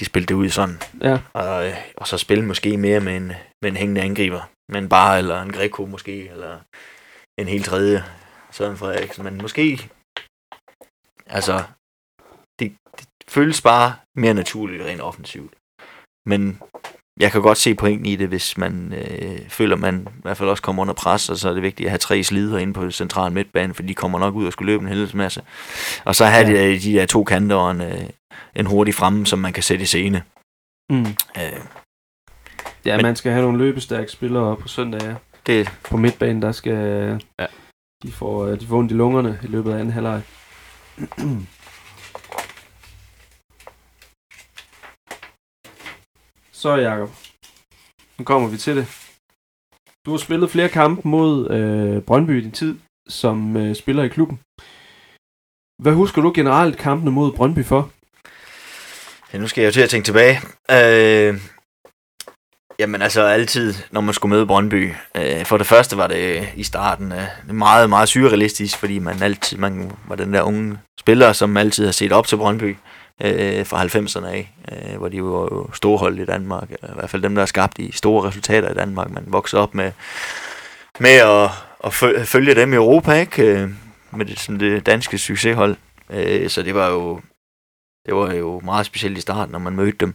de 0.00 0.04
spillede 0.04 0.28
det 0.28 0.34
ud 0.34 0.48
sådan. 0.48 0.78
Ja, 1.00 1.18
Og, 1.32 1.66
øh, 1.66 1.74
og 1.96 2.06
så 2.06 2.18
spille 2.18 2.44
måske 2.44 2.76
mere 2.76 3.00
med 3.00 3.16
en, 3.16 3.32
med 3.62 3.70
en 3.70 3.76
hængende 3.76 4.00
angriber. 4.00 4.50
Med 4.68 4.78
en 4.82 4.88
bar 4.88 5.16
eller 5.16 5.42
en 5.42 5.52
Greco 5.52 5.86
måske, 5.86 6.28
eller 6.28 6.60
en 7.38 7.48
helt 7.48 7.64
tredje 7.64 8.04
Søren 8.50 8.76
Frederiksen. 8.76 9.24
Men 9.24 9.38
måske, 9.42 9.90
altså, 11.26 11.64
det, 12.58 12.76
det 12.98 13.08
føles 13.28 13.62
bare 13.62 13.94
mere 14.16 14.34
naturligt 14.34 14.82
rent 14.82 15.00
offensivt. 15.00 15.52
Men 16.26 16.60
jeg 17.20 17.32
kan 17.32 17.42
godt 17.42 17.58
se 17.58 17.74
pointen 17.74 18.06
i 18.06 18.16
det, 18.16 18.28
hvis 18.28 18.58
man 18.58 18.94
øh, 18.96 19.48
føler, 19.48 19.76
man 19.76 20.08
i 20.18 20.20
hvert 20.22 20.36
fald 20.36 20.48
også 20.48 20.62
kommer 20.62 20.82
under 20.82 20.94
pres, 20.94 21.28
og 21.30 21.36
så 21.36 21.48
er 21.48 21.52
det 21.54 21.62
vigtigt 21.62 21.86
at 21.86 21.90
have 21.90 21.98
tre 21.98 22.22
slider 22.22 22.58
inde 22.58 22.72
på 22.72 22.90
central 22.90 23.32
midtbane, 23.32 23.74
for 23.74 23.82
de 23.82 23.94
kommer 23.94 24.18
nok 24.18 24.34
ud 24.34 24.46
og 24.46 24.52
skulle 24.52 24.72
løbe 24.72 24.82
en 24.82 24.88
helvedes 24.88 25.14
masse. 25.14 25.42
Og 26.04 26.14
så 26.14 26.24
have 26.24 26.46
Ja. 26.48 26.66
de, 26.66 26.78
de 26.80 26.92
der 26.92 27.06
to 27.06 27.24
kanter 27.24 27.56
og 27.56 27.70
en, 27.70 27.80
øh, 27.80 28.00
en 28.56 28.66
hurtig 28.66 28.94
fremme, 28.94 29.26
som 29.26 29.38
man 29.38 29.52
kan 29.52 29.62
sætte 29.62 29.82
i 29.82 29.86
scene. 29.86 30.22
mm. 30.90 31.00
Øh, 31.36 31.60
ja 32.84 32.96
Men- 32.96 33.02
man 33.06 33.16
skal 33.16 33.32
have 33.32 33.42
nogle 33.44 33.58
løbestærke 33.58 34.12
spillere 34.12 34.56
på 34.56 34.68
søndag 34.68 35.02
ja. 35.02 35.14
det, 35.46 35.70
på 35.90 35.96
midtbanen, 35.96 36.42
der 36.42 36.52
skal... 36.52 36.74
Ja. 37.40 37.46
De 38.02 38.12
får, 38.12 38.44
øh, 38.46 38.60
de 38.60 38.66
får 38.66 38.76
ondt 38.78 38.92
i 38.92 38.94
lungerne 38.94 39.38
i 39.42 39.46
løbet 39.46 39.72
af 39.72 39.78
anden 39.78 39.92
halvleg. 39.92 40.20
Så 46.64 46.76
Jacob, 46.76 47.10
nu 48.18 48.24
kommer 48.24 48.48
vi 48.48 48.56
til 48.56 48.76
det. 48.76 48.86
Du 50.06 50.10
har 50.10 50.18
spillet 50.18 50.50
flere 50.50 50.68
kampe 50.68 51.08
mod 51.08 51.50
øh, 51.50 52.02
Brøndby 52.02 52.40
i 52.40 52.44
din 52.44 52.52
tid 52.52 52.78
som 53.08 53.56
øh, 53.56 53.74
spiller 53.74 54.02
i 54.02 54.08
klubben. 54.08 54.40
Hvad 55.82 55.92
husker 55.92 56.22
du 56.22 56.32
generelt 56.34 56.76
kampene 56.78 57.10
mod 57.10 57.32
Brøndby 57.32 57.64
for? 57.64 57.90
Ja, 59.32 59.38
nu 59.38 59.48
skal 59.48 59.62
jeg 59.62 59.66
jo 59.66 59.72
til 59.72 59.80
at 59.80 59.90
tænke 59.90 60.06
tilbage. 60.06 60.40
Øh, 60.70 61.40
jamen 62.78 63.02
altså 63.02 63.22
altid, 63.22 63.74
når 63.90 64.00
man 64.00 64.14
skulle 64.14 64.34
møde 64.34 64.46
Brøndby. 64.46 64.92
Øh, 65.16 65.44
for 65.44 65.56
det 65.56 65.66
første 65.66 65.96
var 65.96 66.06
det 66.06 66.48
i 66.56 66.62
starten 66.62 67.12
øh, 67.12 67.54
meget, 67.54 67.88
meget 67.88 68.08
surrealistisk, 68.08 68.78
fordi 68.78 68.98
man 68.98 69.22
altid 69.22 69.58
man 69.58 69.92
var 70.08 70.16
den 70.16 70.34
der 70.34 70.42
unge 70.42 70.78
spiller, 71.00 71.32
som 71.32 71.56
altid 71.56 71.84
har 71.84 71.92
set 71.92 72.12
op 72.12 72.26
til 72.26 72.36
Brøndby 72.36 72.70
øh, 72.70 72.93
Øh, 73.22 73.66
fra 73.66 73.84
90'erne 73.84 74.26
af, 74.26 74.52
øh, 74.72 74.98
hvor 74.98 75.08
de 75.08 75.22
var 75.22 75.40
jo 75.40 75.68
store 75.72 75.98
hold 75.98 76.18
i 76.18 76.24
Danmark, 76.24 76.70
eller 76.70 76.90
i 76.90 76.94
hvert 76.94 77.10
fald 77.10 77.22
dem, 77.22 77.34
der 77.34 77.42
har 77.42 77.46
skabt 77.46 77.76
de 77.76 77.92
store 77.92 78.28
resultater 78.28 78.70
i 78.70 78.74
Danmark. 78.74 79.10
Man 79.10 79.24
voksede 79.26 79.62
op 79.62 79.74
med, 79.74 79.92
med 81.00 81.10
at, 81.10 81.50
at 81.84 81.92
følge 82.28 82.54
dem 82.54 82.72
i 82.72 82.76
Europa, 82.76 83.12
ikke? 83.12 83.42
Øh, 83.42 83.70
med 84.10 84.26
det, 84.26 84.38
sådan 84.38 84.60
det 84.60 84.86
danske 84.86 85.18
succeshold. 85.18 85.76
Øh, 86.10 86.50
så 86.50 86.62
det 86.62 86.74
var 86.74 86.88
jo 86.88 87.20
det 88.06 88.14
var 88.14 88.32
jo 88.32 88.60
meget 88.64 88.86
specielt 88.86 89.18
i 89.18 89.20
starten, 89.20 89.52
når 89.52 89.58
man 89.58 89.76
mødte 89.76 89.98
dem. 89.98 90.14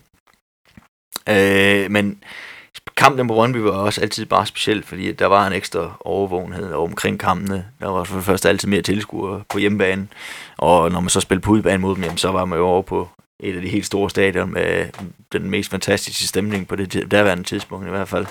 Øh, 1.29 1.91
men 1.91 2.23
kampen 2.99 3.27
på 3.27 3.33
Brøndby 3.33 3.57
var 3.57 3.71
også 3.71 4.01
altid 4.01 4.25
bare 4.25 4.45
speciel, 4.45 4.83
fordi 4.83 5.11
der 5.11 5.25
var 5.25 5.47
en 5.47 5.53
ekstra 5.53 5.97
overvågenhed 5.99 6.73
omkring 6.73 7.19
kampene. 7.19 7.65
Der 7.79 7.87
var 7.87 8.03
for 8.03 8.15
det 8.15 8.25
første 8.25 8.49
altid 8.49 8.67
mere 8.67 8.81
tilskuere 8.81 9.41
på 9.49 9.57
hjemmebane, 9.57 10.07
og 10.57 10.91
når 10.91 10.99
man 10.99 11.09
så 11.09 11.19
spillede 11.19 11.43
på 11.43 11.51
udebane 11.51 11.77
mod 11.77 11.95
dem, 11.95 12.03
jamen, 12.03 12.17
så 12.17 12.31
var 12.31 12.45
man 12.45 12.59
jo 12.59 12.65
over 12.65 12.81
på 12.81 13.07
et 13.39 13.55
af 13.55 13.61
de 13.61 13.67
helt 13.67 13.85
store 13.85 14.09
stadion 14.09 14.53
med 14.53 14.85
den 15.31 15.49
mest 15.49 15.71
fantastiske 15.71 16.23
stemning 16.23 16.67
på 16.67 16.75
det 16.75 17.11
derværende 17.11 17.43
tidspunkt 17.43 17.87
i 17.87 17.89
hvert 17.89 18.07
fald. 18.07 18.25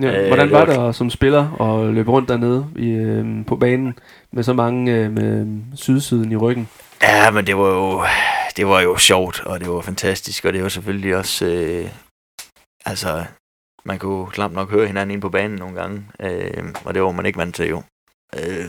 Ja, 0.00 0.20
Øh, 0.20 0.26
hvordan 0.26 0.50
var 0.50 0.64
det 0.64 0.94
som 0.94 1.10
spiller 1.10 1.60
at 1.60 1.94
løbe 1.94 2.10
rundt 2.10 2.28
dernede 2.28 2.66
i, 2.76 2.88
øh, 2.88 3.46
på 3.46 3.56
banen 3.56 3.98
med 4.32 4.42
så 4.42 4.52
mange 4.52 4.92
øh, 4.92 5.10
med 5.12 5.46
sydsiden 5.74 6.32
i 6.32 6.36
ryggen? 6.36 6.68
Ja, 7.02 7.30
men 7.30 7.46
det 7.46 7.56
var 7.56 7.68
jo, 7.68 8.02
det 8.56 8.66
var 8.66 8.80
jo 8.80 8.96
sjovt, 8.96 9.42
og 9.46 9.60
det 9.60 9.68
var 9.68 9.80
fantastisk, 9.80 10.44
og 10.44 10.52
det 10.52 10.62
var 10.62 10.68
selvfølgelig 10.68 11.16
også, 11.16 11.46
øh, 11.46 11.88
altså, 12.86 13.24
man 13.84 13.98
kunne 13.98 14.30
klamt 14.30 14.54
nok 14.54 14.70
høre 14.70 14.86
hinanden 14.86 15.10
ind 15.10 15.20
på 15.20 15.28
banen 15.28 15.58
nogle 15.58 15.80
gange, 15.80 16.06
øh, 16.20 16.64
og 16.84 16.94
det 16.94 17.02
var 17.02 17.12
man 17.12 17.26
ikke 17.26 17.38
vant 17.38 17.54
til 17.54 17.68
jo. 17.68 17.82
Øh, 18.36 18.68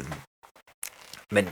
men 1.32 1.50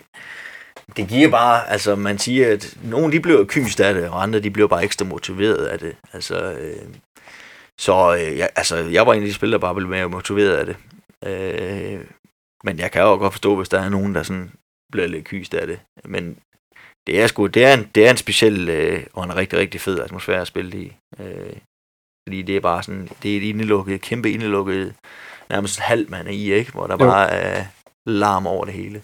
det 0.98 1.08
giver 1.08 1.30
bare, 1.30 1.70
altså 1.70 1.96
man 1.96 2.18
siger, 2.18 2.54
at 2.54 2.78
nogle 2.84 3.14
de 3.14 3.20
bliver 3.20 3.46
kyst 3.46 3.80
af 3.80 3.94
det, 3.94 4.10
og 4.10 4.24
andre 4.24 4.40
de 4.40 4.52
bliver 4.52 4.68
bare 4.68 4.84
ekstra 4.84 5.06
motiveret 5.06 5.66
af 5.66 5.80
det. 5.80 5.96
Altså, 6.14 6.54
øh, 6.54 6.96
så 7.80 8.16
øh, 8.16 8.38
jeg, 8.38 8.50
altså, 8.56 8.78
jeg 8.78 9.08
var 9.08 9.14
en 9.14 9.22
af 9.22 9.28
de 9.28 9.34
spillere, 9.34 9.60
der 9.60 9.68
bare 9.68 9.76
blev 9.76 9.88
mere 9.88 10.10
motiveret 10.10 10.56
af 10.56 10.66
det. 10.66 10.78
Øh, 11.26 12.06
men 12.64 12.80
jeg 12.80 12.92
kan 12.92 13.02
jo 13.02 13.16
godt 13.16 13.34
forstå, 13.34 13.56
hvis 13.56 13.70
der 13.70 13.80
er 13.80 13.90
nogen, 13.90 14.16
der 14.16 14.24
sådan 14.24 14.52
bliver 14.92 15.08
lidt 15.08 15.26
kyst 15.26 15.54
af 15.54 15.68
det. 15.68 15.80
Men 16.06 16.38
det 17.08 17.22
er 17.22 17.28
sgu, 17.28 17.48
det 17.48 17.66
er 17.66 17.74
en, 17.74 17.92
det 17.96 18.06
er 18.06 18.12
en 18.12 18.18
speciel 18.18 18.70
øh, 18.70 19.04
og 19.14 19.24
en 19.24 19.36
rigtig, 19.36 19.60
rigtig 19.60 19.82
fed 19.82 20.00
atmosfære 20.00 20.42
at 20.42 20.48
spille 20.48 20.84
i. 20.84 20.98
Øh, 21.20 21.56
fordi 22.28 22.42
det 22.42 22.56
er 22.56 22.60
bare 22.60 22.84
sådan, 22.84 23.10
det 23.24 23.34
er 23.34 23.38
et 23.38 23.44
indelukket, 23.44 24.02
kæmpe 24.02 24.32
indelukket, 24.32 24.94
nærmest 25.50 25.80
halv 25.80 26.10
man 26.10 26.28
er 26.28 26.32
i, 26.32 26.54
ikke? 26.54 26.72
Hvor 26.72 26.88
der 26.88 26.94
Jo. 26.94 27.10
bare 27.10 27.30
er 27.30 27.66
larm 28.06 28.48
over 28.48 28.66
det 28.66 28.74
hele. 28.74 29.02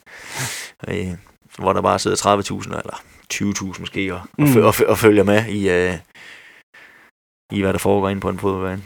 Øh, 0.88 1.14
hvor 1.58 1.74
der 1.74 1.82
bare 1.82 2.00
sidder 2.00 2.18
30.000 2.18 2.80
eller 2.80 3.04
20.000 3.34 3.80
måske 3.80 4.16
og, 4.16 4.22
mm. 4.38 4.58
og, 4.58 4.64
og, 4.64 4.74
og, 4.88 4.98
følger 4.98 5.24
med 5.24 5.46
i, 5.46 5.70
øh, 5.70 5.94
i, 7.52 7.62
hvad 7.62 7.74
der 7.74 7.80
foregår 7.80 8.10
inde 8.10 8.22
på 8.22 8.30
en 8.30 8.40
fodboldbane. 8.40 8.84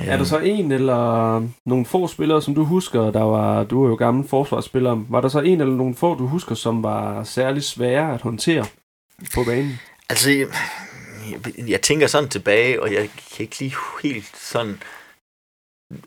Er 0.00 0.16
der 0.16 0.24
så 0.24 0.38
en 0.38 0.72
eller 0.72 1.48
nogle 1.66 1.84
få 1.84 2.06
spillere, 2.06 2.42
som 2.42 2.54
du 2.54 2.64
husker, 2.64 3.10
der 3.10 3.22
var, 3.22 3.64
du 3.64 3.84
er 3.84 3.88
jo 3.88 3.94
gammel 3.94 4.28
forsvarsspiller, 4.28 5.04
var 5.08 5.20
der 5.20 5.28
så 5.28 5.40
en 5.40 5.60
eller 5.60 5.74
nogle 5.74 5.94
få, 5.94 6.14
du 6.14 6.26
husker, 6.26 6.54
som 6.54 6.82
var 6.82 7.24
særlig 7.24 7.62
svære 7.62 8.14
at 8.14 8.20
håndtere 8.20 8.64
på 9.34 9.44
banen? 9.44 9.78
Altså, 10.08 10.30
jeg, 11.30 11.68
jeg, 11.68 11.82
tænker 11.82 12.06
sådan 12.06 12.30
tilbage, 12.30 12.82
og 12.82 12.92
jeg 12.92 13.10
kan 13.10 13.42
ikke 13.44 13.58
lige 13.58 13.76
helt 14.02 14.36
sådan... 14.36 14.82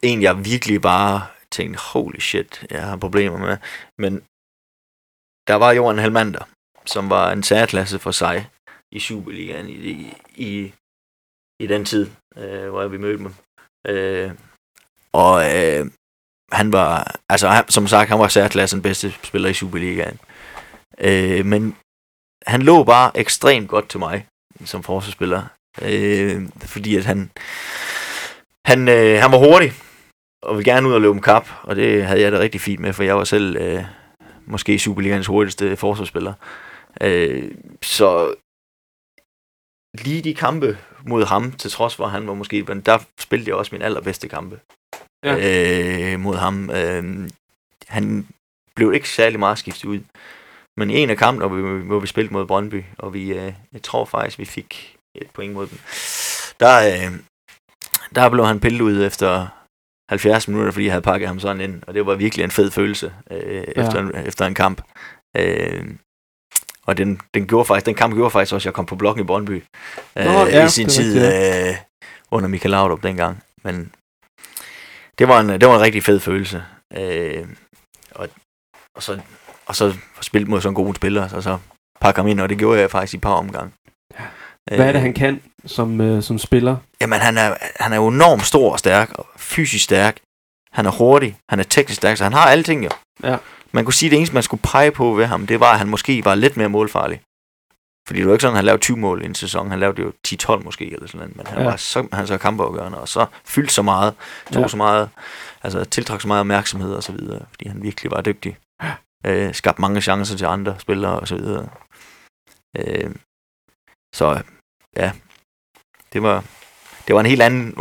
En, 0.01 0.22
jeg 0.22 0.45
virkelig 0.45 0.82
bare 0.82 1.28
tænkte, 1.51 1.80
holy 1.80 2.20
shit, 2.20 2.66
jeg 2.70 2.88
har 2.88 2.97
problemer 2.97 3.38
med. 3.38 3.57
Men 3.97 4.14
der 5.47 5.55
var 5.55 5.72
Johan 5.72 5.97
Halmander, 5.97 6.43
som 6.86 7.09
var 7.09 7.32
en 7.32 7.43
særklasse 7.43 7.99
for 7.99 8.11
sig 8.11 8.49
i 8.91 8.99
Superligaen 8.99 9.70
i, 9.70 9.74
i, 9.74 10.14
i, 10.36 10.74
i 11.59 11.68
den 11.68 11.86
tid, 11.86 12.11
øh, 12.38 12.70
hvor 12.70 12.88
vi 12.88 12.97
mødte 12.97 13.24
dem. 13.24 13.34
Øh, 13.88 14.32
og 15.14 15.55
øh, 15.55 15.86
han 16.51 16.72
var, 16.72 17.16
altså 17.30 17.47
han, 17.47 17.70
som 17.70 17.88
sagt, 17.88 18.09
han 18.09 18.20
var 18.20 18.28
særklassen 18.28 18.82
bedste 18.82 19.11
spiller 19.24 19.49
i 19.49 19.53
Superligaen. 19.53 20.20
Øh, 20.97 21.45
men 21.45 21.78
han 22.45 22.61
lå 22.61 22.84
bare 22.84 23.18
ekstremt 23.18 23.70
godt 23.70 23.89
til 23.89 23.99
mig 23.99 24.28
som 24.65 24.83
forsvarsspiller. 24.83 25.43
Øh, 25.81 26.41
fordi 26.65 26.95
at 26.95 27.05
han, 27.05 27.31
han, 28.65 28.87
øh, 28.89 29.21
han 29.21 29.31
var 29.31 29.37
hurtig, 29.37 29.73
og 30.43 30.57
ville 30.57 30.71
gerne 30.71 30.87
ud 30.87 30.93
og 30.93 31.01
løbe 31.01 31.11
om 31.11 31.21
kap, 31.21 31.47
og 31.63 31.75
det 31.75 32.05
havde 32.05 32.21
jeg 32.21 32.31
da 32.31 32.39
rigtig 32.39 32.61
fint 32.61 32.79
med, 32.79 32.93
for 32.93 33.03
jeg 33.03 33.17
var 33.17 33.23
selv 33.23 33.55
øh, 33.55 33.83
måske 34.45 34.79
Superligans 34.79 35.27
hurtigste 35.27 35.75
forsvarsspiller. 35.75 36.33
Øh, 37.01 37.51
så 37.81 38.35
lige 39.97 40.21
de 40.21 40.33
kampe 40.35 40.77
mod 41.05 41.25
ham, 41.25 41.51
til 41.51 41.71
trods 41.71 41.95
for, 41.95 42.05
at 42.05 42.11
han 42.11 42.27
var 42.27 42.33
måske, 42.33 42.63
men 42.63 42.81
der 42.81 42.97
spillede 43.19 43.49
jeg 43.49 43.55
også 43.57 43.75
min 43.75 43.81
allerbedste 43.81 44.27
kampe 44.29 44.59
Ja. 45.23 46.13
øh, 46.13 46.19
mod 46.19 46.35
ham. 46.35 46.69
Øh, 46.69 47.29
han 47.87 48.27
blev 48.75 48.93
ikke 48.93 49.09
særlig 49.09 49.39
meget 49.39 49.57
skiftet 49.57 49.85
ud. 49.85 49.99
Men 50.78 50.89
i 50.89 50.97
en 50.97 51.09
af 51.09 51.17
kampene, 51.17 51.47
hvor 51.47 51.57
vi, 51.57 51.86
hvor 51.86 51.99
vi 51.99 52.07
spillede 52.07 52.34
mod 52.34 52.45
Brøndby, 52.45 52.84
og 52.97 53.13
vi, 53.13 53.34
øh, 53.34 53.53
jeg 53.74 53.84
tror 53.84 54.05
faktisk, 54.05 54.39
vi 54.39 54.45
fik 54.45 54.97
et 55.15 55.30
point 55.34 55.53
mod 55.53 55.67
dem, 55.67 55.80
der, 56.59 56.76
øh, 56.88 57.19
der 58.15 58.30
blev 58.30 58.45
han 58.45 58.59
pillet 58.59 58.82
ud 58.82 59.05
efter 59.05 59.47
70 60.09 60.47
minutter, 60.47 60.71
fordi 60.71 60.86
jeg 60.86 60.93
havde 60.93 61.01
pakket 61.01 61.28
ham 61.28 61.39
sådan 61.39 61.61
ind, 61.61 61.84
og 61.88 61.93
det 61.93 62.05
var 62.05 62.15
virkelig 62.15 62.43
en 62.43 62.51
fed 62.51 62.71
følelse 62.71 63.13
øh, 63.32 63.55
ja. 63.55 63.61
efter, 63.61 63.99
en, 63.99 64.15
efter 64.15 64.45
en 64.45 64.53
kamp. 64.53 64.82
Øh, 65.38 65.86
og 66.86 66.97
den, 66.97 67.21
den, 67.34 67.47
gjorde 67.47 67.65
faktisk, 67.65 67.86
den 67.86 67.95
kamp 67.95 68.13
gjorde 68.13 68.32
faktisk 68.32 68.53
også, 68.53 68.63
at 68.63 68.65
jeg 68.65 68.74
kom 68.74 68.86
på 68.86 68.95
blokken 68.95 69.24
i 69.24 69.28
Brøndby 69.28 69.63
øh, 70.17 70.26
Nå, 70.26 70.32
ja, 70.32 70.65
i 70.65 70.69
sin 70.69 70.89
tid 70.89 71.21
rigtigt, 71.21 71.69
øh, 71.69 71.76
under 72.32 72.49
Michael 72.49 72.71
Laudrup 72.71 73.03
dengang. 73.03 73.43
Men 73.63 73.93
det 75.19 75.28
var 75.28 75.39
en, 75.39 75.49
det 75.49 75.67
var 75.67 75.76
en 75.76 75.82
rigtig 75.82 76.03
fed 76.03 76.19
følelse. 76.19 76.63
Øh, 76.97 77.47
og, 78.11 78.30
og, 78.95 79.03
så, 79.03 79.21
og 79.66 79.76
så 79.76 79.93
spille 80.22 80.47
mod 80.47 80.61
sådan 80.61 80.72
en 80.72 80.86
god 80.86 80.95
spiller, 80.95 81.30
og 81.36 81.43
så 81.43 81.57
pakke 82.01 82.20
ham 82.20 82.28
ind, 82.28 82.39
og 82.41 82.49
det 82.49 82.57
gjorde 82.57 82.80
jeg 82.82 82.91
faktisk 82.91 83.14
i 83.14 83.18
et 83.18 83.22
par 83.22 83.34
omgange. 83.34 83.72
Hvad 84.68 84.80
er 84.88 84.91
det, 84.91 85.01
han 85.01 85.14
kan 85.14 85.41
som, 85.66 86.01
øh, 86.01 86.24
som 86.24 86.39
spiller? 86.39 86.78
Jamen, 87.01 87.20
han 87.20 87.38
er, 87.38 87.55
han 87.80 87.93
er 87.93 87.97
jo 87.97 88.07
enormt 88.07 88.45
stor 88.45 88.72
og 88.72 88.80
stærk, 88.80 89.11
og 89.14 89.28
fysisk 89.38 89.84
stærk. 89.84 90.18
Han 90.72 90.86
er 90.86 90.91
hurtig, 90.91 91.38
han 91.49 91.59
er 91.59 91.64
teknisk 91.64 91.95
stærk, 91.97 92.18
så 92.18 92.24
han 92.24 92.34
har 92.34 92.45
alle 92.45 92.64
ting 92.64 92.84
jo. 92.86 92.89
Ja. 93.24 93.38
Man 93.72 93.86
kunne 93.86 93.93
sige, 93.93 94.07
at 94.07 94.11
det 94.11 94.18
eneste, 94.18 94.34
man 94.34 94.43
skulle 94.43 94.61
pege 94.64 94.91
på 94.91 95.14
ved 95.14 95.26
ham, 95.26 95.47
det 95.47 95.59
var, 95.59 95.72
at 95.72 95.78
han 95.78 95.88
måske 95.89 96.26
var 96.26 96.36
lidt 96.36 96.57
mere 96.57 96.70
målfarlig. 96.70 97.22
Fordi 98.07 98.20
det 98.20 98.28
var 98.28 98.34
ikke 98.34 98.41
sådan, 98.41 98.53
at 98.53 98.57
han 98.57 98.66
lavede 98.66 98.82
20 98.82 98.97
mål 98.97 99.22
i 99.22 99.26
en 99.26 99.36
sæson. 99.36 99.70
Han 99.70 99.80
lavede 99.80 100.01
jo 100.01 100.11
10-12 100.28 100.64
måske, 100.64 100.93
eller 100.93 101.07
sådan 101.07 101.20
noget. 101.20 101.36
Men 101.38 101.47
han 101.47 101.57
Ja. 101.57 101.64
ja. 101.64 101.70
var 101.70 101.76
så, 101.78 102.07
han 102.14 102.28
så 102.28 102.38
kampafgørende, 102.38 102.97
og 103.01 103.07
så 103.07 103.26
fyldte 103.45 103.74
så 103.74 103.82
meget, 103.82 104.14
tog 104.47 104.55
Ja. 104.55 104.61
ja. 104.61 104.68
så 104.68 104.78
meget, 104.78 105.09
altså 105.64 105.84
tiltrak 105.86 106.22
så 106.22 106.28
meget 106.28 106.39
opmærksomhed 106.39 106.93
og 106.93 107.03
så 107.03 107.11
videre, 107.11 107.41
fordi 107.49 107.68
han 107.68 107.84
virkelig 107.84 108.11
var 108.11 108.22
dygtig. 108.22 108.57
Øh, 109.26 109.53
skabte 109.53 109.82
mange 109.82 110.01
chancer 110.01 110.38
til 110.38 110.45
andre 110.45 110.80
spillere 110.80 111.19
og 111.19 111.28
så 111.28 111.36
videre. 111.36 111.69
Øh, 112.78 113.15
så 114.15 114.43
ja, 114.95 115.11
det 116.13 116.24
var, 116.24 116.43
det 117.07 117.15
var 117.15 117.19
en 117.19 117.26
helt 117.26 117.41
anden 117.41 117.74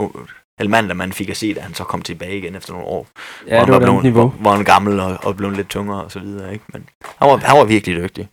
at 0.90 0.96
man 0.96 1.12
fik 1.12 1.28
at 1.28 1.36
se, 1.36 1.54
da 1.54 1.60
han 1.60 1.74
så 1.74 1.84
kom 1.84 2.02
tilbage 2.02 2.38
igen 2.38 2.54
efter 2.54 2.72
nogle 2.72 2.88
år. 2.88 3.08
Ja, 3.46 3.60
det 3.60 3.68
hvor 3.68 3.74
var 3.74 3.74
han 3.74 3.74
et 3.74 3.80
blev, 3.80 3.90
andet 3.90 4.02
niveau. 4.02 4.28
Hvor, 4.28 4.50
han 4.50 4.58
var 4.58 4.64
gammel 4.64 5.00
og, 5.00 5.18
og 5.22 5.36
blev 5.36 5.50
lidt 5.50 5.68
tungere 5.68 6.04
og 6.04 6.12
så 6.12 6.20
videre, 6.20 6.52
ikke? 6.52 6.64
Men 6.72 6.88
han 7.18 7.28
var, 7.28 7.36
han 7.36 7.58
var 7.58 7.64
virkelig 7.64 7.96
dygtig. 8.02 8.28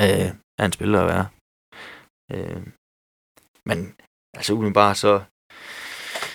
Øh, 0.00 0.30
en 0.64 0.72
spiller 0.72 1.00
at 1.00 1.06
være. 1.06 1.26
Øh, 2.32 2.62
men 3.66 3.94
altså 4.36 4.52
umiddelbart 4.52 4.96
så... 4.96 5.22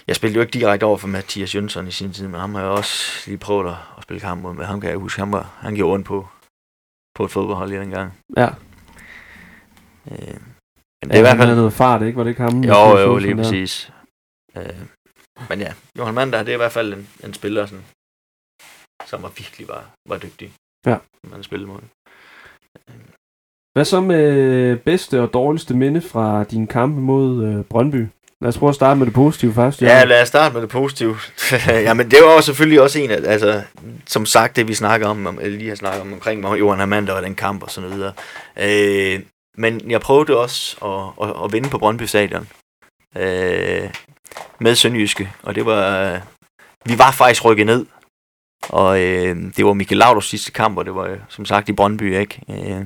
Jeg 0.08 0.16
spillede 0.16 0.36
jo 0.36 0.42
ikke 0.42 0.60
direkte 0.60 0.84
over 0.84 0.98
for 0.98 1.08
Mathias 1.08 1.56
Jønsson 1.56 1.88
i 1.88 1.92
sin 1.92 2.14
tid, 2.14 2.28
men 2.28 2.40
ham 2.40 2.56
har 2.56 2.62
jeg 2.62 2.70
også 2.70 3.24
lige 3.26 3.38
prøvet 3.38 3.68
at, 3.68 3.78
at 3.98 4.04
spille 4.04 4.20
kamp 4.20 4.42
mod. 4.42 4.54
Men 4.54 4.66
ham 4.66 4.82
kan 4.82 4.90
jeg 4.90 4.98
huske, 4.98 5.20
han, 5.22 5.32
var, 5.32 5.58
han 5.60 5.76
gjorde 5.76 5.94
ondt 5.94 6.06
på, 6.08 6.28
på 7.16 7.26
et 7.26 7.32
fodboldhold 7.32 7.72
i 7.72 7.76
den 7.76 7.90
gang. 7.90 8.14
Ja, 8.38 8.50
Øh, 10.12 10.18
men 11.02 11.10
det 11.10 11.10
ja 11.10 11.16
er 11.16 11.18
i 11.18 11.22
hvert 11.22 11.38
fald... 11.38 11.56
noget 11.56 11.74
fart, 11.74 12.02
ikke? 12.02 12.18
Var 12.18 12.24
det 12.24 12.30
ikke 12.30 12.42
ham? 12.42 12.64
Jo, 12.64 12.74
jo, 12.74 12.98
Jønsson 12.98 13.22
lige 13.22 13.36
der? 13.38 13.44
præcis. 13.44 13.92
Øh, 14.58 14.80
men 15.50 15.60
ja, 15.60 15.74
Johan 15.98 16.14
Mander, 16.14 16.40
det 16.44 16.50
er 16.50 16.54
i 16.54 16.58
hvert 16.58 16.72
fald 16.72 16.94
en, 16.94 17.08
en 17.24 17.34
spiller, 17.34 17.66
sådan, 17.66 17.86
som 19.06 19.22
var 19.24 19.30
virkelig 19.30 19.68
var, 19.68 19.84
var 20.10 20.18
dygtig. 20.18 20.54
Ja. 20.86 20.98
Man 21.28 21.44
spillede 21.44 21.72
mod. 21.72 21.82
Hvad 23.74 23.86
så 23.86 24.02
med 24.02 24.78
bedste 24.78 25.22
og 25.22 25.34
dårligste 25.34 25.74
minde 25.74 26.02
fra 26.02 26.44
din 26.44 26.68
kampe 26.68 27.02
mod 27.02 27.44
øh, 27.48 27.66
Brøndby? 27.66 28.08
Lad 28.46 28.50
os 28.50 28.58
prøve 28.58 28.70
at 28.70 28.76
starte 28.76 28.98
med 28.98 29.06
det 29.06 29.14
positive 29.14 29.54
først. 29.54 29.82
Ja, 29.82 30.04
lad 30.04 30.22
os 30.22 30.28
starte 30.28 30.54
med 30.54 30.62
det 30.62 30.70
positive. 30.70 31.18
Jamen, 31.88 32.12
det 32.12 32.20
var 32.24 32.34
jo 32.34 32.42
selvfølgelig 32.42 32.82
også 32.82 33.00
en 33.00 33.12
af, 33.12 33.20
altså, 33.26 33.62
som 34.06 34.26
sagt, 34.26 34.56
det 34.56 34.68
vi 34.68 34.74
snakker 34.74 35.08
om, 35.08 35.28
om 35.28 35.40
lige 35.44 35.70
har 35.70 35.76
snakket 35.76 36.02
om 36.02 36.14
omkring 36.14 36.60
Johan 36.60 36.82
Amander 36.82 37.14
og 37.14 37.24
den 37.24 37.36
kamp 37.36 37.64
og 37.64 37.72
sådan 37.72 37.92
videre. 37.92 38.14
Øh, 38.58 39.20
men 39.58 39.92
jeg 39.92 40.02
prøvede 40.02 40.38
også 40.38 40.78
at, 40.86 41.28
at, 41.30 41.36
at 41.44 41.54
vinde 41.54 41.70
på 41.70 41.78
Brøndby 41.78 42.04
Stadion. 42.04 42.48
Øh, 43.18 43.90
med 44.60 44.76
Sønderjyske, 44.76 45.32
og 45.44 45.56
det 45.56 45.66
var, 45.66 46.22
vi 46.86 46.98
var 46.98 47.12
faktisk 47.12 47.46
rykket 47.46 47.66
ned. 47.66 47.86
Og 48.70 49.02
øh, 49.02 49.36
det 49.58 49.66
var 49.66 49.74
Michael 49.74 49.98
Lauders 49.98 50.26
sidste 50.26 50.52
kamp, 50.52 50.78
og 50.78 50.86
det 50.86 50.96
var 50.96 51.04
øh, 51.04 51.20
som 51.30 51.46
sagt 51.46 51.70
i 51.70 51.74
Brøndby, 51.74 52.18
ikke? 52.18 52.42
Øh, 52.50 52.86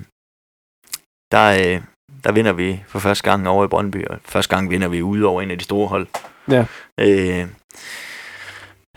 der, 1.32 1.76
øh, 1.76 1.82
der 2.24 2.32
vinder 2.32 2.53
vi 2.53 2.84
for 2.88 2.99
første 2.99 3.24
gang 3.24 3.47
over 3.47 3.65
i 3.65 3.67
Brøndby, 3.67 4.05
og 4.07 4.17
første 4.26 4.55
gang 4.55 4.70
vinder 4.70 4.88
vi 4.88 5.01
ude 5.01 5.26
over 5.26 5.41
en 5.41 5.51
af 5.51 5.57
de 5.57 5.63
store 5.63 5.88
hold. 5.88 6.07
Ja. 6.47 6.65
Øh, 6.99 7.47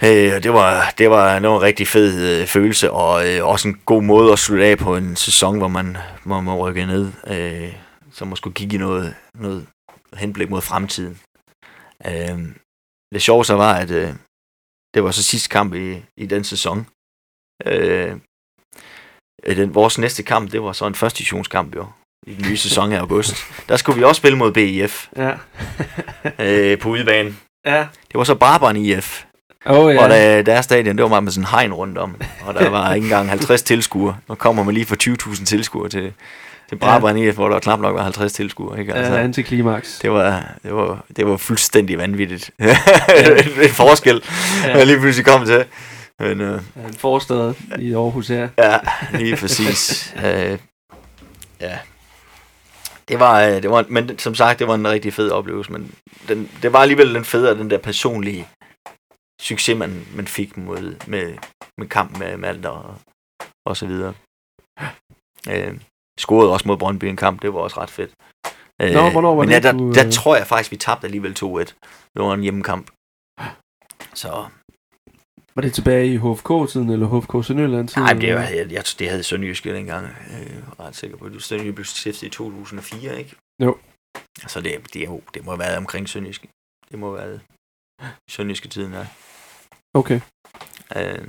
øh, 0.04 0.42
det 0.42 0.52
var, 0.52 0.94
det 0.98 1.10
var 1.10 1.38
det 1.38 1.48
var 1.48 1.56
en 1.56 1.62
rigtig 1.62 1.88
fed 1.88 2.40
øh, 2.40 2.46
følelse, 2.46 2.90
og 2.90 3.28
øh, 3.28 3.46
også 3.46 3.68
en 3.68 3.80
god 3.86 4.02
måde 4.02 4.32
at 4.32 4.38
slutte 4.38 4.66
af 4.66 4.78
på 4.78 4.96
en 4.96 5.16
sæson, 5.16 5.58
hvor 5.58 5.68
man, 5.68 5.96
hvor 6.24 6.40
man 6.40 6.54
rykker 6.54 6.86
ned, 6.86 7.12
øh, 7.26 7.74
så 8.12 8.24
man 8.24 8.36
skulle 8.36 8.54
kigge 8.54 8.74
i 8.76 8.78
noget, 8.78 9.14
noget 9.34 9.66
henblik 10.16 10.50
mod 10.50 10.60
fremtiden. 10.60 11.20
Øh, 12.06 12.38
det 13.12 13.22
sjove 13.22 13.44
så 13.44 13.54
var, 13.54 13.74
at 13.74 13.90
øh, 13.90 14.14
det 14.94 15.04
var 15.04 15.10
så 15.10 15.22
sidste 15.22 15.48
kamp 15.48 15.74
i, 15.74 16.02
i 16.16 16.26
den 16.26 16.44
sæson. 16.44 16.86
Øh, 17.66 18.16
den, 19.46 19.74
vores 19.74 19.98
næste 19.98 20.22
kamp, 20.22 20.52
det 20.52 20.62
var 20.62 20.72
så 20.72 20.86
en 20.86 20.94
første 20.94 21.18
divisionskamp 21.18 21.76
jo. 21.76 21.86
I 22.26 22.34
den 22.34 22.44
nye 22.48 22.56
sæson 22.56 22.92
i 22.92 22.94
august. 22.94 23.34
Der 23.68 23.76
skulle 23.76 23.98
vi 23.98 24.04
også 24.04 24.18
spille 24.18 24.38
mod 24.38 24.52
BIF 24.52 25.06
Ja. 25.16 25.30
øh, 26.72 26.78
på 26.78 26.88
udebane. 26.88 27.34
Ja. 27.66 27.78
Det 27.78 28.14
var 28.14 28.24
så 28.24 28.34
Brabrand 28.34 28.78
IF, 28.78 29.22
Oh, 29.66 29.94
ja. 29.94 30.02
og 30.04 30.10
ja. 30.10 30.36
der, 30.36 30.42
deres 30.42 30.64
stadion, 30.64 30.96
det 30.96 31.02
var 31.02 31.08
bare 31.08 31.22
med 31.22 31.32
sådan 31.32 31.42
en 31.44 31.48
hegn 31.50 31.72
rundt 31.72 31.98
om, 31.98 32.16
og 32.44 32.54
der 32.54 32.68
var 32.68 32.94
ikke 32.94 33.04
engang 33.04 33.28
50 33.28 33.62
tilskuere. 33.62 34.16
Nu 34.28 34.34
kommer 34.34 34.62
man 34.64 34.74
lige 34.74 34.86
for 34.86 34.96
20.000 35.32 35.44
tilskuere 35.44 35.88
til, 35.88 36.12
til 36.68 36.76
Brabrand 36.76 37.18
IF, 37.18 37.34
hvor 37.34 37.48
der 37.48 37.58
knap 37.58 37.80
nok 37.80 37.94
var 37.94 38.02
50 38.02 38.32
tilskuere. 38.32 38.80
Ikke? 38.80 38.94
Altså, 38.94 39.12
Ja, 39.14 39.20
antiklimaks. 39.22 39.98
det, 40.02 40.10
var, 40.10 40.44
det, 40.62 40.74
var, 40.74 41.04
det 41.16 41.26
var 41.26 41.36
fuldstændig 41.36 41.98
vanvittigt. 41.98 42.50
en, 42.58 42.66
en 43.62 43.68
forskel, 43.70 44.22
ja. 44.64 44.68
Ja. 44.70 44.76
jeg 44.78 44.86
lige 44.86 45.00
pludselig 45.00 45.26
kom 45.26 45.44
til. 45.46 45.64
Men, 46.20 46.40
øh, 46.40 46.60
Ja, 46.76 46.88
En 46.88 46.94
forstad 46.94 47.54
i 47.78 47.92
Aarhus 47.94 48.28
her. 48.28 48.48
Ja, 48.58 48.76
lige 49.18 49.36
præcis. 49.36 50.14
øh, 50.24 50.58
ja. 51.60 51.78
Det 53.12 53.20
var, 53.20 53.42
øh, 53.42 53.62
det 53.62 53.70
var, 53.70 53.86
men 53.88 54.18
som 54.18 54.34
sagt, 54.34 54.58
det 54.58 54.68
var 54.68 54.74
en 54.74 54.88
rigtig 54.88 55.12
fed 55.12 55.30
oplevelse, 55.30 55.72
men 55.72 55.94
den, 56.28 56.50
det 56.62 56.72
var 56.72 56.78
alligevel 56.78 57.14
den 57.14 57.24
federe, 57.24 57.58
den 57.58 57.70
der 57.70 57.78
personlige 57.78 58.48
succes, 59.40 59.78
man, 59.78 60.06
man 60.14 60.26
fik 60.26 60.56
mod, 60.56 61.06
med, 61.06 61.36
med 61.78 61.86
kampen 61.88 62.18
med 62.18 62.36
Malte 62.36 62.70
og, 62.70 62.94
og 63.66 63.76
så 63.76 63.86
videre. 63.86 64.14
Øh, 65.50 65.80
scorede 66.18 66.52
også 66.52 66.68
mod 66.68 66.76
Brøndby 66.76 67.04
en 67.04 67.16
kamp, 67.16 67.42
det 67.42 67.54
var 67.54 67.60
også 67.60 67.80
ret 67.80 67.90
fedt. 67.90 68.12
Øh, 68.82 68.92
Nå, 68.92 69.10
hvornår 69.10 69.34
var 69.34 69.42
men 69.42 69.48
det, 69.48 69.54
ja, 69.54 69.60
der, 69.60 69.72
du, 69.72 69.92
der 69.92 70.06
øh, 70.06 70.12
tror 70.12 70.36
jeg 70.36 70.46
faktisk, 70.46 70.70
vi 70.70 70.76
tabte 70.76 71.04
alligevel 71.04 71.36
2-1. 71.38 71.58
Det 72.14 72.24
var 72.24 72.34
en 72.34 72.42
hjemmekamp. 72.42 72.90
Så 74.14 74.46
Var 75.54 75.62
det 75.62 75.72
tilbage 75.74 76.06
i 76.06 76.16
HFK-tiden, 76.16 76.90
eller 76.90 77.06
HFK 77.06 77.46
Sønderjylland-tiden? 77.46 78.02
Nej, 78.02 78.12
det, 78.12 78.34
var, 78.34 78.40
jeg, 78.40 78.72
jeg, 78.72 78.84
det 78.98 79.08
havde 79.10 79.22
Sønderjyske 79.22 79.74
dengang. 79.74 80.06
Øh, 80.06 80.46
jeg 80.46 80.56
er 80.78 80.80
ret 80.80 80.96
sikker 80.96 81.16
på, 81.16 81.24
at 81.24 81.42
Sønderjyske 81.42 81.72
blev 81.72 81.84
stiftet 81.84 82.26
i 82.26 82.30
2004, 82.30 83.18
ikke? 83.18 83.36
Jo. 83.62 83.76
Så 84.48 84.60
det, 84.60 84.94
det, 84.94 85.02
er 85.02 85.06
jo, 85.06 85.20
det 85.34 85.44
må 85.44 85.50
have 85.50 85.58
været 85.58 85.76
omkring 85.76 86.08
Sønderjyske. 86.08 86.48
Det 86.90 86.98
må 86.98 87.16
have 87.16 87.28
været 87.28 87.40
Sønderjyske 88.30 88.68
tiden, 88.68 88.92
ja. 88.92 89.06
Okay. 89.94 90.20
Øh, 90.96 91.28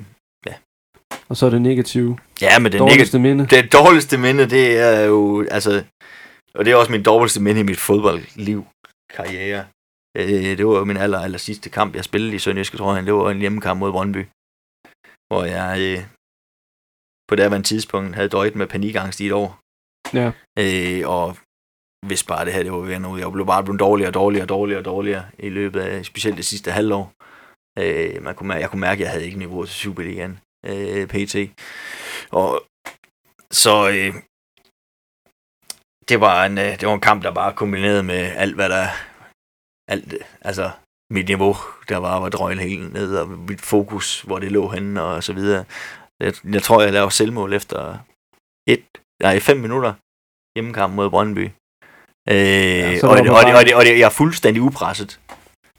Og 1.30 1.38
så 1.38 1.46
er 1.46 1.50
det 1.50 1.62
negative. 1.62 2.18
ja, 2.42 2.60
men 2.60 2.72
det, 2.72 2.80
Dårligste 2.80 3.20
minde. 3.20 3.48
det 3.48 3.74
dårligste 3.74 4.18
minde, 4.18 4.50
det 4.50 4.78
er 4.78 5.02
jo, 5.02 5.46
altså, 5.52 5.84
og 6.56 6.66
det 6.66 6.72
er 6.72 6.76
også 6.76 6.92
min 6.92 7.04
dårligste 7.04 7.42
minde 7.42 7.60
i 7.60 7.64
mit 7.64 7.80
fodboldliv, 7.80 8.66
karriere. 9.16 9.66
Øh, 10.18 10.58
det 10.58 10.68
var 10.68 10.78
jo 10.78 10.86
min 10.86 10.98
aller, 10.98 11.20
aller 11.20 11.38
sidste 11.38 11.70
kamp, 11.70 11.96
jeg 11.96 12.04
spillede 12.04 12.36
i 12.36 12.40
Sønderjyske, 12.40 12.78
tror 12.78 12.96
jeg. 12.96 13.06
Det 13.06 13.14
var 13.14 13.32
en 13.32 13.40
hjemmekamp 13.40 13.80
mod 13.80 13.92
Brøndby, 13.92 14.24
hvor 15.28 15.44
jeg 15.44 15.72
øh, 15.82 16.04
på 17.28 17.36
det 17.36 17.52
her 17.52 17.62
tidspunkt 17.62 18.16
havde 18.16 18.30
døjet 18.30 18.56
med 18.56 18.68
panikangst 18.68 19.20
i 19.20 19.26
et 19.26 19.34
år. 19.34 19.60
Ja. 20.14 20.32
Øh, 20.60 21.10
og 21.10 21.38
hvis 22.08 22.24
bare 22.24 22.46
det 22.46 22.54
her, 22.54 22.64
det 22.64 22.72
var 22.72 22.78
ved 22.78 23.00
noget. 23.00 23.22
Jeg 23.22 23.32
blev 23.32 23.46
bare 23.46 23.64
blevet 23.64 23.80
dårligere 23.80 24.10
og 24.10 24.14
dårligere 24.14 24.46
og 24.46 24.50
dårligere 24.50 24.82
og 24.82 24.86
dårligere 24.86 25.26
i 25.40 25.50
løbet 25.50 25.82
af 25.82 26.06
specielt 26.06 26.38
det 26.38 26.46
sidste 26.46 26.72
halvår. 26.72 27.14
Øh, 27.80 28.24
man 28.24 28.36
kunne, 28.36 28.54
jeg 28.54 28.70
kunne 28.70 28.80
mærke, 28.80 29.00
at 29.00 29.04
jeg 29.04 29.12
havde 29.12 29.26
ikke 29.26 29.38
niveau 29.38 29.66
til 29.66 29.76
Superligaen 29.76 30.40
øh, 30.66 31.08
PT. 31.08 31.36
Og 32.32 32.64
så 33.52 33.90
øh, 33.90 34.14
det 36.10 36.22
var 36.22 36.46
en 36.46 36.58
øh, 36.58 36.80
det 36.80 36.88
var 36.88 36.94
en 36.94 37.08
kamp, 37.10 37.24
der 37.24 37.34
bare 37.34 37.54
kombinerede 37.54 38.04
med 38.04 38.22
alt, 38.44 38.56
hvad 38.56 38.70
der 38.70 38.88
alt, 39.88 40.14
altså 40.42 40.72
mit 41.10 41.28
niveau, 41.28 41.56
der 41.90 41.98
var, 41.98 42.20
var 42.20 42.30
drøgn 42.30 42.60
helt 42.60 42.94
ned, 42.94 43.16
og 43.16 43.30
mit 43.30 43.62
fokus, 43.62 44.22
hvor 44.22 44.40
det 44.40 44.52
lå 44.52 44.70
henne, 44.70 45.04
og 45.04 45.24
så 45.24 45.34
videre. 45.34 45.66
Jeg, 46.20 46.34
jeg 46.44 46.64
tror, 46.64 46.82
jeg 46.82 46.94
lavede 46.94 47.12
selvmål 47.12 47.54
efter 47.54 47.98
et, 48.68 48.86
nej, 49.22 49.40
fem 49.40 49.58
minutter 49.58 49.94
hjemmekamp 50.56 50.94
mod 50.94 51.10
Brøndby. 51.10 51.50
Øh, 52.30 52.36
ja, 52.36 53.08
og, 53.08 53.18
det, 53.18 53.30
og, 53.30 53.46
det, 53.46 53.56
og, 53.56 53.66
det, 53.66 53.76
og 53.76 53.86
det, 53.86 54.00
jeg 54.00 54.06
er 54.06 54.10
fuldstændig 54.10 54.62
upresset. 54.62 55.20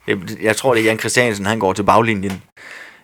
Jeg, 0.07 0.43
jeg 0.43 0.57
tror, 0.57 0.75
det 0.75 0.81
er 0.81 0.85
Jan 0.85 0.99
Christiansen, 0.99 1.47
han 1.47 1.59
går 1.59 1.73
til 1.73 1.83
baglinjen 1.83 2.43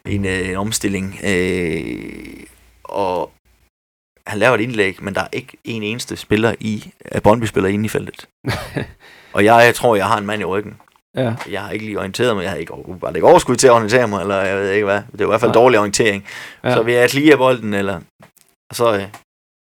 i 0.06 0.14
en, 0.14 0.24
øh, 0.24 0.48
en 0.48 0.56
omstilling. 0.56 1.18
Øh, 1.24 2.44
og 2.84 3.32
han 4.26 4.38
laver 4.38 4.54
et 4.54 4.60
indlæg, 4.60 5.02
men 5.02 5.14
der 5.14 5.20
er 5.20 5.28
ikke 5.32 5.56
en 5.64 5.82
eneste 5.82 6.16
spiller 6.16 6.54
i, 6.60 6.92
af 7.04 7.22
Brøndby-spiller 7.22 7.70
inde 7.70 7.84
i 7.84 7.88
feltet. 7.88 8.28
Og 9.32 9.44
jeg, 9.44 9.64
jeg 9.64 9.74
tror, 9.74 9.96
jeg 9.96 10.06
har 10.06 10.18
en 10.18 10.26
mand 10.26 10.42
i 10.42 10.44
ryggen. 10.44 10.80
Ja. 11.16 11.34
Jeg 11.50 11.60
har 11.60 11.70
ikke 11.70 11.84
lige 11.84 11.98
orienteret 11.98 12.36
mig. 12.36 12.42
Jeg 12.42 12.50
har 12.50 12.56
ikke, 12.56 12.72
bare 13.00 13.16
ikke 13.16 13.28
overskud 13.28 13.56
til 13.56 13.66
at 13.66 13.72
orientere 13.72 14.08
mig, 14.08 14.20
eller 14.20 14.36
jeg 14.42 14.56
ved 14.56 14.70
ikke 14.70 14.84
hvad. 14.84 15.02
Det 15.12 15.18
var 15.18 15.24
i 15.24 15.28
hvert 15.28 15.40
fald 15.40 15.50
Nej. 15.50 15.62
dårlig 15.62 15.78
orientering. 15.78 16.24
Ja. 16.64 16.68
Ja. 16.68 16.74
Så 16.74 16.82
vil 16.82 16.94
jeg 16.94 17.14
lige 17.14 17.32
af 17.32 17.38
bolden, 17.38 17.74
eller 17.74 18.00
og 18.70 18.76
så 18.76 18.94
øh, 18.94 19.02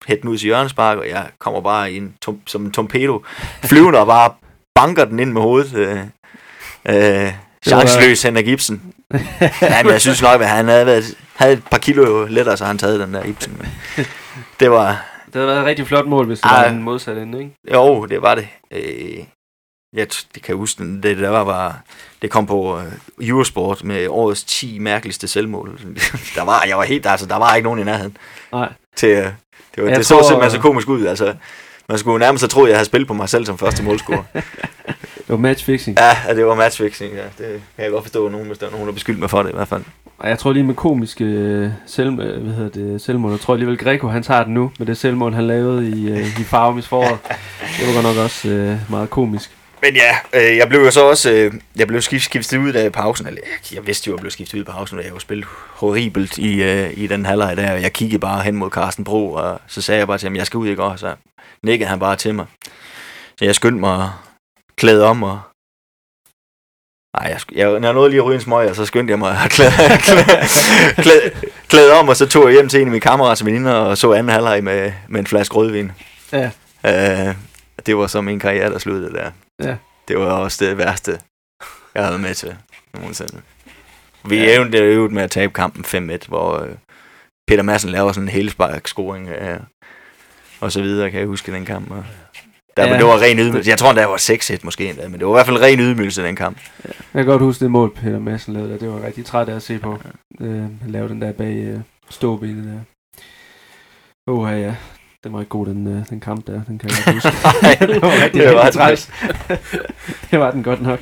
hætte 0.06 0.22
den 0.22 0.30
ud 0.30 0.38
til 0.38 0.44
hjørnespark, 0.46 0.98
og 0.98 1.08
jeg 1.08 1.26
kommer 1.38 1.60
bare 1.60 1.92
i 1.92 1.96
en 1.96 2.14
tom, 2.22 2.40
som 2.46 2.64
en 2.64 2.72
torpedo, 2.72 3.22
flyvende 3.64 3.98
og 3.98 4.06
bare 4.06 4.30
banker 4.74 5.04
den 5.04 5.18
ind 5.18 5.32
med 5.32 5.42
hovedet. 5.42 5.74
Øh, 5.74 5.98
øh, 7.24 7.32
chanceløs 7.66 8.22
Henrik 8.22 8.44
Gibson. 8.44 8.82
Ja, 9.62 9.82
men 9.82 9.92
jeg 9.92 10.00
synes 10.00 10.22
nok, 10.22 10.40
at 10.40 10.48
han 10.48 10.68
havde, 10.68 10.86
været, 10.86 11.04
havde 11.36 11.52
et 11.52 11.62
par 11.70 11.78
kilo 11.78 12.26
lettere, 12.26 12.56
så 12.56 12.64
han 12.64 12.78
taget 12.78 13.00
den 13.00 13.14
der 13.14 13.24
Ibsen. 13.24 13.56
Men 13.58 13.68
det 14.60 14.70
var, 14.70 14.86
Det 15.26 15.34
havde 15.34 15.46
været 15.46 15.60
et 15.60 15.64
rigtig 15.66 15.86
flot 15.86 16.06
mål, 16.06 16.26
hvis 16.26 16.40
det 16.40 16.50
Ej. 16.50 16.62
var 16.62 16.70
en 16.70 16.82
modsat 16.82 17.18
ende, 17.18 17.38
ikke? 17.38 17.54
jo, 17.72 18.06
det 18.06 18.22
var 18.22 18.34
det. 18.34 18.48
Øh, 18.70 19.24
jeg, 19.96 20.06
det 20.34 20.42
kan 20.42 20.48
jeg 20.48 20.56
huske, 20.56 20.84
det 21.02 21.18
der 21.18 21.28
var, 21.28 21.44
var 21.44 21.80
det 22.22 22.30
kom 22.30 22.46
på 22.46 22.76
uh, 22.76 22.82
Eurosport 23.28 23.84
med 23.84 24.06
årets 24.08 24.44
10 24.44 24.78
mærkeligste 24.78 25.28
selvmål. 25.28 25.80
der 26.36 26.42
var, 26.44 26.64
jeg 26.68 26.76
var 26.76 26.84
helt, 26.84 27.06
altså, 27.06 27.26
der 27.26 27.36
var 27.36 27.54
ikke 27.54 27.64
nogen 27.64 27.80
i 27.80 27.84
nærheden. 27.84 28.16
Nej. 28.52 28.68
Til, 28.96 29.08
uh, 29.18 29.24
det 29.74 29.82
var, 29.84 29.88
Jeg 29.88 29.98
det 29.98 30.06
så 30.06 30.14
tror- 30.14 30.28
simpelthen 30.28 30.50
så 30.50 30.60
komisk 30.62 30.88
ud, 30.88 31.06
altså. 31.06 31.34
Man 31.88 31.98
skulle 31.98 32.18
nærmest 32.18 32.42
have 32.42 32.48
troet, 32.48 32.66
at 32.66 32.70
jeg 32.70 32.76
havde 32.78 32.86
spillet 32.86 33.08
på 33.08 33.14
mig 33.14 33.28
selv 33.28 33.46
som 33.46 33.58
første 33.58 33.82
målscorer. 33.82 34.22
Det 35.16 35.32
var 35.32 35.36
matchfixing. 35.36 35.96
ja, 36.28 36.34
det 36.34 36.46
var 36.46 36.54
matchfixing, 36.54 37.12
ja. 37.14 37.22
Det 37.22 37.60
kan 37.76 37.84
jeg 37.84 37.90
godt 37.90 38.04
forstå, 38.04 38.26
at 38.26 38.32
nogen, 38.32 38.46
hvis 38.46 38.58
der 38.58 38.66
er 38.66 38.70
nogen, 38.70 38.86
der 38.86 38.92
beskyldt 38.92 39.18
mig 39.18 39.30
for 39.30 39.42
det 39.42 39.50
i 39.50 39.54
hvert 39.54 39.68
fald. 39.68 39.82
Og 40.18 40.28
jeg 40.28 40.38
tror 40.38 40.52
lige 40.52 40.64
med 40.64 40.74
komiske 40.74 41.24
øh, 41.24 41.70
selv, 41.86 42.08
øh, 42.20 42.42
hvad 42.44 42.54
hedder 42.54 42.70
det, 42.70 43.02
selvmål, 43.02 43.30
jeg 43.30 43.40
tror 43.40 43.54
alligevel 43.54 43.78
Greco, 43.78 44.08
han 44.08 44.22
tager 44.22 44.44
den 44.44 44.54
nu, 44.54 44.70
med 44.78 44.86
det 44.86 44.96
selvmål, 44.96 45.32
han 45.34 45.46
lavede 45.46 45.88
i, 45.90 46.08
øh, 46.10 46.40
i 46.40 46.44
Farmis 46.44 46.88
foråret. 46.88 47.18
Det 47.78 47.86
var 47.86 47.92
godt 48.02 48.16
nok 48.16 48.24
også 48.24 48.48
øh, 48.48 48.76
meget 48.90 49.10
komisk. 49.10 49.50
Men 49.86 49.96
ja, 49.96 50.16
øh, 50.32 50.56
jeg 50.56 50.68
blev 50.68 50.80
jo 50.80 50.90
så 50.90 51.04
også, 51.04 51.30
øh, 51.30 51.54
jeg 51.76 51.86
blev 51.86 52.02
skift, 52.02 52.24
skiftet 52.24 52.58
ud 52.58 52.72
af 52.72 52.92
pausen, 52.92 53.26
eller 53.26 53.40
jeg, 53.44 53.74
jeg 53.76 53.86
vidste 53.86 54.08
jo, 54.08 54.12
at 54.12 54.16
jeg 54.16 54.20
blev 54.20 54.30
skiftet 54.30 54.54
ud 54.54 54.64
af 54.64 54.72
pausen, 54.72 54.98
og 54.98 55.04
jeg 55.04 55.12
jo 55.12 55.18
spillet 55.18 55.46
horribelt 55.68 56.38
i, 56.38 56.62
øh, 56.62 56.90
i 56.96 57.06
den 57.06 57.26
halvleg 57.26 57.56
der, 57.56 57.72
og 57.72 57.82
jeg 57.82 57.92
kiggede 57.92 58.18
bare 58.18 58.42
hen 58.42 58.56
mod 58.56 58.70
Carsten 58.70 59.04
Bro, 59.04 59.32
og 59.32 59.60
så 59.66 59.82
sagde 59.82 59.98
jeg 59.98 60.06
bare 60.06 60.18
til 60.18 60.26
ham, 60.26 60.36
jeg 60.36 60.46
skal 60.46 60.58
ud 60.58 60.68
i 60.68 60.74
går, 60.74 60.96
så 60.96 61.14
nikkede 61.62 61.88
han 61.88 61.98
bare 61.98 62.16
til 62.16 62.34
mig. 62.34 62.46
Så 63.38 63.44
jeg 63.44 63.54
skyndte 63.54 63.80
mig 63.80 64.10
klæde 64.76 65.04
om, 65.04 65.22
og 65.22 65.40
Nej, 67.20 67.30
jeg, 67.30 67.40
jeg, 67.52 67.80
når 67.80 67.88
jeg 67.88 67.94
nåede 67.94 68.10
lige 68.10 68.20
at 68.20 68.26
ryge 68.26 68.34
en 68.34 68.40
smøg, 68.40 68.76
så 68.76 68.86
skyndte 68.86 69.10
jeg 69.10 69.18
mig 69.18 69.38
at 69.44 69.50
klæde, 69.50 69.70
klæde, 69.98 70.24
klæde, 71.04 71.30
klæde 71.68 71.92
om, 71.92 72.08
og 72.08 72.16
så 72.16 72.26
tog 72.26 72.44
jeg 72.44 72.52
hjem 72.52 72.68
til 72.68 72.80
en 72.80 72.86
af 72.86 72.90
mine 72.90 73.00
kammerats 73.00 73.44
veninder, 73.44 73.72
og 73.72 73.98
så 73.98 74.12
anden 74.12 74.32
halvleg 74.32 74.64
med, 74.64 74.92
med 75.08 75.20
en 75.20 75.26
flaske 75.26 75.54
rødvin. 75.54 75.92
Ja. 76.32 76.50
Øh, 76.84 77.34
det 77.86 77.96
var 77.96 78.06
så 78.06 78.20
min 78.20 78.40
karriere, 78.40 78.70
der 78.70 78.78
sluttede 78.78 79.12
der. 79.12 79.30
Ja. 79.62 79.76
Det 80.08 80.18
var 80.18 80.32
også 80.32 80.64
det 80.64 80.78
værste, 80.78 81.20
jeg 81.94 82.04
havde 82.06 82.18
med 82.18 82.34
til 82.34 82.56
nogensinde. 82.94 83.40
Vi 84.28 84.36
Ja. 84.36 84.42
ja. 84.42 84.54
evnede 84.54 84.72
det 84.72 84.82
øvet 84.82 85.12
med 85.12 85.22
at 85.22 85.30
tabe 85.30 85.52
kampen 85.52 85.84
5-1, 86.10 86.28
hvor 86.28 86.58
øh, 86.62 86.74
Peter 87.48 87.62
Madsen 87.62 87.90
laver 87.90 88.12
sådan 88.12 88.28
en 88.28 88.34
helspark-scoring 88.34 89.28
øh, 89.28 89.60
og 90.60 90.72
så 90.72 90.82
videre, 90.82 91.10
kan 91.10 91.20
jeg 91.20 91.26
huske 91.28 91.52
den 91.52 91.64
kamp. 91.64 91.90
Og 91.90 92.04
der, 92.76 92.82
Ja. 92.86 92.92
ja. 92.92 92.96
Det 92.98 93.04
var 93.06 93.22
ren 93.22 93.38
ydmygelse. 93.38 93.70
Jeg 93.70 93.78
tror, 93.78 93.92
der 93.92 94.06
var 94.06 94.16
6-1 94.56 94.60
måske 94.64 94.88
endda, 94.88 95.08
men 95.08 95.18
det 95.20 95.26
var 95.26 95.32
i 95.32 95.36
hvert 95.36 95.46
fald 95.46 95.60
ren 95.62 95.80
ydmygelse, 95.80 96.22
den 96.22 96.36
kamp. 96.36 96.58
Jeg 96.84 96.94
kan 97.14 97.26
godt 97.26 97.42
huske 97.42 97.60
det 97.64 97.70
mål, 97.70 97.94
Peter 97.94 98.18
Madsen 98.18 98.54
lavede 98.54 98.72
der. 98.72 98.78
Det 98.78 98.88
var 98.88 99.02
rigtig 99.02 99.24
træt 99.26 99.48
af 99.48 99.56
at 99.56 99.62
se 99.62 99.78
på. 99.78 99.98
Øh, 100.40 100.62
han 100.62 100.80
lavede 100.86 101.08
den 101.08 101.22
der 101.22 101.32
bag 101.32 101.54
øh, 101.56 101.80
ståbenet 102.10 102.64
der. 102.64 102.80
Åh, 104.32 104.50
ja, 104.52 104.56
ja. 104.56 104.74
Den 105.24 105.32
var 105.32 105.40
ikke 105.40 105.50
god, 105.50 105.66
den, 105.66 105.86
øh, 105.86 106.08
den 106.08 106.20
kamp 106.20 106.46
der. 106.46 106.64
Den 106.64 106.78
kan 106.78 106.90
jeg 106.90 106.98
godt 107.04 107.14
huske. 107.14 107.28
Nej, 107.62 107.74
det 107.80 108.02
var 108.02 108.24
rigtig, 108.24 108.42
det 108.42 108.54
var 108.54 108.70
træls. 108.70 109.10
det 110.30 110.40
var 110.40 110.50
den 110.50 110.62
godt 110.62 110.82
nok. 110.82 111.00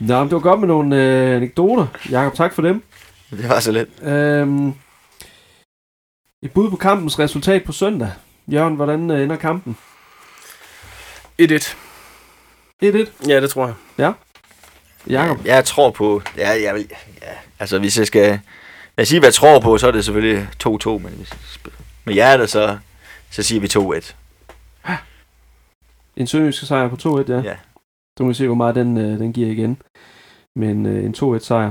Nå, 0.00 0.18
men 0.18 0.24
det 0.24 0.32
var 0.32 0.40
godt 0.40 0.60
med 0.60 0.68
nogle 0.68 0.96
øh, 0.96 1.36
anekdoter. 1.36 1.86
Jakob, 2.10 2.34
tak 2.34 2.54
for 2.54 2.62
dem. 2.62 2.82
Det 3.30 3.48
var 3.48 3.60
så 3.60 3.72
lidt. 3.72 3.88
Øhm, 4.02 4.68
et 6.42 6.52
bud 6.54 6.70
på 6.70 6.76
kampens 6.76 7.18
resultat 7.18 7.64
på 7.64 7.72
søndag. 7.72 8.10
Jørgen, 8.52 8.74
hvordan 8.74 9.10
øh, 9.10 9.22
ender 9.22 9.36
kampen? 9.36 9.76
1-1. 11.42 11.76
1-1. 12.84 13.28
Ja, 13.28 13.40
det 13.40 13.50
tror 13.50 13.66
jeg. 13.66 13.74
Jakob? 15.08 15.46
Jeg 15.46 15.64
tror 15.64 15.90
på... 15.90 16.22
Ja, 16.36 16.50
jeg 16.62 16.74
vil, 16.74 16.86
ja, 17.22 17.32
altså, 17.58 17.78
hvis 17.78 17.98
jeg 17.98 18.06
skal... 18.06 18.40
Lad 18.96 19.02
os 19.02 19.08
sige, 19.08 19.20
hvad 19.20 19.26
jeg 19.26 19.34
tror 19.34 19.60
på, 19.60 19.78
så 19.78 19.86
er 19.86 19.90
det 19.90 20.04
selvfølgelig 20.04 20.48
2-2, 20.64 20.88
men 20.88 21.12
hvis 21.16 21.30
jeg 21.30 21.38
spiller 21.54 21.78
med 22.06 22.14
hjertet, 22.14 22.50
så, 22.50 22.78
så 23.30 23.42
siger 23.42 23.60
vi 23.60 23.66
2-1. 23.66 24.14
En 26.16 26.26
sønderjysk 26.26 26.66
sejr 26.66 26.88
på 26.88 26.96
2-1, 26.96 27.32
ja. 27.32 27.40
Ja. 27.40 27.56
Så 28.18 28.24
må 28.24 28.28
vi 28.28 28.34
se, 28.34 28.46
hvor 28.46 28.54
meget 28.54 28.74
den, 28.74 28.96
øh, 28.96 29.18
den 29.18 29.32
giver 29.32 29.48
igen. 29.48 29.82
Men 30.56 30.86
øh, 30.86 31.04
en 31.04 31.14
2-1 31.14 31.38
sejr. 31.38 31.70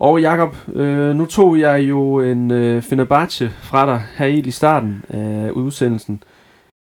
Og 0.00 0.20
Jakob, 0.20 0.56
øh, 0.68 1.14
nu 1.16 1.26
tog 1.26 1.58
jeg 1.58 1.80
jo 1.80 2.20
en 2.20 2.50
øh, 2.50 2.82
Fenerbahce 2.82 3.50
fra 3.50 3.86
dig 3.86 4.02
her 4.16 4.26
i 4.26 4.38
i 4.38 4.50
starten 4.50 5.04
af 5.08 5.50
udsendelsen. 5.50 6.22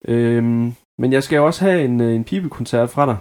Øhm, 0.08 0.74
men 0.98 1.12
jeg 1.12 1.22
skal 1.22 1.36
jo 1.36 1.46
også 1.46 1.64
have 1.64 1.84
en, 1.84 2.00
øh, 2.00 2.14
en 2.14 2.24
pibekoncert 2.24 2.90
fra 2.90 3.06
dig. 3.06 3.16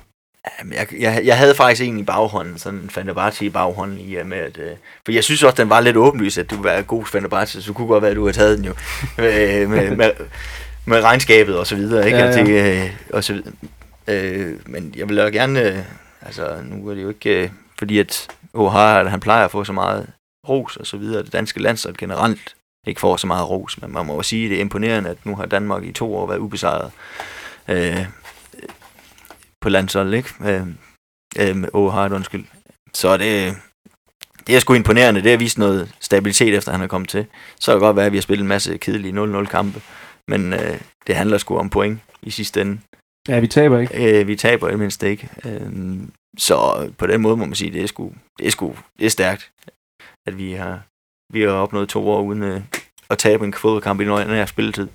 Jeg, 0.71 0.87
jeg, 0.99 1.21
jeg 1.25 1.37
havde 1.37 1.55
faktisk 1.55 1.81
en 1.81 1.99
i 1.99 2.03
baghånden, 2.03 2.57
sådan 2.57 2.79
en 2.79 2.89
Fenerbahce 2.89 3.45
i 3.45 3.49
baghånden, 3.49 3.99
i 3.99 4.17
med 4.25 4.37
at, 4.37 4.57
øh, 4.57 4.71
for 5.05 5.11
jeg 5.11 5.23
synes 5.23 5.43
også, 5.43 5.55
den 5.61 5.69
var 5.69 5.79
lidt 5.79 5.97
åbenlyst, 5.97 6.37
at 6.37 6.49
du 6.49 6.61
var 6.61 6.81
god 6.81 7.05
Fenerbahce, 7.05 7.61
så 7.61 7.67
det 7.67 7.75
kunne 7.75 7.87
godt 7.87 8.01
være, 8.01 8.11
at 8.11 8.17
du 8.17 8.21
havde 8.21 8.37
taget 8.37 8.57
den 8.57 8.65
jo, 8.65 8.71
øh, 9.23 9.69
med, 9.69 9.95
med, 9.95 10.11
med 10.85 11.01
regnskabet 11.01 11.57
og 11.57 11.67
så 11.67 11.75
videre, 11.75 12.05
ikke? 12.05 12.17
Ja, 12.17 12.25
Ja. 12.25 12.43
Det, 12.43 12.83
øh, 12.83 12.91
og 13.13 13.23
så 13.23 13.33
videre. 13.33 13.53
Øh, 14.07 14.53
men 14.65 14.93
jeg 14.97 15.09
vil 15.09 15.17
jo 15.17 15.23
gerne, 15.23 15.61
øh, 15.61 15.77
altså 16.21 16.57
nu 16.63 16.89
er 16.89 16.93
det 16.93 17.03
jo 17.03 17.09
ikke, 17.09 17.43
øh, 17.43 17.49
fordi 17.79 17.99
at 17.99 18.27
O'Hara, 18.57 19.07
han 19.07 19.19
plejer 19.19 19.45
at 19.45 19.51
få 19.51 19.63
så 19.63 19.73
meget 19.73 20.07
ros 20.49 20.77
og 20.77 20.87
så 20.87 20.97
videre, 20.97 21.23
det 21.23 21.33
danske 21.33 21.61
landshold 21.61 21.97
generelt 21.97 22.55
ikke 22.87 22.99
får 22.99 23.17
så 23.17 23.27
meget 23.27 23.49
ros, 23.49 23.81
men 23.81 23.93
man 23.93 24.05
må 24.05 24.15
jo 24.15 24.21
sige, 24.21 24.45
at 24.45 24.49
det 24.49 24.57
er 24.57 24.61
imponerende, 24.61 25.09
at 25.09 25.25
nu 25.25 25.35
har 25.35 25.45
Danmark 25.45 25.83
i 25.83 25.91
to 25.91 26.15
år 26.15 26.27
været 26.27 26.39
ubesejret. 26.39 26.91
Øh, 27.67 28.05
på 29.65 29.69
landsholdet, 29.69 30.13
ikke? 30.13 30.29
Øh, 30.41 30.67
øh, 31.39 31.63
O'Hart, 31.63 32.13
undskyld. 32.13 32.45
Så 32.93 33.17
det, 33.17 33.57
det 34.47 34.55
er 34.55 34.59
sgu 34.59 34.73
imponerende. 34.73 35.21
Det 35.21 35.31
har 35.31 35.37
vist 35.37 35.57
noget 35.57 35.95
stabilitet, 35.99 36.55
efter 36.55 36.71
han 36.71 36.81
er 36.81 36.87
kommet 36.87 37.09
til. 37.09 37.25
Så 37.59 37.71
kan 37.71 37.75
det 37.75 37.81
godt 37.81 37.95
være, 37.95 38.05
at 38.05 38.11
vi 38.11 38.17
har 38.17 38.21
spillet 38.21 38.41
en 38.41 38.47
masse 38.47 38.77
kedelige 38.77 39.41
0-0 39.41 39.45
kampe, 39.45 39.81
men 40.27 40.53
øh, 40.53 40.79
det 41.07 41.15
handler 41.15 41.37
sgu 41.37 41.57
om 41.57 41.69
point 41.69 41.99
i 42.21 42.29
sidste 42.29 42.61
ende. 42.61 42.79
Ja, 43.27 43.39
vi 43.39 43.47
taber 43.47 43.79
ikke. 43.79 44.19
Øh, 44.19 44.27
vi 44.27 44.35
taber 44.35 44.67
i 44.67 44.71
det 44.71 44.79
mindste 44.79 45.09
ikke. 45.09 45.29
Øh, 45.45 45.71
så 46.37 46.89
på 46.97 47.07
den 47.07 47.21
måde 47.21 47.37
må 47.37 47.45
man 47.45 47.55
sige, 47.55 47.71
det 47.71 47.83
er 47.83 47.87
sgu, 47.87 48.13
det 48.39 48.47
er 48.47 48.51
sgu 48.51 48.75
det 48.99 49.05
er 49.05 49.09
stærkt, 49.09 49.51
at 50.27 50.37
vi 50.37 50.51
har, 50.51 50.81
vi 51.33 51.41
har 51.41 51.49
opnået 51.49 51.89
to 51.89 52.09
år 52.09 52.21
uden 52.21 52.43
øh, 52.43 52.61
at 53.09 53.17
tabe 53.17 53.45
en 53.45 53.53
fodboldkamp 53.53 54.01
i 54.01 54.05
den 54.05 54.29
her 54.29 54.45
spilletid. 54.45 54.87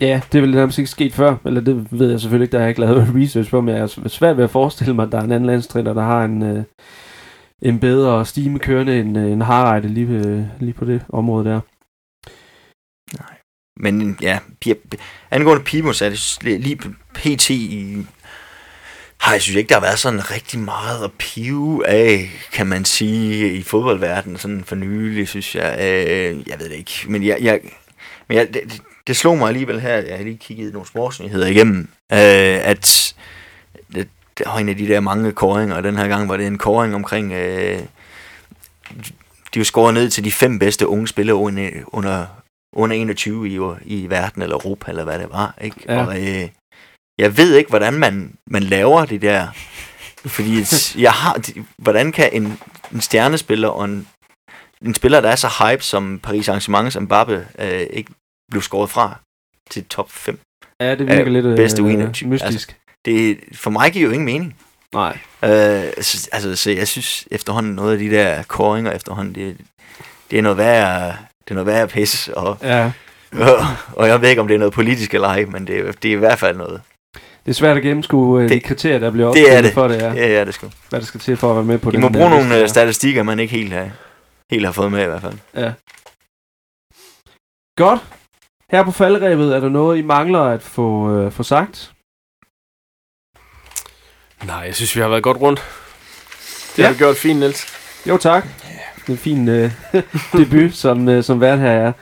Ja, 0.00 0.20
det 0.32 0.38
er 0.38 0.42
vel 0.42 0.54
nærmest 0.54 0.78
ikke 0.78 0.90
sket 0.90 1.14
før. 1.14 1.36
Eller 1.44 1.60
det 1.60 1.86
ved 1.90 2.10
jeg 2.10 2.20
selvfølgelig 2.20 2.44
ikke, 2.44 2.52
der 2.52 2.58
har 2.58 2.64
jeg 2.64 2.68
ikke 2.68 2.80
lavet 2.80 3.12
research 3.14 3.50
på, 3.50 3.60
men 3.60 3.74
jeg 3.74 3.82
er 3.82 4.08
svært 4.08 4.36
ved 4.36 4.44
at 4.44 4.50
forestille 4.50 4.94
mig, 4.94 5.06
at 5.06 5.12
der 5.12 5.18
er 5.18 5.22
en 5.22 5.32
anden 5.32 5.46
landstræner, 5.46 5.94
der 5.94 6.02
har 6.02 6.24
en, 6.24 6.42
øh, 6.42 6.64
en 7.62 7.80
bedre 7.80 8.26
stime 8.26 8.58
kørende 8.58 9.00
end, 9.00 9.18
øh, 9.18 9.32
end 9.32 9.42
Harreide 9.42 9.88
lige, 9.88 10.06
øh, 10.06 10.42
lige 10.60 10.72
på 10.72 10.84
det 10.84 11.02
område 11.08 11.44
der. 11.44 11.60
Men 13.80 14.18
ja, 14.22 14.38
angående 15.30 15.64
Pimo, 15.64 15.92
så 15.92 16.04
er 16.04 16.08
det 16.10 16.60
lige 16.60 16.78
pt. 17.14 17.50
i 17.50 18.06
har 19.20 19.32
jeg 19.32 19.42
synes 19.42 19.56
ikke, 19.56 19.68
der 19.68 19.74
har 19.74 19.80
været 19.80 19.98
sådan 19.98 20.30
rigtig 20.30 20.60
meget 20.60 21.04
at 21.04 21.12
pive 21.12 21.86
af, 21.86 22.30
kan 22.52 22.66
man 22.66 22.84
sige, 22.84 23.52
i 23.52 23.62
fodboldverdenen, 23.62 24.38
sådan 24.38 24.64
for 24.64 24.76
nylig, 24.76 25.28
synes 25.28 25.54
jeg. 25.54 25.76
Øh, 25.80 26.48
jeg 26.48 26.58
ved 26.58 26.68
det 26.68 26.76
ikke, 26.76 26.92
men 27.08 27.26
jeg, 27.26 27.38
jeg, 27.40 27.60
men 28.28 28.38
jeg, 28.38 28.54
det, 28.54 28.82
det 29.06 29.16
slog 29.16 29.38
mig 29.38 29.48
alligevel 29.48 29.80
her, 29.80 29.96
jeg 29.96 30.16
har 30.16 30.24
lige 30.24 30.36
kigget 30.36 30.72
nogle 30.72 30.88
sportsnyheder 30.88 31.46
igennem, 31.46 31.88
øh, 32.12 32.68
at 32.68 33.14
det, 33.94 34.08
der 34.38 34.50
var 34.50 34.58
en 34.58 34.68
af 34.68 34.76
de 34.76 34.88
der 34.88 35.00
mange 35.00 35.32
kåringer, 35.32 35.76
og 35.76 35.82
den 35.82 35.96
her 35.96 36.08
gang 36.08 36.28
var 36.28 36.36
det 36.36 36.46
en 36.46 36.58
kåring 36.58 36.94
omkring, 36.94 37.32
øh, 37.32 37.80
de 39.54 39.60
var 39.60 39.64
skåret 39.64 39.94
ned 39.94 40.10
til 40.10 40.24
de 40.24 40.32
fem 40.32 40.58
bedste 40.58 40.88
unge 40.88 41.08
spillere 41.08 41.36
under, 41.36 41.70
under, 41.86 42.26
under 42.76 42.96
21 42.96 43.48
i, 43.48 43.58
i 43.84 44.10
verden, 44.10 44.42
eller 44.42 44.56
Europa, 44.56 44.90
eller 44.90 45.04
hvad 45.04 45.18
det 45.18 45.30
var. 45.30 45.54
Ikke? 45.60 45.76
Ja. 45.88 46.06
Og, 46.06 46.20
øh, 46.22 46.48
jeg 47.18 47.36
ved 47.36 47.54
ikke, 47.54 47.70
hvordan 47.70 47.92
man, 47.92 48.36
man 48.46 48.62
laver 48.62 49.04
det 49.04 49.22
der. 49.22 49.48
Fordi 50.26 50.64
jeg 51.02 51.12
har, 51.12 51.40
hvordan 51.76 52.12
kan 52.12 52.30
en, 52.32 52.58
en 52.92 53.00
stjernespiller 53.00 53.68
og 53.68 53.84
en, 53.84 54.08
en 54.82 54.94
spiller, 54.94 55.20
der 55.20 55.28
er 55.28 55.36
så 55.36 55.48
hype 55.48 55.82
som 55.82 56.18
Paris 56.18 56.48
Saint-Germain, 56.48 56.90
som 56.90 57.02
Mbappe, 57.02 57.46
øh, 57.58 57.86
ikke 57.90 58.12
blev 58.54 58.62
skåret 58.62 58.90
fra 58.90 59.16
til 59.70 59.84
top 59.84 60.10
5. 60.12 60.38
Ja, 60.80 60.94
det 60.94 61.06
virker 61.08 61.30
lidt 61.30 61.46
øh, 61.46 61.56
bedste 61.56 61.82
winner. 61.82 62.26
mystisk. 62.26 62.76
Det, 63.04 63.38
for 63.54 63.70
mig 63.70 63.92
giver 63.92 64.04
jo 64.06 64.10
ingen 64.12 64.24
mening. 64.26 64.56
Nej. 64.94 65.18
Øh, 65.44 65.92
så, 66.00 66.28
altså, 66.32 66.56
så 66.56 66.70
jeg 66.70 66.88
synes 66.88 67.28
efterhånden, 67.30 67.72
noget 67.74 67.92
af 67.92 67.98
de 67.98 68.10
der 68.10 68.42
koringer 68.42 68.92
efterhånden, 68.92 69.34
det, 69.34 69.56
det 70.30 70.38
er 70.38 70.42
noget 70.42 70.58
værre, 70.58 71.06
det 71.44 71.50
er 71.50 71.54
noget 71.54 71.66
værre 71.66 71.88
pis, 71.88 72.28
og, 72.28 72.58
Ja, 72.62 72.92
og, 73.32 73.56
og 73.92 74.08
jeg 74.08 74.20
ved 74.20 74.28
ikke, 74.28 74.40
om 74.40 74.48
det 74.48 74.54
er 74.54 74.58
noget 74.58 74.74
politisk 74.74 75.14
eller 75.14 75.28
ej, 75.28 75.44
men 75.44 75.66
det, 75.66 75.78
er- 75.78 75.92
det 75.92 76.08
er 76.08 76.12
i 76.12 76.18
hvert 76.18 76.38
fald 76.38 76.56
noget. 76.56 76.80
det 77.14 77.50
er 77.50 77.54
svært 77.54 77.76
at 77.76 77.82
gennemskue 77.82 78.42
øh, 78.42 78.48
de 78.48 78.54
Det- 78.54 78.64
kriterier, 78.64 78.98
der 78.98 79.10
bliver 79.10 79.32
det 79.32 79.40
er 79.42 79.44
opstillet 79.44 79.64
det. 79.64 79.72
for 79.74 79.88
det, 79.88 79.96
ja. 80.02 80.12
Ja, 80.12 80.28
ja, 80.38 80.44
det 80.44 80.54
skal. 80.54 80.72
Hvad 80.90 81.00
der 81.00 81.06
skal 81.06 81.20
til 81.20 81.36
for 81.36 81.50
at 81.50 81.56
være 81.56 81.64
med 81.64 81.78
på 81.78 81.90
De 81.90 81.92
den 81.92 82.00
må 82.00 82.06
øh, 82.06 82.12
bruge 82.12 82.30
nogle 82.30 82.44
liste 82.48 82.62
øh, 82.62 82.68
statistikker, 82.68 83.22
man 83.22 83.38
ikke 83.38 83.56
helt 83.56 83.72
har, 83.72 83.90
helt 84.50 84.64
har 84.64 84.72
fået 84.72 84.92
med 84.92 85.02
i 85.02 85.06
hvert 85.06 85.22
fald. 85.22 85.34
Ja. 85.56 85.72
Godt. 87.76 88.00
Her 88.70 88.82
på 88.84 88.90
faldrebet 88.90 89.56
er 89.56 89.60
der 89.60 89.68
noget, 89.68 89.98
I 89.98 90.02
mangler 90.02 90.40
at 90.40 90.62
få, 90.62 91.10
øh, 91.16 91.32
få 91.32 91.42
sagt. 91.42 91.92
Nej, 94.46 94.56
jeg 94.56 94.74
synes, 94.74 94.96
vi 94.96 95.00
har 95.00 95.08
været 95.08 95.22
godt 95.22 95.40
rundt. 95.40 95.60
Det 96.76 96.78
Ja. 96.78 96.86
har 96.86 96.92
vi 96.92 96.98
gjort 96.98 97.16
fint, 97.16 97.38
Niels. 97.38 97.66
Jo, 98.08 98.16
tak. 98.16 98.44
Det 98.96 99.08
er 99.08 99.12
en 99.12 99.18
fin 99.18 99.48
øh, 99.48 99.70
debut, 100.38 100.74
som, 100.74 101.08
øh, 101.08 101.22
som 101.24 101.40
vært 101.40 101.58
her 101.58 101.70
er. 101.70 101.92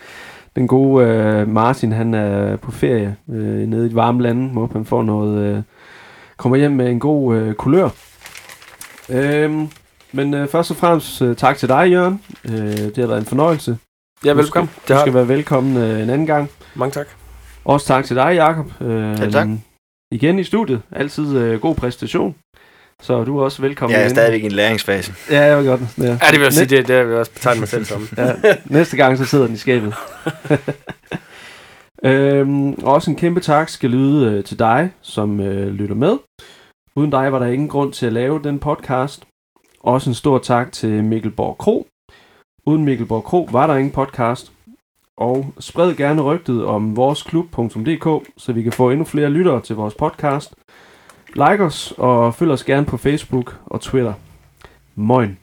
Den 0.56 0.68
gode 0.68 1.06
øh, 1.06 1.48
Martin, 1.48 1.92
han 1.92 2.14
er 2.14 2.56
på 2.56 2.70
ferie 2.70 3.16
øh, 3.30 3.68
nede 3.68 3.82
i 3.86 3.86
et 3.86 3.94
varme 3.94 4.22
lande. 4.22 4.54
Må 4.54 4.68
han 4.72 4.84
får 4.86 5.02
noget... 5.02 5.56
Øh, 5.56 5.62
kommer 6.36 6.56
hjem 6.56 6.72
med 6.72 6.90
en 6.90 7.00
god 7.00 7.36
øh, 7.36 7.54
kulør. 7.54 7.88
Øhm, 9.08 9.68
men 10.12 10.34
øh, 10.34 10.48
først 10.48 10.70
og 10.70 10.76
fremmest 10.76 11.22
øh, 11.22 11.36
tak 11.36 11.56
til 11.56 11.68
dig, 11.68 11.90
Jørgen. 11.90 12.22
Øh, 12.44 12.52
det 12.76 12.96
har 12.98 13.06
været 13.06 13.20
en 13.20 13.26
fornøjelse. 13.26 13.78
Ja, 14.24 14.30
Du 14.30 14.36
velkommen. 14.36 14.70
Skal, 14.82 14.96
du 14.96 15.00
skal 15.00 15.14
være 15.14 15.28
velkommen 15.28 15.76
øh, 15.76 16.02
en 16.02 16.10
anden 16.10 16.26
gang. 16.26 16.50
Mange 16.74 16.92
tak. 16.92 17.06
Også 17.64 17.86
tak 17.86 18.04
til 18.04 18.16
dig, 18.16 18.34
Jakob. 18.34 18.82
Øh, 18.82 19.16
Selv 19.18 19.32
tak. 19.32 19.48
Igen 20.12 20.38
i 20.38 20.44
studiet. 20.44 20.82
Altid 20.92 21.36
øh, 21.36 21.60
god 21.60 21.74
præstation. 21.74 22.34
Så 23.02 23.24
du 23.24 23.38
er 23.38 23.44
også 23.44 23.62
velkommen. 23.62 23.96
Jeg 23.96 24.04
er 24.04 24.08
stadigvæk 24.08 24.42
i 24.42 24.46
en 24.46 24.52
læringsfase. 24.52 25.12
Ja, 25.30 25.40
jeg 25.40 25.58
vil 25.58 25.66
godt. 25.66 25.80
Ja. 25.98 26.04
Ja, 26.04 26.12
det 26.12 26.32
vil 26.32 26.40
jeg 26.42 26.52
sige, 26.52 26.66
det, 26.66 26.88
det 26.88 26.96
har 26.96 27.04
vi 27.04 27.14
også 27.14 27.32
betegnet 27.32 27.60
mig 27.60 27.68
selv 27.68 27.84
som. 27.84 28.08
Ja, 28.16 28.32
næste 28.64 28.96
gang, 28.96 29.18
så 29.18 29.24
sidder 29.24 29.46
den 29.46 29.54
i 29.54 29.58
skabet. 29.58 29.94
øhm, 32.04 32.72
også 32.72 33.10
en 33.10 33.16
kæmpe 33.16 33.40
tak 33.40 33.68
skal 33.68 33.90
lyde 33.90 34.30
øh, 34.30 34.44
til 34.44 34.58
dig, 34.58 34.90
som 35.00 35.40
øh, 35.40 35.66
lytter 35.68 35.94
med. 35.94 36.18
Uden 36.96 37.10
dig 37.10 37.32
var 37.32 37.38
der 37.38 37.46
ingen 37.46 37.68
grund 37.68 37.92
til 37.92 38.06
at 38.06 38.12
lave 38.12 38.40
den 38.44 38.58
podcast. 38.58 39.24
Også 39.80 40.10
en 40.10 40.14
stor 40.14 40.38
tak 40.38 40.72
til 40.72 41.04
Mikkel 41.04 41.30
Borg 41.30 41.58
Kro. 41.58 41.86
Uden 42.66 42.84
Mikkel 42.84 43.06
Borg 43.06 43.24
Kro 43.24 43.48
var 43.52 43.66
der 43.66 43.76
ingen 43.76 43.92
podcast. 43.92 44.52
Og 45.16 45.54
spred 45.60 45.94
gerne 45.94 46.22
rygtet 46.22 46.64
om 46.64 46.96
voresklub.dk, 46.96 48.28
så 48.36 48.52
vi 48.52 48.62
kan 48.62 48.72
få 48.72 48.90
endnu 48.90 49.04
flere 49.04 49.30
lyttere 49.30 49.60
til 49.60 49.76
vores 49.76 49.94
podcast. 49.94 50.54
Like 51.34 51.64
os 51.64 51.94
og 51.98 52.34
følg 52.34 52.50
os 52.50 52.64
gerne 52.64 52.86
på 52.86 52.96
Facebook 52.96 53.60
og 53.66 53.80
Twitter. 53.80 54.12
Moin. 54.94 55.38